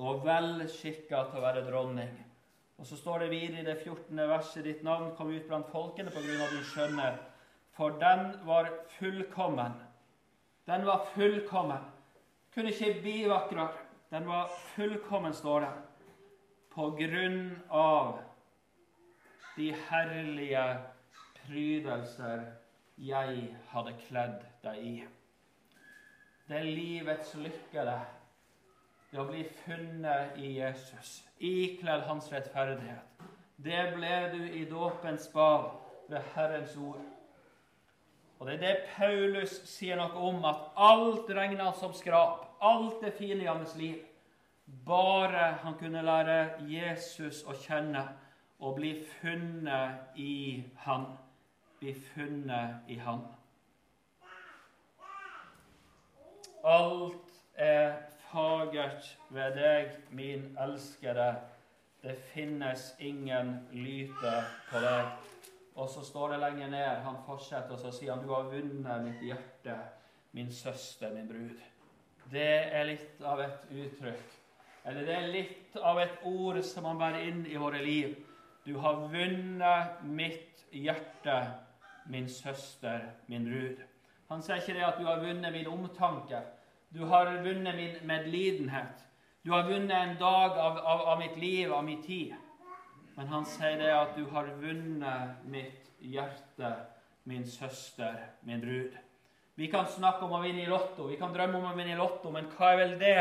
og 0.00 0.22
vel 0.24 0.62
skikka 0.72 1.26
til 1.28 1.40
å 1.40 1.44
være 1.44 1.64
dronning. 1.66 2.14
Og 2.80 2.86
så 2.88 2.96
står 2.96 3.24
det 3.24 3.32
videre 3.34 3.60
i 3.60 3.66
det 3.66 3.74
14. 3.82 4.22
verset 4.28 4.64
ditt 4.64 4.82
navn 4.86 5.12
kom 5.18 5.30
ut 5.30 5.44
blant 5.46 5.68
folkene 5.70 6.10
på 6.10 6.22
grunn 6.24 6.42
av 6.42 6.54
din 6.54 6.64
skjønne, 6.72 7.08
for 7.76 7.98
den 8.00 8.30
var 8.48 8.70
fullkommen. 8.96 9.76
Den 10.66 10.86
var 10.88 11.04
fullkommen. 11.12 11.90
Kunne 12.54 12.72
ikke 12.72 13.00
bli 13.02 13.16
vakrere. 13.28 13.82
Den 14.14 14.28
var 14.30 14.48
fullkommen, 14.74 15.34
står 15.34 15.66
det, 15.66 15.72
på 16.74 16.88
grunn 16.96 17.50
av 17.70 18.20
de 19.56 19.72
herlige 19.88 20.64
prydelser 21.42 22.46
jeg 22.96 23.44
hadde 23.74 23.94
kledd 24.06 24.40
deg 24.64 24.80
i. 24.86 24.94
Det 26.48 26.56
er 26.58 26.62
livets 26.68 27.34
lykke, 27.40 27.84
det. 27.88 28.00
Det 29.10 29.20
å 29.22 29.28
bli 29.28 29.44
funnet 29.64 30.36
i 30.42 30.56
Jesus, 30.58 31.22
ikledd 31.38 32.04
hans 32.08 32.26
rettferdighet. 32.32 33.22
Det 33.56 33.84
ble 33.94 34.14
du 34.32 34.40
i 34.58 34.64
dåpens 34.68 35.28
bad 35.32 35.70
ved 36.10 36.32
Herrens 36.34 36.74
ord. 36.76 37.00
Og 38.38 38.46
Det 38.46 38.54
er 38.54 38.60
det 38.60 38.88
Paulus 38.96 39.54
sier 39.70 39.96
noe 39.96 40.20
om, 40.28 40.42
at 40.44 40.74
alt 40.76 41.30
regna 41.30 41.70
som 41.78 41.94
skrap, 41.96 42.58
alt 42.60 43.00
det 43.00 43.14
fine 43.16 43.44
i 43.44 43.48
hans 43.48 43.76
liv. 43.78 44.02
Bare 44.84 45.54
han 45.62 45.78
kunne 45.80 46.02
lære 46.04 46.66
Jesus 46.68 47.44
å 47.48 47.54
kjenne 47.56 48.02
og 48.60 48.76
bli 48.76 48.92
funnet 49.20 50.18
i 50.20 50.64
Han. 50.84 51.06
Bli 51.80 51.94
funnet 51.94 52.88
i 52.88 52.98
Han. 52.98 53.24
Alt 56.64 57.32
er 57.60 57.92
fagert 58.30 59.18
ved 59.30 59.58
deg, 59.58 59.90
min 60.10 60.46
elskede. 60.60 61.34
Det 62.02 62.16
finnes 62.32 62.94
ingen 62.98 63.58
lyte 63.72 64.32
på 64.70 64.80
deg. 64.80 65.12
Og 65.74 65.90
så 65.90 66.04
står 66.06 66.32
det 66.32 66.40
lenger 66.40 66.70
ned, 66.70 66.88
han 67.04 67.20
fortsetter, 67.26 67.74
og 67.74 67.80
så 67.82 67.92
sier 67.92 68.14
han, 68.14 68.24
du 68.24 68.32
har 68.32 68.48
vunnet 68.48 69.04
mitt 69.04 69.22
hjerte, 69.26 69.76
min 70.32 70.52
søster, 70.52 71.12
min 71.14 71.28
brud. 71.28 71.62
Det 72.32 72.50
er 72.72 72.86
litt 72.88 73.20
av 73.20 73.42
et 73.44 73.66
uttrykk, 73.70 74.36
eller 74.84 75.04
det 75.04 75.16
er 75.18 75.32
litt 75.32 75.76
av 75.82 75.98
et 76.00 76.22
ord 76.30 76.62
som 76.64 76.86
man 76.88 77.00
bærer 77.00 77.26
inn 77.28 77.42
i 77.50 77.58
våre 77.60 77.82
liv. 77.84 78.14
Du 78.64 78.78
har 78.80 79.02
vunnet 79.12 80.04
mitt 80.06 80.64
hjerte, 80.72 81.40
min 82.08 82.28
søster, 82.30 83.10
min 83.28 83.50
brud. 83.50 83.82
Han 84.34 84.42
sier 84.42 84.58
ikke 84.58 84.74
det 84.74 84.82
at 84.82 84.96
du 84.98 85.06
har 85.06 85.20
vunnet 85.22 85.52
min 85.54 85.68
omtanke. 85.70 86.40
Du 86.90 87.04
har 87.06 87.28
vunnet 87.44 87.76
min 87.78 87.98
medlidenhet. 88.02 89.04
Du 89.46 89.52
har 89.52 89.68
vunnet 89.68 89.94
en 89.94 90.16
dag 90.18 90.56
av, 90.58 90.78
av, 90.78 91.02
av 91.12 91.18
mitt 91.20 91.36
liv, 91.38 91.72
av 91.72 91.84
min 91.86 92.00
tid. 92.02 92.32
Men 93.14 93.28
han 93.30 93.44
sier 93.46 93.76
det 93.78 93.92
at 93.94 94.16
du 94.18 94.24
har 94.32 94.48
vunnet 94.58 95.44
mitt 95.46 95.86
hjerte, 96.02 96.72
min 97.30 97.46
søster, 97.46 98.16
min 98.42 98.58
brud. 98.64 98.96
Vi 99.54 99.68
kan 99.70 99.86
snakke 99.86 100.26
om 100.26 100.34
å 100.34 100.40
vinne 100.42 100.64
i 100.64 100.70
Lotto, 100.70 101.06
vi 101.12 101.18
kan 101.20 101.30
drømme 101.30 101.60
om 101.60 101.68
å 101.70 101.76
vinne 101.76 101.94
i 101.94 101.98
Lotto, 102.00 102.32
men 102.34 102.48
hva 102.56 102.72
er 102.72 102.80
vel 102.80 102.96
det 102.98 103.20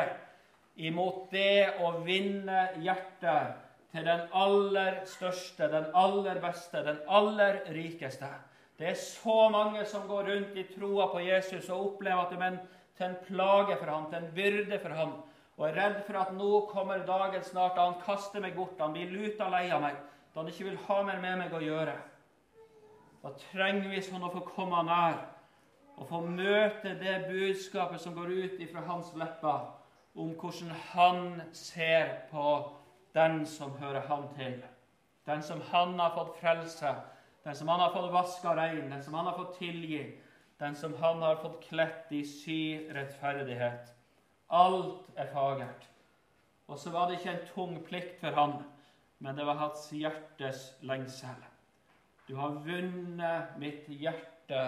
imot 0.82 1.28
det 1.30 1.76
å 1.86 1.92
vinne 2.08 2.72
hjertet 2.82 3.62
til 3.94 4.10
den 4.10 4.26
aller 4.34 5.04
største, 5.06 5.70
den 5.70 5.94
aller 5.94 6.42
beste, 6.42 6.82
den 6.90 7.06
aller 7.06 7.62
rikeste? 7.78 8.32
Det 8.78 8.88
er 8.90 8.98
så 8.98 9.50
mange 9.54 9.86
som 9.86 10.08
går 10.08 10.30
rundt 10.30 10.56
i 10.58 10.64
troa 10.74 11.08
på 11.12 11.22
Jesus 11.22 11.70
og 11.70 11.86
opplever 11.88 12.24
at 12.24 12.32
de 12.34 12.40
er 12.42 12.58
til 12.98 13.06
en 13.06 13.20
plage 13.28 13.78
for 13.78 13.92
ham, 13.92 14.08
til 14.10 14.18
en 14.18 14.34
byrde 14.36 14.80
for 14.80 14.96
ham, 14.98 15.14
og 15.58 15.68
er 15.68 15.78
redd 15.78 16.00
for 16.08 16.18
at 16.18 16.34
nå 16.34 16.50
kommer 16.72 17.06
dagen 17.06 17.44
snart 17.46 17.78
da 17.78 17.86
han 17.90 18.02
kaster 18.06 18.42
meg 18.42 18.56
bort, 18.58 18.80
han 18.80 18.96
blir 18.96 19.14
luta 19.14 19.50
lei 19.50 19.68
av 19.70 19.82
meg, 19.82 20.00
da 20.34 20.42
han 20.42 20.50
ikke 20.50 20.68
vil 20.72 20.82
ha 20.88 21.00
mer 21.06 21.22
med 21.22 21.38
meg 21.44 21.54
å 21.54 21.62
gjøre. 21.62 21.96
Da 23.24 23.32
trenger 23.52 23.94
vi 23.94 24.02
sånn 24.04 24.26
å 24.26 24.34
få 24.34 24.44
komme 24.50 24.82
nær 24.88 25.22
og 25.94 26.08
få 26.10 26.24
møte 26.26 26.96
det 26.98 27.28
budskapet 27.30 28.02
som 28.02 28.16
går 28.18 28.32
ut 28.34 28.62
ifra 28.66 28.82
hans 28.88 29.14
lepper, 29.16 29.70
om 30.18 30.34
hvordan 30.38 30.74
han 30.92 31.42
ser 31.54 32.10
på 32.32 32.48
den 33.14 33.46
som 33.50 33.74
hører 33.78 34.06
han 34.10 34.26
til, 34.38 34.58
den 35.26 35.42
som 35.46 35.62
han 35.70 35.94
har 36.02 36.14
fått 36.18 36.38
frelse, 36.42 36.94
den 37.44 37.56
som 37.56 37.68
han 37.68 37.80
har 37.80 37.94
fått 37.94 38.12
vaska 38.12 38.56
rein, 38.56 38.90
den 38.90 39.04
som 39.04 39.14
han 39.14 39.26
har 39.26 39.38
fått 39.38 39.58
tilgi, 39.58 40.04
den 40.58 40.76
som 40.76 40.94
han 41.02 41.22
har 41.22 41.36
fått 41.36 41.64
kledd 41.64 42.12
i 42.16 42.24
sy 42.26 42.60
rettferdighet. 42.96 43.90
Alt 44.48 45.10
er 45.20 45.32
fagert. 45.34 45.90
Og 46.72 46.80
så 46.80 46.94
var 46.94 47.10
det 47.10 47.20
ikke 47.20 47.34
en 47.34 47.50
tung 47.50 47.74
plikt 47.84 48.22
for 48.22 48.38
han, 48.38 48.56
men 49.20 49.36
det 49.36 49.48
var 49.48 49.60
hans 49.60 49.90
hjertes 49.92 50.70
lengsel. 50.88 51.42
Du 52.28 52.36
har 52.40 52.56
vunnet 52.64 53.58
mitt 53.60 53.90
hjerte, 53.92 54.64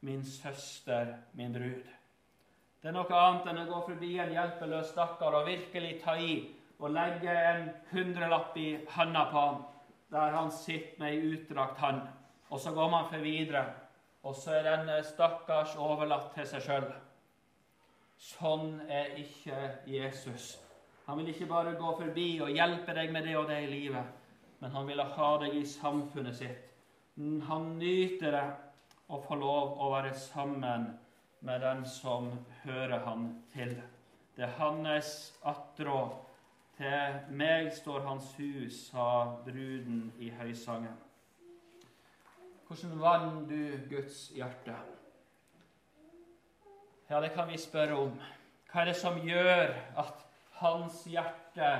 min 0.00 0.24
søster, 0.26 1.14
min 1.32 1.54
brud. 1.54 1.86
Det 2.82 2.90
er 2.90 2.94
noe 2.94 3.18
annet 3.18 3.46
enn 3.50 3.62
å 3.62 3.68
gå 3.70 3.80
forbi 3.86 4.12
en 4.22 4.34
hjelpeløs 4.34 4.90
stakkar 4.92 5.34
og 5.38 5.46
virkelig 5.46 5.96
ta 6.02 6.16
i 6.18 6.36
og 6.78 6.92
legge 6.92 7.32
en 7.32 7.70
hundrelapp 7.90 8.56
i 8.60 8.68
handa 8.92 9.24
på 9.30 9.40
ham, 9.46 9.62
der 10.12 10.36
han 10.36 10.50
sitter 10.52 11.00
med 11.00 11.14
ei 11.14 11.32
utdrakt 11.34 11.78
hand. 11.78 12.06
Og 12.50 12.60
så 12.60 12.72
går 12.74 12.90
man 12.90 13.08
for 13.10 13.18
videre, 13.18 13.64
og 14.22 14.34
så 14.34 14.58
er 14.58 14.68
denne 14.68 15.00
stakkars 15.04 15.74
overlatt 15.78 16.32
til 16.34 16.46
seg 16.46 16.62
sjøl. 16.62 16.86
Sånn 18.16 18.80
er 18.88 19.16
ikke 19.20 19.58
Jesus. 19.90 20.54
Han 21.06 21.20
vil 21.20 21.32
ikke 21.34 21.48
bare 21.50 21.74
gå 21.78 21.90
forbi 21.98 22.28
og 22.42 22.54
hjelpe 22.54 22.94
deg 22.96 23.12
med 23.14 23.26
det 23.28 23.36
og 23.38 23.50
det 23.50 23.60
i 23.64 23.70
livet, 23.70 24.14
men 24.60 24.72
han 24.74 24.86
ville 24.88 25.04
ha 25.16 25.32
deg 25.42 25.54
i 25.58 25.66
samfunnet 25.68 26.38
sitt. 26.38 26.62
Han 27.48 27.76
nyter 27.78 28.34
det 28.34 28.46
å 29.12 29.20
få 29.22 29.38
lov 29.38 29.76
å 29.80 29.90
være 29.92 30.14
sammen 30.18 30.88
med 31.46 31.62
den 31.62 31.84
som 31.86 32.32
hører 32.64 33.04
han 33.06 33.28
til. 33.52 33.76
Det 34.36 34.44
er 34.48 34.56
hans 34.58 35.12
attråd. 35.46 36.16
Til 36.76 37.20
meg 37.32 37.70
står 37.72 38.02
hans 38.04 38.34
hus, 38.36 38.82
sa 38.90 39.06
bruden 39.46 40.10
i 40.20 40.28
høysangen. 40.36 40.98
Hvordan 42.66 42.98
vant 43.00 43.46
du 43.48 43.78
Guds 43.88 44.26
hjerte? 44.34 44.74
Ja, 47.08 47.20
det 47.22 47.30
kan 47.32 47.48
vi 47.48 47.56
spørre 47.56 47.96
om. 47.96 48.18
Hva 48.68 48.82
er 48.82 48.90
det 48.90 48.96
som 48.98 49.16
gjør 49.24 49.72
at 50.02 50.26
hans 50.58 51.04
hjerte 51.08 51.70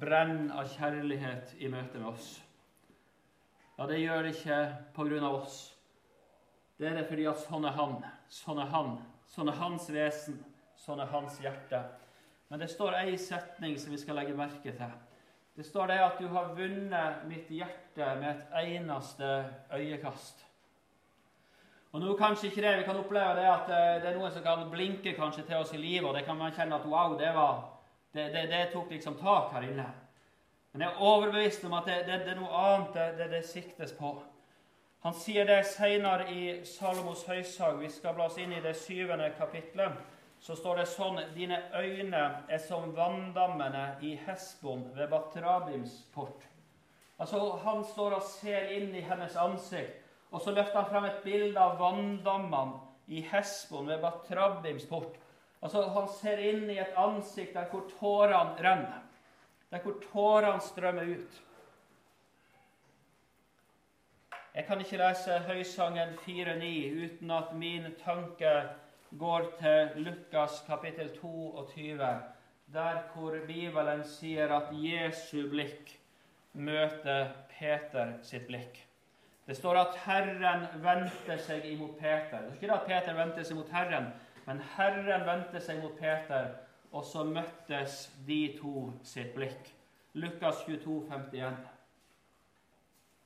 brenner 0.00 0.60
av 0.60 0.68
kjærlighet 0.74 1.54
i 1.56 1.70
møte 1.72 2.02
med 2.02 2.10
oss? 2.10 2.34
Ja, 3.78 3.86
det 3.88 4.02
gjør 4.02 4.26
det 4.26 4.34
ikke 4.34 4.60
på 4.92 5.08
grunn 5.08 5.24
av 5.24 5.38
oss. 5.38 5.60
Det 6.76 6.90
er 6.90 7.00
det 7.00 7.06
fordi 7.08 7.24
at 7.30 7.40
sånn 7.46 7.64
er 7.64 7.78
han. 7.80 7.96
Sånn 8.28 8.60
er 8.60 8.68
han. 8.74 8.98
Sånn 9.30 9.48
er 9.48 9.56
hans 9.62 9.88
vesen. 9.94 10.36
Sånn 10.76 11.00
er 11.00 11.08
hans 11.14 11.40
hjerte. 11.40 11.80
Men 12.50 12.60
det 12.60 12.68
står 12.72 12.98
ei 12.98 13.16
setning 13.18 13.78
som 13.78 13.94
vi 13.94 13.98
skal 14.02 14.18
legge 14.18 14.34
merke 14.34 14.74
til. 14.74 14.94
Det 15.56 15.66
står 15.66 15.86
det 15.90 15.98
at 16.02 16.18
du 16.18 16.26
har 16.34 16.54
vunnet 16.56 17.26
mitt 17.28 17.50
hjerte 17.50 18.14
med 18.18 18.30
et 18.30 18.56
eneste 18.74 19.28
øyekast. 19.74 20.46
Og 21.92 22.00
nå 22.00 22.14
kanskje 22.18 22.48
ikke 22.48 22.62
det, 22.62 22.78
Vi 22.78 22.84
kan 22.86 22.96
oppleve 22.96 23.34
det 23.36 23.46
at 23.50 23.70
eh, 23.70 24.02
det 24.02 24.10
er 24.10 24.18
noen 24.18 24.32
som 24.32 24.42
kan 24.42 24.68
blinke 24.70 25.14
kanskje 25.14 25.42
til 25.46 25.56
oss 25.56 25.72
i 25.74 25.78
livet, 25.78 26.08
og 26.08 26.14
det 26.14 26.24
kan 26.24 26.38
man 26.38 26.52
kjenne 26.52 26.76
at 26.76 26.86
wow, 26.86 27.18
det, 27.18 27.34
var, 27.34 27.64
det, 28.14 28.28
det, 28.34 28.46
det 28.50 28.68
tok 28.72 28.90
liksom 28.90 29.18
tak 29.18 29.52
her 29.52 29.66
inne. 29.66 29.86
Men 30.72 30.82
jeg 30.82 30.90
er 30.90 31.02
overbevist 31.02 31.64
om 31.64 31.74
at 31.74 31.86
det, 31.86 32.14
er 32.14 32.38
noe 32.38 32.50
annet 32.54 33.18
det, 33.18 33.30
det, 33.30 33.42
siktes 33.46 33.92
på. 33.98 34.14
Han 35.02 35.14
sier 35.14 35.46
det 35.48 35.64
senere 35.66 36.28
i 36.30 36.64
Salomos 36.64 37.24
høysag. 37.26 37.80
Vi 37.80 37.90
skal 37.90 38.14
bla 38.14 38.28
oss 38.28 38.38
inn 38.38 38.52
i 38.52 38.62
det 38.62 38.76
syvende 38.78 39.32
kapitlet. 39.38 39.98
Så 40.40 40.56
står 40.56 40.80
det 40.80 40.86
sånn 40.88 41.18
Dine 41.34 41.58
øyne 41.76 42.22
er 42.48 42.60
som 42.64 42.94
vanndammene 42.96 43.98
i 44.00 44.14
Hesbon 44.24 44.86
ved 44.96 45.10
Batrabims 45.12 45.98
port. 46.14 46.46
Altså, 47.20 47.56
Han 47.64 47.84
står 47.84 48.16
og 48.16 48.22
ser 48.22 48.72
inn 48.72 48.94
i 48.94 49.04
hennes 49.04 49.36
ansikt. 49.36 49.98
Og 50.30 50.40
så 50.40 50.54
løfter 50.54 50.80
han 50.80 50.90
frem 50.90 51.04
et 51.04 51.22
bilde 51.24 51.60
av 51.60 51.76
vanndammene 51.80 52.80
i 53.10 53.20
Hesbon 53.26 53.88
ved 53.90 54.00
Batrabims 54.00 54.86
port. 54.88 55.18
Altså, 55.62 55.82
Han 55.88 56.08
ser 56.08 56.38
inn 56.38 56.70
i 56.70 56.78
et 56.78 56.96
ansikt 56.96 57.54
der 57.54 57.68
hvor 57.68 57.84
tårene 57.98 58.56
renner, 58.62 59.02
der 59.70 59.84
hvor 59.84 60.00
tårene 60.12 60.60
strømmer 60.60 61.16
ut. 61.18 61.40
Jeg 64.54 64.66
kan 64.66 64.80
ikke 64.80 64.98
lese 64.98 65.38
Høysangen 65.46 66.16
4.9 66.24 67.04
uten 67.04 67.30
at 67.30 67.52
min 67.54 67.92
tanke 68.00 68.54
går 69.18 69.42
til 69.58 70.04
Lukas 70.04 70.64
kapittel 70.66 71.10
22, 71.20 71.98
der 72.72 72.98
hvor 73.14 73.36
Bibelen 73.46 74.04
sier 74.04 74.52
at 74.54 74.68
Jesu 74.72 75.48
blikk 75.50 75.96
møter 76.52 77.32
Peter 77.58 78.12
sitt 78.22 78.46
blikk. 78.46 78.78
Det 79.46 79.56
står 79.56 79.80
at 79.80 79.96
Herren 80.04 80.66
vendte 80.82 81.38
seg 81.42 81.64
imot 81.72 81.98
Peter. 81.98 82.38
Det 82.38 82.50
er 82.50 82.52
ikke 82.62 82.74
at 82.74 82.86
Peter 82.86 83.18
vendte 83.18 83.44
seg 83.44 83.58
mot 83.58 83.72
Herren, 83.74 84.12
men 84.46 84.62
Herren 84.76 85.26
vendte 85.26 85.60
seg 85.60 85.82
mot 85.82 85.98
Peter, 85.98 86.54
og 86.92 87.04
så 87.04 87.24
møttes 87.24 88.10
de 88.26 88.40
to 88.60 88.92
sitt 89.02 89.34
blikk. 89.34 89.74
Lukas 90.14 90.62
22, 90.66 91.06
51. 91.10 91.58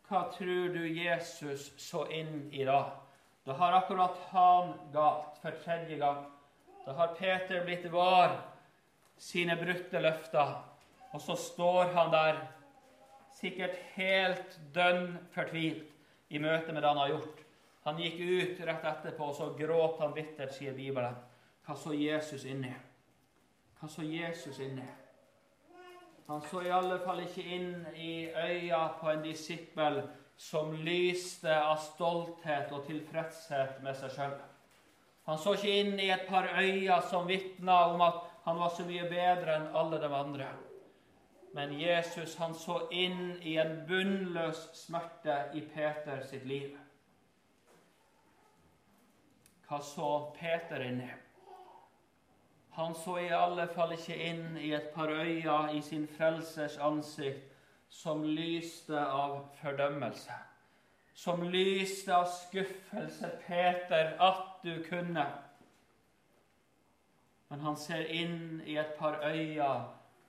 Hva 0.09 0.27
tror 0.33 0.73
du 0.73 0.83
Jesus 0.85 1.73
så 1.81 2.05
inn 2.13 2.49
i 2.53 2.65
da? 2.65 3.04
Da 3.45 3.53
har 3.53 3.73
akkurat 3.73 4.19
han 4.31 4.73
galt 4.93 5.39
for 5.43 5.51
tredje 5.65 5.99
gang. 6.01 6.25
Da 6.85 6.93
har 6.93 7.15
Peter 7.19 7.65
blitt 7.65 7.85
var 7.93 8.39
sine 9.21 9.57
brutte 9.57 10.01
løfter, 10.01 10.55
og 11.13 11.21
så 11.21 11.37
står 11.37 11.93
han 11.95 12.13
der, 12.13 12.41
sikkert 13.35 13.77
helt 13.97 14.59
dønn 14.75 15.19
fortvilt 15.35 15.91
i 16.31 16.39
møte 16.39 16.73
med 16.73 16.83
det 16.83 16.89
han 16.89 17.03
har 17.03 17.13
gjort. 17.13 17.41
Han 17.85 18.01
gikk 18.01 18.21
ut 18.21 18.61
rett 18.65 18.85
etterpå, 18.89 19.29
og 19.29 19.37
så 19.37 19.51
gråt 19.59 20.01
han 20.01 20.15
bittert, 20.17 20.55
sier 20.57 20.73
Bibelen. 20.73 21.17
Hva 21.67 21.77
så 21.77 21.93
Jesus 21.97 22.45
inni? 22.49 22.73
Hva 23.81 23.89
så 23.91 24.05
Jesus 24.07 24.61
inni? 24.65 24.87
Han 26.27 26.41
så 26.49 26.63
i 26.65 26.73
alle 26.73 26.97
fall 27.05 27.21
ikke 27.27 27.45
inn 27.45 27.73
i 28.01 28.31
øya 28.33 28.87
på 29.01 29.11
en 29.13 29.25
disippel 29.27 30.01
som 30.37 30.75
lyste 30.75 31.55
av 31.63 31.77
stolthet 31.77 32.73
og 32.75 32.87
tilfredshet 32.89 33.81
med 33.83 33.97
seg 33.99 34.13
sjøl. 34.17 34.37
Han 35.25 35.41
så 35.41 35.55
ikke 35.57 35.75
inn 35.81 35.99
i 36.01 36.11
et 36.13 36.27
par 36.29 36.51
øyne 36.59 37.01
som 37.09 37.29
vitna 37.29 37.79
om 37.95 38.03
at 38.05 38.23
han 38.45 38.59
var 38.61 38.75
så 38.77 38.85
mye 38.85 39.07
bedre 39.09 39.57
enn 39.57 39.71
alle 39.73 40.01
de 40.03 40.11
andre. 40.13 40.49
Men 41.55 41.73
Jesus 41.79 42.35
han 42.37 42.55
så 42.59 42.81
inn 42.93 43.39
i 43.41 43.55
en 43.63 43.77
bunnløs 43.89 44.67
smerte 44.77 45.37
i 45.55 45.63
Peter 45.71 46.21
sitt 46.29 46.45
liv. 46.51 46.75
Hva 49.69 49.79
så 49.81 50.11
Peter 50.37 50.83
inn 50.85 51.01
i? 51.07 51.13
Han 52.75 52.95
så 52.99 53.21
i 53.23 53.31
alle 53.33 53.69
fall 53.71 53.95
ikke 53.95 54.17
inn 54.19 54.59
i 54.59 54.75
et 54.75 54.91
par 54.93 55.09
øyne 55.15 55.77
i 55.79 55.81
sin 55.83 56.09
frelsers 56.11 56.77
ansikt 56.83 57.54
som 57.95 58.25
lyste 58.25 58.99
av 59.07 59.37
fordømmelse. 59.61 60.35
Som 61.15 61.45
lyste 61.47 62.15
av 62.17 62.27
skuffelse. 62.27 63.31
Peter, 63.47 64.17
at 64.19 64.65
du 64.65 64.83
kunne. 64.89 65.27
Men 67.49 67.61
han 67.63 67.77
ser 67.79 68.09
inn 68.11 68.63
i 68.67 68.75
et 68.83 68.97
par 68.99 69.21
øyne 69.23 69.69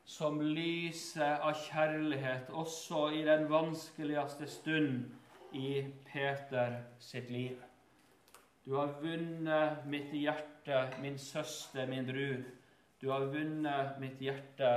som 0.06 0.38
lyser 0.42 1.42
av 1.42 1.56
kjærlighet 1.66 2.52
også 2.54 3.08
i 3.18 3.24
den 3.26 3.48
vanskeligste 3.50 4.46
stund 4.48 5.08
i 5.58 5.80
Peter 6.12 6.84
sitt 7.02 7.32
liv. 7.34 7.58
Du 8.66 8.76
har 8.78 8.94
vunnet 9.02 9.88
mitt 9.90 10.14
hjerte, 10.14 10.84
min 11.02 11.18
søster, 11.18 11.90
min 11.90 12.06
brud. 12.06 12.46
Du 13.02 13.10
har 13.10 13.26
vunnet 13.34 13.98
mitt 14.02 14.22
hjerte 14.22 14.70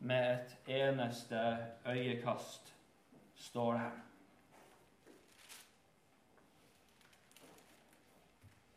med 0.00 0.34
et 0.34 0.70
eneste 0.80 1.56
øyekast, 1.86 2.74
står 3.34 3.72
det. 3.72 3.90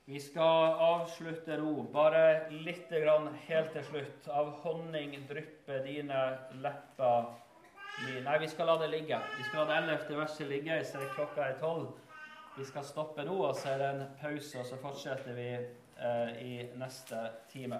Vi 0.05 0.19
skal 0.19 0.75
avslutte 0.83 1.55
ro. 1.61 1.83
bare 1.93 2.49
litt 2.51 2.89
grann 2.89 3.29
helt 3.47 3.71
til 3.71 3.83
slutt. 3.83 4.27
Av 4.27 4.49
honning 4.63 5.13
drypper 5.29 5.85
dine 5.85 6.17
lepper 6.63 7.29
mine. 8.01 8.23
Nei, 8.25 8.37
vi 8.41 8.49
skal 8.51 8.67
la 8.67 8.77
det 8.81 8.89
ligge. 8.91 9.19
Vi 9.37 9.43
skal 9.43 9.61
la 9.61 9.67
det 9.69 9.77
ellevte 9.83 10.17
verset 10.17 10.47
ligge, 10.49 10.73
Jeg 10.75 10.85
ser 10.85 11.13
klokka 11.15 11.45
er 11.45 11.59
tolv. 11.59 11.93
Vi 12.57 12.65
skal 12.65 12.83
stoppe 12.83 13.23
nå, 13.23 13.37
og 13.47 13.55
så 13.55 13.69
er 13.69 13.77
det 13.77 13.89
en 13.93 14.05
pause, 14.21 14.59
og 14.59 14.65
så 14.65 14.81
fortsetter 14.81 15.33
vi 15.33 15.49
eh, 15.55 16.43
i 16.43 16.53
neste 16.75 17.21
time. 17.53 17.79